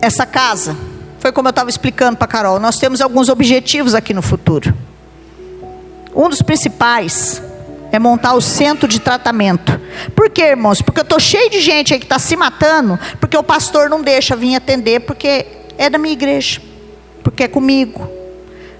Essa 0.00 0.24
casa, 0.24 0.76
foi 1.18 1.32
como 1.32 1.48
eu 1.48 1.50
estava 1.50 1.68
explicando 1.68 2.16
para 2.16 2.26
Carol, 2.26 2.58
nós 2.60 2.78
temos 2.78 3.00
alguns 3.00 3.28
objetivos 3.28 3.94
aqui 3.94 4.14
no 4.14 4.22
futuro. 4.22 4.74
Um 6.14 6.28
dos 6.28 6.42
principais 6.42 7.42
é 7.92 7.98
montar 7.98 8.34
o 8.34 8.40
centro 8.40 8.88
de 8.88 9.00
tratamento. 9.00 9.80
Por 10.14 10.30
quê, 10.30 10.42
irmãos? 10.42 10.80
Porque 10.80 11.00
eu 11.00 11.04
estou 11.04 11.18
cheio 11.18 11.50
de 11.50 11.60
gente 11.60 11.92
aí 11.92 11.98
que 11.98 12.06
está 12.06 12.18
se 12.18 12.36
matando, 12.36 12.98
porque 13.18 13.36
o 13.36 13.42
pastor 13.42 13.90
não 13.90 14.00
deixa 14.00 14.36
vir 14.36 14.54
atender, 14.54 15.00
porque 15.00 15.59
é 15.80 15.88
da 15.88 15.96
minha 15.96 16.12
igreja, 16.12 16.60
porque 17.24 17.44
é 17.44 17.48
comigo. 17.48 18.06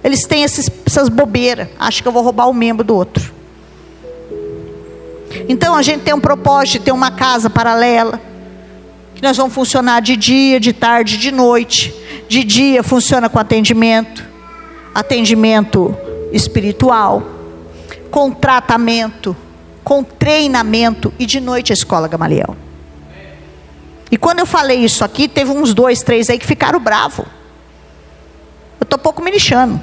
Eles 0.03 0.23
têm 0.23 0.43
esses, 0.43 0.69
essas 0.85 1.09
bobeiras, 1.09 1.67
acham 1.79 2.03
que 2.03 2.07
eu 2.07 2.11
vou 2.11 2.21
roubar 2.21 2.47
o 2.47 2.53
membro 2.53 2.85
do 2.85 2.95
outro. 2.95 3.33
Então 5.49 5.73
a 5.73 5.81
gente 5.81 6.03
tem 6.03 6.13
um 6.13 6.19
propósito 6.19 6.73
de 6.77 6.85
ter 6.85 6.91
uma 6.91 7.09
casa 7.09 7.49
paralela, 7.49 8.21
que 9.15 9.23
nós 9.23 9.35
vamos 9.35 9.51
funcionar 9.51 9.99
de 9.99 10.15
dia, 10.15 10.59
de 10.59 10.73
tarde, 10.73 11.17
de 11.17 11.31
noite. 11.31 11.91
De 12.29 12.43
dia 12.43 12.83
funciona 12.83 13.27
com 13.27 13.39
atendimento, 13.39 14.23
atendimento 14.93 15.97
espiritual, 16.31 17.23
com 18.11 18.29
tratamento, 18.29 19.35
com 19.83 20.03
treinamento 20.03 21.11
e 21.17 21.25
de 21.25 21.41
noite 21.41 21.73
a 21.73 21.75
escola 21.75 22.07
Gamaliel. 22.07 22.55
E 24.11 24.17
quando 24.17 24.39
eu 24.39 24.45
falei 24.45 24.79
isso 24.79 25.03
aqui, 25.03 25.27
teve 25.27 25.49
uns 25.49 25.73
dois, 25.73 26.03
três 26.03 26.29
aí 26.29 26.37
que 26.37 26.45
ficaram 26.45 26.79
bravos. 26.79 27.25
Eu 28.79 28.83
estou 28.83 28.99
pouco 28.99 29.21
me 29.23 29.31
lixando 29.31 29.79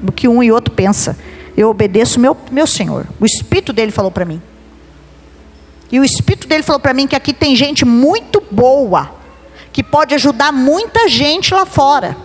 do 0.00 0.12
que 0.12 0.28
um 0.28 0.42
e 0.42 0.52
outro 0.52 0.74
pensa. 0.74 1.16
Eu 1.56 1.70
obedeço 1.70 2.20
meu, 2.20 2.36
meu 2.50 2.66
Senhor. 2.66 3.06
O 3.18 3.24
Espírito 3.24 3.72
dele 3.72 3.90
falou 3.90 4.10
para 4.10 4.24
mim. 4.24 4.42
E 5.90 5.98
o 5.98 6.04
Espírito 6.04 6.46
dele 6.46 6.62
falou 6.62 6.80
para 6.80 6.92
mim 6.92 7.06
que 7.06 7.16
aqui 7.16 7.32
tem 7.32 7.56
gente 7.56 7.84
muito 7.84 8.42
boa, 8.50 9.10
que 9.72 9.82
pode 9.82 10.14
ajudar 10.14 10.52
muita 10.52 11.08
gente 11.08 11.54
lá 11.54 11.64
fora. 11.64 12.16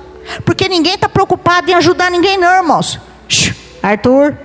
Porque 0.43 0.67
ninguém 0.67 0.95
está 0.95 1.07
preocupado 1.07 1.71
em 1.71 1.73
ajudar 1.73 2.11
ninguém, 2.11 2.37
não, 2.37 2.53
irmãos. 2.53 2.99
Arthur, 3.81 4.37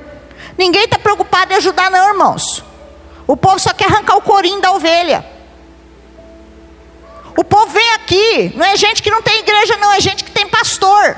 Ninguém 0.57 0.85
está 0.85 0.99
preocupado 0.99 1.53
em 1.53 1.57
ajudar, 1.57 1.91
não, 1.91 2.09
irmãos. 2.09 2.63
O 3.27 3.37
povo 3.37 3.59
só 3.59 3.73
quer 3.73 3.87
arrancar 3.87 4.17
o 4.17 4.23
corinho 4.23 4.61
da 4.61 4.73
ovelha. 4.73 5.25
O 7.37 7.45
povo 7.45 7.67
vem 7.67 7.91
aqui, 7.95 8.53
não 8.55 8.65
é 8.65 8.77
gente 8.77 9.03
que 9.03 9.11
não 9.11 9.23
tem 9.23 9.41
igreja, 9.41 9.77
não, 9.77 9.93
é 9.93 10.01
gente 10.01 10.25
que 10.25 10.31
tem 10.31 10.47
pastor. 10.49 11.17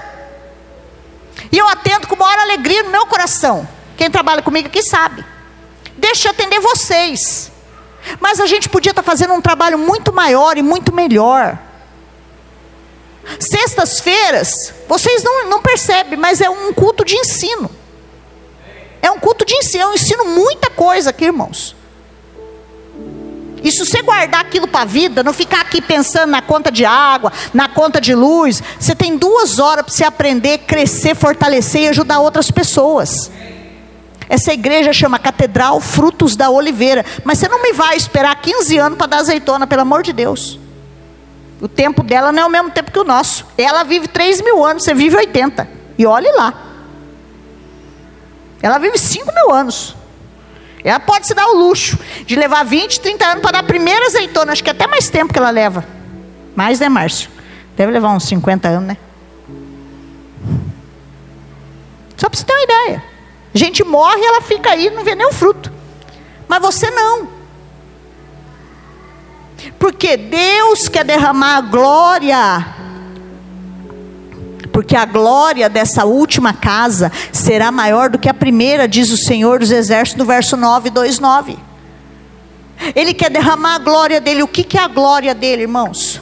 E 1.50 1.58
eu 1.58 1.68
atendo 1.68 2.06
com 2.06 2.16
maior 2.16 2.38
alegria 2.38 2.82
no 2.82 2.90
meu 2.90 3.06
coração. 3.06 3.68
Quem 3.96 4.10
trabalha 4.10 4.42
comigo 4.42 4.68
aqui 4.68 4.82
sabe. 4.82 5.24
Deixa 5.96 6.28
eu 6.28 6.32
atender 6.32 6.60
vocês. 6.60 7.50
Mas 8.20 8.40
a 8.40 8.46
gente 8.46 8.68
podia 8.68 8.90
estar 8.90 9.02
fazendo 9.02 9.34
um 9.34 9.40
trabalho 9.40 9.78
muito 9.78 10.12
maior 10.12 10.56
e 10.56 10.62
muito 10.62 10.94
melhor. 10.94 11.58
Sextas-feiras, 13.40 14.74
vocês 14.86 15.22
não, 15.22 15.48
não 15.48 15.62
percebem, 15.62 16.18
mas 16.18 16.40
é 16.40 16.50
um 16.50 16.72
culto 16.72 17.04
de 17.04 17.16
ensino. 17.16 17.70
É 19.00 19.10
um 19.10 19.18
culto 19.18 19.44
de 19.44 19.54
ensino, 19.54 19.84
eu 19.84 19.94
ensino 19.94 20.24
muita 20.26 20.70
coisa 20.70 21.10
aqui, 21.10 21.24
irmãos. 21.26 21.74
E 23.64 23.72
se 23.72 23.78
você 23.78 24.02
guardar 24.02 24.42
aquilo 24.42 24.68
para 24.68 24.82
a 24.82 24.84
vida, 24.84 25.22
não 25.22 25.32
ficar 25.32 25.62
aqui 25.62 25.80
pensando 25.80 26.30
na 26.30 26.42
conta 26.42 26.70
de 26.70 26.84
água, 26.84 27.32
na 27.54 27.66
conta 27.66 27.98
de 27.98 28.14
luz, 28.14 28.62
você 28.78 28.94
tem 28.94 29.16
duas 29.16 29.58
horas 29.58 29.86
para 29.86 29.94
você 29.94 30.04
aprender, 30.04 30.58
crescer, 30.58 31.16
fortalecer 31.16 31.80
e 31.80 31.88
ajudar 31.88 32.20
outras 32.20 32.50
pessoas. 32.50 33.30
Essa 34.28 34.52
igreja 34.52 34.92
chama 34.92 35.18
Catedral 35.18 35.80
Frutos 35.80 36.36
da 36.36 36.50
Oliveira. 36.50 37.06
Mas 37.24 37.38
você 37.38 37.48
não 37.48 37.62
me 37.62 37.72
vai 37.72 37.96
esperar 37.96 38.34
15 38.36 38.76
anos 38.76 38.98
para 38.98 39.06
dar 39.06 39.18
azeitona, 39.18 39.66
pelo 39.66 39.82
amor 39.82 40.02
de 40.02 40.12
Deus. 40.12 40.58
O 41.60 41.68
tempo 41.68 42.02
dela 42.02 42.30
não 42.32 42.42
é 42.42 42.46
o 42.46 42.50
mesmo 42.50 42.70
tempo 42.70 42.90
que 42.90 42.98
o 42.98 43.04
nosso. 43.04 43.46
Ela 43.56 43.82
vive 43.82 44.08
3 44.08 44.42
mil 44.42 44.62
anos, 44.62 44.84
você 44.84 44.92
vive 44.92 45.16
80. 45.16 45.66
E 45.96 46.04
olhe 46.04 46.30
lá. 46.32 46.52
Ela 48.60 48.78
vive 48.78 48.98
5 48.98 49.32
mil 49.32 49.50
anos. 49.50 49.94
Ela 50.84 51.00
pode 51.00 51.26
se 51.26 51.32
dar 51.32 51.46
o 51.46 51.56
luxo 51.56 51.98
de 52.26 52.36
levar 52.36 52.62
20, 52.62 53.00
30 53.00 53.26
anos 53.26 53.42
para 53.42 53.52
dar 53.52 53.58
a 53.60 53.62
primeira 53.62 54.04
azeitona. 54.04 54.52
Acho 54.52 54.62
que 54.62 54.68
é 54.68 54.72
até 54.72 54.86
mais 54.86 55.08
tempo 55.08 55.32
que 55.32 55.38
ela 55.38 55.48
leva. 55.48 55.82
Mais, 56.54 56.78
né, 56.78 56.90
Márcio? 56.90 57.30
Deve 57.74 57.90
levar 57.90 58.10
uns 58.10 58.24
50 58.24 58.68
anos, 58.68 58.88
né? 58.88 58.96
Só 62.18 62.28
para 62.28 62.38
você 62.38 62.44
ter 62.44 62.52
uma 62.52 62.62
ideia. 62.62 63.02
A 63.54 63.58
gente 63.58 63.82
morre 63.82 64.22
ela 64.22 64.42
fica 64.42 64.70
aí, 64.70 64.90
não 64.90 65.02
vê 65.02 65.14
nem 65.14 65.26
o 65.26 65.32
fruto. 65.32 65.72
Mas 66.46 66.60
você 66.60 66.90
não. 66.90 67.28
Porque 69.78 70.16
Deus 70.18 70.86
quer 70.88 71.04
derramar 71.04 71.56
a 71.56 71.60
glória 71.62 72.66
porque 74.74 74.96
a 74.96 75.04
glória 75.04 75.68
dessa 75.68 76.04
última 76.04 76.52
casa 76.52 77.12
será 77.30 77.70
maior 77.70 78.10
do 78.10 78.18
que 78.18 78.28
a 78.28 78.34
primeira, 78.34 78.88
diz 78.88 79.12
o 79.12 79.16
Senhor 79.16 79.60
dos 79.60 79.70
Exércitos 79.70 80.18
no 80.18 80.26
verso 80.26 80.56
9, 80.56 80.90
2, 80.90 81.20
9. 81.20 81.56
Ele 82.92 83.14
quer 83.14 83.30
derramar 83.30 83.76
a 83.76 83.78
glória 83.78 84.20
dele. 84.20 84.42
O 84.42 84.48
que, 84.48 84.64
que 84.64 84.76
é 84.76 84.82
a 84.82 84.88
glória 84.88 85.32
dele, 85.32 85.62
irmãos? 85.62 86.20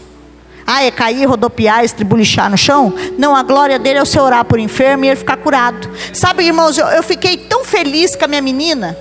Ah, 0.67 0.85
é 0.85 0.91
cair, 0.91 1.25
rodopiar, 1.25 1.83
estribulichar 1.83 2.51
no 2.51 2.59
chão? 2.59 2.93
Não, 3.17 3.35
a 3.35 3.43
glória 3.43 3.79
dele 3.79 4.01
é 4.01 4.05
você 4.05 4.21
orar 4.21 4.45
por 4.45 4.59
enfermo 4.59 5.07
e 5.07 5.09
ele 5.09 5.17
ficar 5.17 5.39
curado. 5.39 5.89
Sabe, 6.13 6.45
irmãos, 6.45 6.77
eu, 6.77 6.87
eu 6.89 7.03
fiquei 7.03 7.39
tão 7.39 7.65
feliz 7.65 8.15
com 8.15 8.27
a 8.27 8.29
minha 8.29 8.43
menina, 8.43 8.95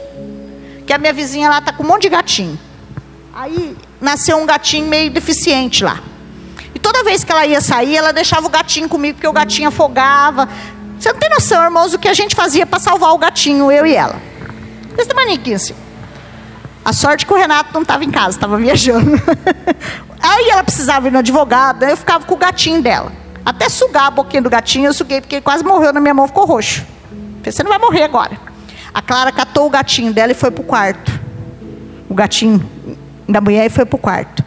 que 0.88 0.94
a 0.94 0.98
minha 0.98 1.12
vizinha 1.12 1.50
lá 1.50 1.58
está 1.58 1.74
com 1.74 1.84
um 1.84 1.88
monte 1.88 2.04
de 2.04 2.10
gatinho. 2.10 2.58
Aí 3.34 3.76
nasceu 4.00 4.38
um 4.38 4.46
gatinho 4.46 4.88
meio 4.88 5.12
deficiente 5.12 5.84
lá 5.84 6.02
toda 6.82 7.04
vez 7.04 7.24
que 7.24 7.32
ela 7.32 7.46
ia 7.46 7.62
sair, 7.62 7.96
ela 7.96 8.12
deixava 8.12 8.48
o 8.48 8.50
gatinho 8.50 8.90
comigo, 8.90 9.16
porque 9.16 9.28
o 9.28 9.34
gatinho 9.34 9.70
afogava. 9.70 10.48
Você 11.00 11.12
não 11.12 11.20
tem 11.20 11.30
noção, 11.30 11.64
irmãos, 11.64 11.94
o 11.94 12.00
que 12.00 12.08
a 12.08 12.14
gente 12.14 12.36
fazia 12.36 12.66
para 12.66 12.80
salvar 12.80 13.14
o 13.14 13.18
gatinho, 13.18 13.72
eu 13.72 13.86
e 13.86 13.96
ela. 13.96 14.22
Esse 14.98 15.14
manequim 15.14 15.54
assim. 15.54 15.76
A 16.84 16.94
sorte 16.94 17.26
que 17.26 17.34
o 17.34 17.38
Renato 17.38 17.74
não 17.74 17.84
estava 17.84 18.04
em 18.04 18.10
casa, 18.10 18.38
estava 18.38 18.58
viajando. 18.58 19.12
Aí 20.22 20.50
ela 20.50 20.64
precisava 20.64 21.08
ir 21.08 21.12
no 21.12 21.20
advogado, 21.20 21.84
eu 21.84 21.98
ficava 21.98 22.26
com 22.26 22.34
o 22.34 22.38
gatinho 22.38 22.82
dela. 22.82 23.12
Até 23.46 23.70
sugar 23.70 24.08
a 24.08 24.12
boquinha 24.12 24.42
do 24.42 24.50
gatinho, 24.50 24.88
eu 24.88 24.94
suguei, 24.94 25.22
porque 25.22 25.36
ele 25.36 25.42
quase 25.42 25.64
morreu 25.64 25.92
na 25.92 26.00
minha 26.00 26.14
mão, 26.14 26.28
ficou 26.28 26.46
roxo. 26.46 26.86
Falei, 27.40 27.52
você 27.52 27.64
não 27.64 27.70
vai 27.70 27.80
morrer 27.80 28.04
agora. 28.04 28.38
A 28.94 29.02
Clara 29.02 29.32
catou 29.32 29.66
o 29.66 29.70
gatinho 29.70 30.14
dela 30.14 30.32
e 30.32 30.36
foi 30.36 30.52
para 30.52 30.62
o 30.62 30.66
quarto. 30.66 31.20
O 32.10 32.14
gatinho 32.14 32.64
da 33.28 33.42
mulher 33.42 33.66
e 33.66 33.70
foi 33.70 33.86
para 33.86 33.96
o 33.96 34.00
quarto. 34.00 34.44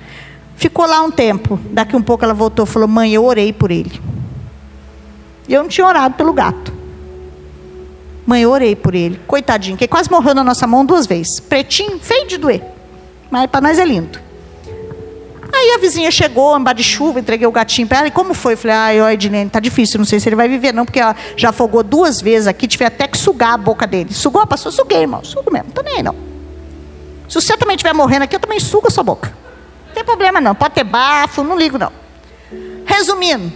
Ficou 0.57 0.86
lá 0.86 1.02
um 1.02 1.11
tempo. 1.11 1.59
Daqui 1.70 1.96
um 1.96 2.02
pouco 2.02 2.24
ela 2.24 2.34
voltou 2.34 2.64
e 2.64 2.68
falou: 2.68 2.88
Mãe, 2.88 3.12
eu 3.12 3.24
orei 3.24 3.52
por 3.52 3.70
ele. 3.70 4.00
E 5.48 5.55
eu 5.55 5.62
não 5.62 5.68
tinha 5.68 5.86
orado 5.86 6.14
pelo 6.14 6.32
gato. 6.32 6.72
Mãe, 8.26 8.42
eu 8.42 8.50
orei 8.50 8.74
por 8.74 8.94
ele. 8.94 9.20
Coitadinho, 9.26 9.76
que 9.76 9.86
quase 9.86 10.11
morreu 10.11 10.34
na 10.34 10.42
nossa 10.42 10.66
mão 10.66 10.84
duas 10.84 11.07
vezes. 11.07 11.40
Pretinho, 11.40 11.98
feio 11.98 12.26
de 12.26 12.38
doer. 12.38 12.62
Mas 13.30 13.50
para 13.50 13.61
nós 13.61 13.78
é 13.78 13.84
lindo. 13.84 14.18
Aí 15.52 15.72
a 15.72 15.78
vizinha 15.78 16.11
chegou, 16.11 16.59
embaixo 16.59 16.78
de 16.78 16.84
chuva, 16.84 17.20
entreguei 17.20 17.46
o 17.46 17.52
gatinho 17.52 17.86
para 17.86 17.98
ela. 17.98 18.09
E 18.09 18.11
como 18.11 18.34
foi? 18.34 18.57
Falei, 18.57 18.76
ai, 18.76 19.00
ó, 19.00 19.09
Edilene, 19.09 19.48
tá 19.48 19.61
difícil, 19.61 19.98
não 19.98 20.05
sei 20.05 20.18
se 20.18 20.28
ele 20.28 20.34
vai 20.34 20.48
viver, 20.48 20.72
não, 20.72 20.84
porque 20.84 20.98
já 21.36 21.50
afogou 21.50 21.82
duas 21.84 22.20
vezes 22.20 22.48
aqui, 22.48 22.66
tive 22.66 22.84
até 22.84 23.07
que 23.07 23.16
sugar 23.16 23.55
a 23.55 23.57
boca 23.57 23.86
dele. 23.86 24.12
Sugou, 24.12 24.44
passou, 24.46 24.72
suguei, 24.72 25.02
irmão. 25.02 25.22
Sugo 25.22 25.52
mesmo, 25.52 25.68
aí, 25.86 26.02
não. 26.02 26.14
Se 27.28 27.40
você 27.40 27.57
também 27.57 27.76
estiver 27.76 27.92
morrendo 27.94 28.24
aqui, 28.24 28.34
eu 28.34 28.40
também 28.40 28.59
sugo 28.59 28.88
a 28.88 28.90
sua 28.90 29.05
boca. 29.05 29.32
Tem 29.95 30.05
problema 30.05 30.40
não, 30.40 30.55
pode 30.55 30.74
ter 30.74 30.84
bafo, 30.84 31.45
não 31.45 31.57
ligo 31.57 31.78
não. 31.78 31.92
Resumindo, 32.84 33.53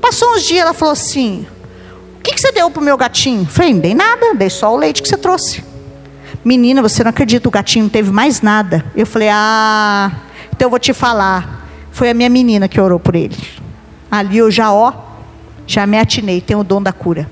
passou 0.00 0.34
uns 0.34 0.42
dias, 0.42 0.62
ela 0.62 0.74
falou 0.74 0.92
assim: 0.92 1.46
O 2.18 2.20
que, 2.20 2.34
que 2.34 2.40
você 2.40 2.50
deu 2.50 2.68
pro 2.70 2.82
meu 2.82 2.96
gatinho? 2.96 3.42
Eu 3.42 3.46
falei, 3.46 3.72
não 3.72 3.80
dei 3.80 3.94
nada, 3.94 4.34
dei 4.34 4.50
só 4.50 4.74
o 4.74 4.76
leite 4.76 5.00
que 5.00 5.08
você 5.08 5.16
trouxe. 5.16 5.64
Menina, 6.44 6.82
você 6.82 7.02
não 7.02 7.10
acredita, 7.10 7.48
o 7.48 7.50
gatinho 7.50 7.84
não 7.84 7.90
teve 7.90 8.10
mais 8.10 8.42
nada. 8.42 8.84
Eu 8.94 9.06
falei, 9.06 9.28
ah, 9.30 10.12
então 10.52 10.66
eu 10.66 10.70
vou 10.70 10.78
te 10.78 10.92
falar. 10.92 11.66
Foi 11.90 12.10
a 12.10 12.14
minha 12.14 12.28
menina 12.28 12.68
que 12.68 12.80
orou 12.80 13.00
por 13.00 13.14
ele. 13.14 13.36
Ali 14.10 14.38
eu 14.38 14.50
já, 14.50 14.72
ó, 14.72 14.92
já 15.66 15.86
me 15.86 15.98
atinei, 15.98 16.40
tem 16.40 16.56
o 16.56 16.62
dom 16.62 16.82
da 16.82 16.92
cura. 16.92 17.28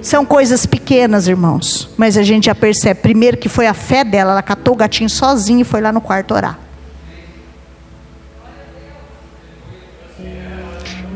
São 0.00 0.24
coisas 0.24 0.64
pequenas, 0.64 1.26
irmãos, 1.26 1.88
mas 1.96 2.16
a 2.16 2.22
gente 2.22 2.46
já 2.46 2.54
percebe. 2.54 3.00
Primeiro 3.00 3.36
que 3.36 3.48
foi 3.48 3.66
a 3.66 3.74
fé 3.74 4.04
dela, 4.04 4.32
ela 4.32 4.42
catou 4.42 4.74
o 4.74 4.76
gatinho 4.76 5.10
sozinha 5.10 5.62
e 5.62 5.64
foi 5.64 5.80
lá 5.80 5.92
no 5.92 6.00
quarto 6.00 6.34
orar. 6.34 6.58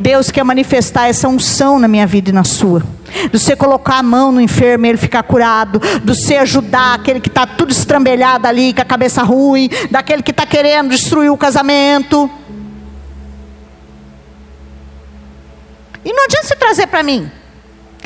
Deus 0.03 0.33
quer 0.33 0.43
manifestar 0.43 1.09
essa 1.09 1.29
unção 1.29 1.79
na 1.79 1.87
minha 1.87 2.07
vida 2.09 2.31
e 2.31 2.33
na 2.33 2.43
sua. 2.43 2.83
Do 3.31 3.39
você 3.39 3.55
colocar 3.55 3.99
a 3.99 4.03
mão 4.03 4.33
no 4.33 4.41
enfermo 4.41 4.85
e 4.85 4.89
ele 4.89 4.99
ficar 4.99 5.23
curado. 5.23 5.79
Do 6.03 6.13
você 6.13 6.37
ajudar 6.39 6.95
aquele 6.95 7.21
que 7.21 7.29
está 7.29 7.47
tudo 7.47 7.71
estrambelhado 7.71 8.49
ali, 8.49 8.75
com 8.75 8.83
a 8.83 8.85
cabeça 8.85 9.23
ruim. 9.23 9.71
Daquele 9.93 10.23
que 10.23 10.33
está 10.33 10.45
querendo 10.45 10.91
destruir 10.91 11.31
o 11.31 11.37
casamento. 11.37 12.29
E 16.05 16.13
não 16.13 16.25
adianta 16.25 16.49
você 16.49 16.57
trazer 16.57 16.89
para 16.89 17.05
mim. 17.05 17.31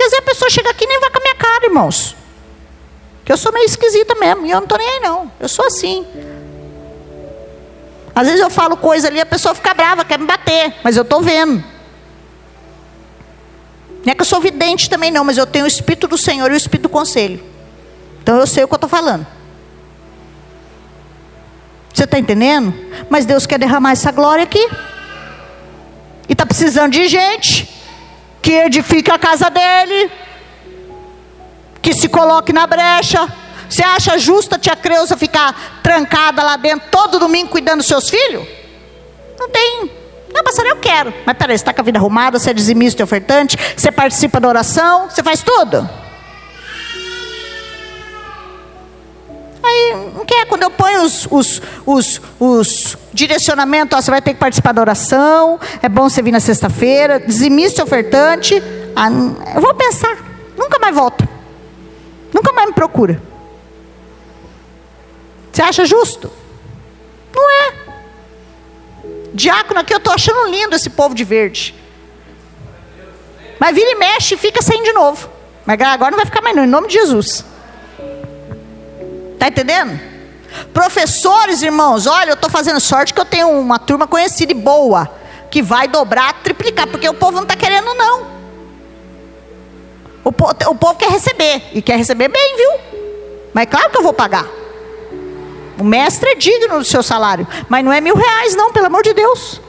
Dizer, 0.07 0.19
a 0.19 0.23
pessoa 0.23 0.49
chega 0.49 0.71
aqui 0.71 0.85
e 0.85 0.87
nem 0.87 1.01
vai 1.01 1.11
com 1.11 1.19
a 1.19 1.21
minha 1.21 1.35
cara, 1.35 1.67
irmãos. 1.67 2.15
Que 3.25 3.33
eu 3.33 3.37
sou 3.37 3.53
meio 3.53 3.67
esquisita 3.67 4.15
mesmo. 4.15 4.47
E 4.47 4.53
eu 4.53 4.57
não 4.59 4.63
estou 4.63 4.79
nem 4.79 4.89
aí, 4.89 5.01
não. 5.01 5.31
Eu 5.41 5.49
sou 5.49 5.67
assim. 5.67 6.07
Às 8.15 8.29
vezes 8.29 8.41
eu 8.41 8.49
falo 8.49 8.77
coisa 8.77 9.09
ali, 9.09 9.21
a 9.21 9.27
pessoa 9.27 9.53
fica 9.53 9.75
brava, 9.75 10.05
quer 10.05 10.17
me 10.17 10.25
bater. 10.25 10.77
Mas 10.85 10.97
eu 10.97 11.03
estou 11.03 11.21
vendo. 11.21 11.63
Não 14.05 14.13
é 14.13 14.15
que 14.15 14.23
eu 14.23 14.27
sou 14.27 14.41
vidente 14.41 14.89
também, 14.89 15.11
não. 15.11 15.25
Mas 15.25 15.39
eu 15.39 15.47
tenho 15.47 15.65
o 15.65 15.69
Espírito 15.69 16.07
do 16.07 16.17
Senhor 16.17 16.49
e 16.53 16.55
o 16.55 16.57
Espírito 16.57 16.85
do 16.85 16.89
Conselho. 16.89 17.43
Então 18.23 18.37
eu 18.37 18.47
sei 18.47 18.63
o 18.63 18.69
que 18.69 18.75
eu 18.75 18.77
estou 18.77 18.89
falando. 18.89 19.27
Você 21.93 22.05
está 22.05 22.17
entendendo? 22.17 22.73
Mas 23.11 23.27
Deus 23.27 23.45
quer 23.45 23.59
derramar 23.59 23.91
essa 23.91 24.13
glória 24.13 24.45
aqui. 24.45 24.69
E 26.29 26.33
está 26.33 26.47
precisando 26.47 26.93
de 26.93 27.09
gente 27.09 27.76
que 28.47 28.53
edifique 28.53 29.11
a 29.11 29.19
casa 29.19 29.51
dele, 29.51 30.09
que 31.83 31.93
se 31.93 32.09
coloque 32.09 32.53
na 32.53 32.65
brecha. 32.65 33.27
Você 33.69 33.83
acha 33.83 34.17
justa 34.19 34.55
a 34.55 34.59
tia 34.59 34.77
Creuza 34.77 35.17
ficar 35.17 35.81
trancada 35.83 36.45
lá 36.45 36.57
dentro 36.57 36.89
todo 36.89 37.19
domingo 37.19 37.51
cuidando 37.51 37.79
dos 37.79 37.89
seus 37.89 38.09
filhos? 38.09 38.47
Não 39.37 39.51
tem. 39.51 39.91
Não, 40.33 40.45
pastor, 40.45 40.65
eu 40.65 40.77
quero. 40.77 41.13
Mas 41.27 41.37
peraí, 41.37 41.59
você 41.59 41.63
está 41.63 41.75
com 41.75 41.81
a 41.81 41.85
vida 41.85 41.99
arrumada, 41.99 42.39
você 42.39 42.51
é 42.51 42.55
dizimista 42.55 43.03
e 43.03 43.05
ofertante, 43.05 43.59
você 43.77 43.91
participa 43.91 44.39
da 44.39 44.47
oração, 44.47 45.11
você 45.11 45.25
faz 45.25 45.43
tudo? 45.43 46.06
Aí, 49.67 50.13
não 50.15 50.25
quer, 50.25 50.47
quando 50.47 50.63
eu 50.63 50.71
ponho 50.71 51.03
os, 51.03 51.27
os, 51.31 51.63
os, 51.85 52.21
os 52.39 52.97
direcionamentos, 53.13 53.99
ó, 53.99 54.01
você 54.01 54.11
vai 54.11 54.23
ter 54.23 54.35
que 54.35 54.41
participar 54.41 54.73
da 54.73 54.81
oração, 54.81 55.59
é 55.83 55.89
bom 55.89 56.09
você 56.09 56.23
vir 56.23 56.33
na 56.33 56.41
sexta-feira, 56.41 57.19
dizimista 57.19 57.83
ofertante, 57.83 58.63
ah, 58.95 59.09
eu 59.55 59.61
vou 59.61 59.75
pensar, 59.75 60.17
nunca 60.57 60.79
mais 60.79 60.95
volta, 60.95 61.29
nunca 62.33 62.53
mais 62.53 62.69
me 62.69 62.75
procura. 62.75 63.21
Você 65.53 65.63
acha 65.63 65.85
justo? 65.85 66.31
Não 67.35 67.51
é. 67.51 67.73
Diácono 69.33 69.81
aqui, 69.81 69.93
eu 69.93 69.99
estou 69.99 70.13
achando 70.13 70.51
lindo 70.51 70.77
esse 70.77 70.91
povo 70.91 71.15
de 71.15 71.25
verde. 71.25 71.75
Mas 73.59 73.75
vira 73.75 73.91
e 73.91 73.95
mexe 73.95 74.35
e 74.35 74.39
fica 74.39 74.63
sem 74.63 74.83
de 74.83 74.93
novo. 74.93 75.29
Mas 75.65 75.81
agora 75.81 76.11
não 76.11 76.19
vai 76.19 76.27
ficar 76.27 76.43
mais 76.43 76.55
não, 76.55 76.65
em 76.65 76.69
nome 76.69 76.89
de 76.89 76.95
Jesus. 76.95 77.45
Está 79.37 79.49
entendendo? 79.49 80.01
Professores, 80.73 81.63
irmãos, 81.63 82.07
olha, 82.07 82.31
eu 82.31 82.35
estou 82.35 82.49
fazendo 82.49 82.81
sorte 82.81 83.13
que 83.13 83.21
eu 83.21 83.25
tenho 83.25 83.51
uma 83.51 83.79
turma 83.79 84.07
conhecida 84.07 84.53
e 84.53 84.55
boa, 84.55 85.11
que 85.51 85.63
vai 85.63 85.87
dobrar, 85.87 86.43
triplicar, 86.43 86.87
porque 86.87 87.07
o 87.07 87.15
povo 87.15 87.33
não 87.37 87.43
está 87.43 87.55
querendo, 87.55 87.93
não. 87.95 88.27
O, 90.25 90.33
po 90.33 90.49
o 90.51 90.75
povo 90.75 90.95
quer 90.97 91.11
receber, 91.11 91.63
e 91.75 91.83
quer 91.83 91.99
receber 91.99 92.29
bem, 92.29 92.57
viu? 92.57 92.71
Mas 93.53 93.67
claro 93.67 93.91
que 93.91 93.99
eu 93.99 94.03
vou 94.03 94.15
pagar. 94.15 94.47
O 95.79 95.85
mestre 95.85 96.31
é 96.31 96.35
digno 96.35 96.79
do 96.79 96.85
seu 96.85 97.03
salário, 97.03 97.47
mas 97.69 97.85
não 97.85 97.93
é 97.93 98.01
mil 98.01 98.17
reais, 98.17 98.57
não, 98.57 98.73
pelo 98.73 98.87
amor 98.87 99.03
de 99.03 99.13
Deus. 99.13 99.61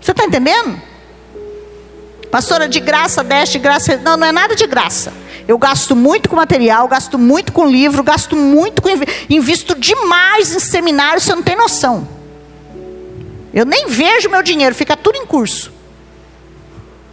Você 0.00 0.10
está 0.10 0.24
entendendo? 0.24 0.82
Pastora, 2.30 2.68
de 2.68 2.80
graça, 2.80 3.22
deste 3.22 3.52
de 3.52 3.58
graça. 3.60 3.96
Não, 3.98 4.16
não 4.16 4.26
é 4.26 4.32
nada 4.32 4.56
de 4.56 4.66
graça. 4.66 5.12
Eu 5.46 5.58
gasto 5.58 5.94
muito 5.94 6.28
com 6.28 6.36
material, 6.36 6.88
gasto 6.88 7.18
muito 7.18 7.52
com 7.52 7.66
livro, 7.66 8.02
gasto 8.02 8.34
muito 8.34 8.80
com. 8.80 8.88
Invisto 9.28 9.78
demais 9.78 10.54
em 10.54 10.58
seminário, 10.58 11.20
você 11.20 11.34
não 11.34 11.42
tem 11.42 11.56
noção. 11.56 12.08
Eu 13.52 13.64
nem 13.64 13.86
vejo 13.86 14.28
meu 14.28 14.42
dinheiro, 14.42 14.74
fica 14.74 14.96
tudo 14.96 15.16
em 15.16 15.26
curso. 15.26 15.72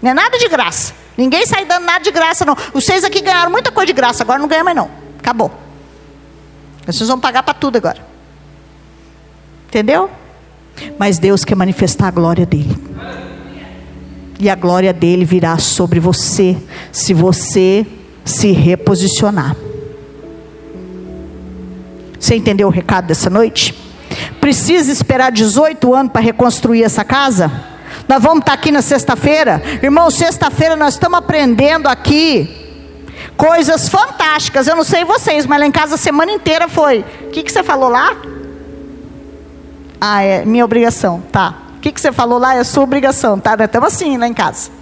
Não 0.01 0.11
é 0.11 0.13
nada 0.13 0.37
de 0.37 0.47
graça. 0.47 0.93
Ninguém 1.17 1.45
sai 1.45 1.65
dando 1.65 1.85
nada 1.85 2.03
de 2.03 2.11
graça, 2.11 2.45
não. 2.45 2.55
Vocês 2.73 3.03
aqui 3.03 3.21
ganharam 3.21 3.51
muita 3.51 3.71
coisa 3.71 3.87
de 3.87 3.93
graça, 3.93 4.23
agora 4.23 4.39
não 4.39 4.47
ganham 4.47 4.63
mais, 4.63 4.75
não. 4.75 4.89
Acabou. 5.19 5.51
Vocês 6.85 7.07
vão 7.07 7.19
pagar 7.19 7.43
para 7.43 7.53
tudo 7.53 7.75
agora. 7.75 8.03
Entendeu? 9.67 10.09
Mas 10.97 11.19
Deus 11.19 11.45
quer 11.45 11.55
manifestar 11.55 12.07
a 12.07 12.11
glória 12.11 12.45
dele 12.45 12.91
e 14.41 14.49
a 14.49 14.55
glória 14.55 14.91
dele 14.91 15.23
virá 15.23 15.59
sobre 15.59 15.99
você, 15.99 16.57
se 16.91 17.13
você 17.13 17.85
se 18.31 18.51
reposicionar. 18.51 19.55
Você 22.19 22.35
entendeu 22.35 22.67
o 22.67 22.71
recado 22.71 23.07
dessa 23.07 23.29
noite? 23.29 23.73
Precisa 24.39 24.91
esperar 24.91 25.31
18 25.31 25.93
anos 25.93 26.11
para 26.11 26.21
reconstruir 26.21 26.83
essa 26.83 27.03
casa? 27.03 27.51
Nós 28.07 28.21
vamos 28.21 28.39
estar 28.39 28.53
aqui 28.53 28.71
na 28.71 28.81
sexta-feira. 28.81 29.61
Irmão, 29.81 30.09
sexta-feira 30.09 30.75
nós 30.75 30.93
estamos 30.93 31.17
aprendendo 31.19 31.87
aqui 31.87 32.49
coisas 33.37 33.89
fantásticas. 33.89 34.67
Eu 34.67 34.75
não 34.75 34.83
sei 34.83 35.03
vocês, 35.03 35.45
mas 35.45 35.59
lá 35.59 35.65
em 35.65 35.71
casa 35.71 35.95
a 35.95 35.97
semana 35.97 36.31
inteira 36.31 36.67
foi. 36.67 37.05
O 37.21 37.29
que, 37.31 37.43
que 37.43 37.51
você 37.51 37.63
falou 37.63 37.89
lá? 37.89 38.15
Ah, 39.99 40.21
é 40.23 40.45
minha 40.45 40.65
obrigação. 40.65 41.21
Tá. 41.31 41.55
O 41.77 41.79
que, 41.79 41.91
que 41.91 42.01
você 42.01 42.11
falou 42.11 42.39
lá 42.39 42.55
é 42.55 42.63
sua 42.63 42.83
obrigação, 42.83 43.39
tá? 43.39 43.57
Nós 43.57 43.65
estamos 43.65 43.93
assim 43.93 44.17
lá 44.17 44.27
em 44.27 44.33
casa. 44.33 44.80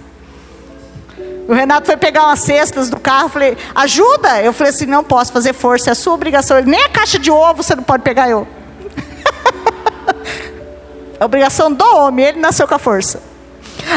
O 1.50 1.52
Renato 1.52 1.86
foi 1.86 1.96
pegar 1.96 2.26
umas 2.26 2.38
cestas 2.38 2.88
do 2.88 3.00
carro, 3.00 3.28
falei, 3.28 3.58
ajuda. 3.74 4.40
Eu 4.40 4.52
falei 4.52 4.72
assim, 4.72 4.86
não 4.86 5.02
posso 5.02 5.32
fazer 5.32 5.52
força, 5.52 5.90
é 5.90 5.94
sua 5.94 6.14
obrigação. 6.14 6.56
Ele, 6.56 6.70
nem 6.70 6.84
a 6.84 6.88
caixa 6.88 7.18
de 7.18 7.28
ovo 7.28 7.60
você 7.60 7.74
não 7.74 7.82
pode 7.82 8.04
pegar 8.04 8.30
eu. 8.30 8.46
a 11.18 11.24
obrigação 11.24 11.72
do 11.72 11.84
homem, 11.84 12.24
ele 12.24 12.38
nasceu 12.38 12.68
com 12.68 12.74
a 12.76 12.78
força. 12.78 13.20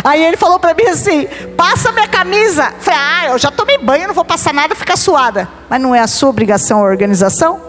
Aí 0.04 0.26
ele 0.26 0.36
falou 0.36 0.58
para 0.58 0.74
mim 0.74 0.88
assim: 0.88 1.28
passa 1.56 1.91
minha 1.91 2.08
camisa. 2.08 2.74
Eu 2.76 2.82
falei, 2.82 2.99
ah, 2.99 3.26
eu 3.28 3.38
já 3.38 3.51
tomei 3.51 3.78
banho, 3.78 4.08
não 4.08 4.16
vou 4.16 4.26
passar 4.26 4.51
nada, 4.51 4.74
fica 4.74 4.97
suada. 4.97 5.47
Mas 5.70 5.80
não 5.80 5.93
é 5.93 5.99
a 5.99 6.08
sua 6.08 6.30
obrigação 6.30 6.80
a 6.80 6.89
organização? 6.89 7.62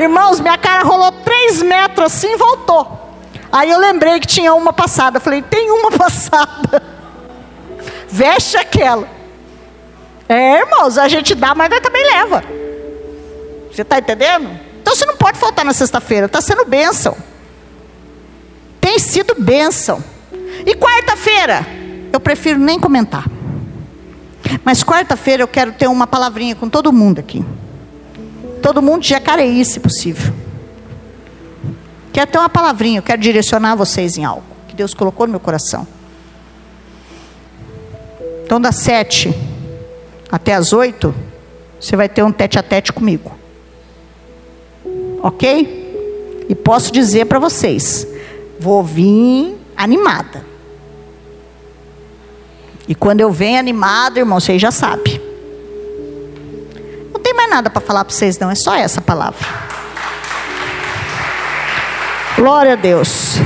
Irmãos, 0.00 0.40
minha 0.40 0.58
cara 0.58 0.82
rolou 0.82 1.12
três 1.12 1.62
metros 1.62 2.06
assim 2.06 2.32
e 2.32 2.36
voltou. 2.36 3.14
Aí 3.52 3.70
eu 3.70 3.78
lembrei 3.78 4.18
que 4.18 4.26
tinha 4.26 4.52
uma 4.52 4.72
passada. 4.72 5.20
falei, 5.20 5.42
tem 5.42 5.70
uma 5.70 5.92
passada. 5.96 6.99
Veste 8.10 8.56
aquela. 8.56 9.08
É, 10.28 10.60
irmãos, 10.60 10.96
a 10.98 11.08
gente 11.08 11.34
dá, 11.34 11.54
mas 11.54 11.68
também 11.80 12.04
leva. 12.04 12.44
Você 13.70 13.82
está 13.82 13.98
entendendo? 13.98 14.50
Então 14.80 14.94
você 14.94 15.06
não 15.06 15.16
pode 15.16 15.38
faltar 15.38 15.64
na 15.64 15.72
sexta-feira. 15.72 16.26
Está 16.26 16.40
sendo 16.40 16.64
bênção. 16.64 17.16
Tem 18.80 18.98
sido 18.98 19.34
bênção. 19.38 20.02
E 20.66 20.74
quarta-feira? 20.74 21.66
Eu 22.12 22.20
prefiro 22.20 22.58
nem 22.58 22.78
comentar. 22.78 23.24
Mas 24.64 24.82
quarta-feira 24.82 25.42
eu 25.42 25.48
quero 25.48 25.72
ter 25.72 25.86
uma 25.86 26.06
palavrinha 26.06 26.54
com 26.54 26.68
todo 26.68 26.92
mundo 26.92 27.20
aqui. 27.20 27.44
Todo 28.62 28.82
mundo 28.82 29.02
de 29.02 29.08
Jacareí, 29.08 29.64
se 29.64 29.80
possível. 29.80 30.32
Quero 32.12 32.30
ter 32.30 32.38
uma 32.38 32.48
palavrinha, 32.48 32.98
eu 32.98 33.02
quero 33.02 33.22
direcionar 33.22 33.76
vocês 33.76 34.18
em 34.18 34.24
algo 34.24 34.42
que 34.68 34.74
Deus 34.74 34.92
colocou 34.92 35.26
no 35.26 35.30
meu 35.30 35.40
coração. 35.40 35.86
Então, 38.50 38.60
das 38.60 38.78
sete 38.78 39.32
até 40.28 40.54
as 40.54 40.72
oito, 40.72 41.14
você 41.78 41.94
vai 41.94 42.08
ter 42.08 42.24
um 42.24 42.32
tete 42.32 42.58
a 42.58 42.62
tete 42.64 42.92
comigo. 42.92 43.30
Ok? 45.22 46.46
E 46.48 46.54
posso 46.56 46.90
dizer 46.90 47.26
para 47.26 47.38
vocês: 47.38 48.04
vou 48.58 48.82
vir 48.82 49.56
animada. 49.76 50.44
E 52.88 52.94
quando 52.96 53.20
eu 53.20 53.30
venho 53.30 53.60
animada, 53.60 54.18
irmão, 54.18 54.40
vocês 54.40 54.60
já 54.60 54.72
sabem. 54.72 55.20
Não 57.12 57.20
tem 57.20 57.32
mais 57.32 57.50
nada 57.50 57.70
para 57.70 57.80
falar 57.80 58.04
para 58.04 58.12
vocês, 58.12 58.36
não, 58.36 58.50
é 58.50 58.56
só 58.56 58.74
essa 58.74 59.00
palavra. 59.00 59.46
Glória 62.34 62.72
a 62.72 62.76
Deus. 62.76 63.36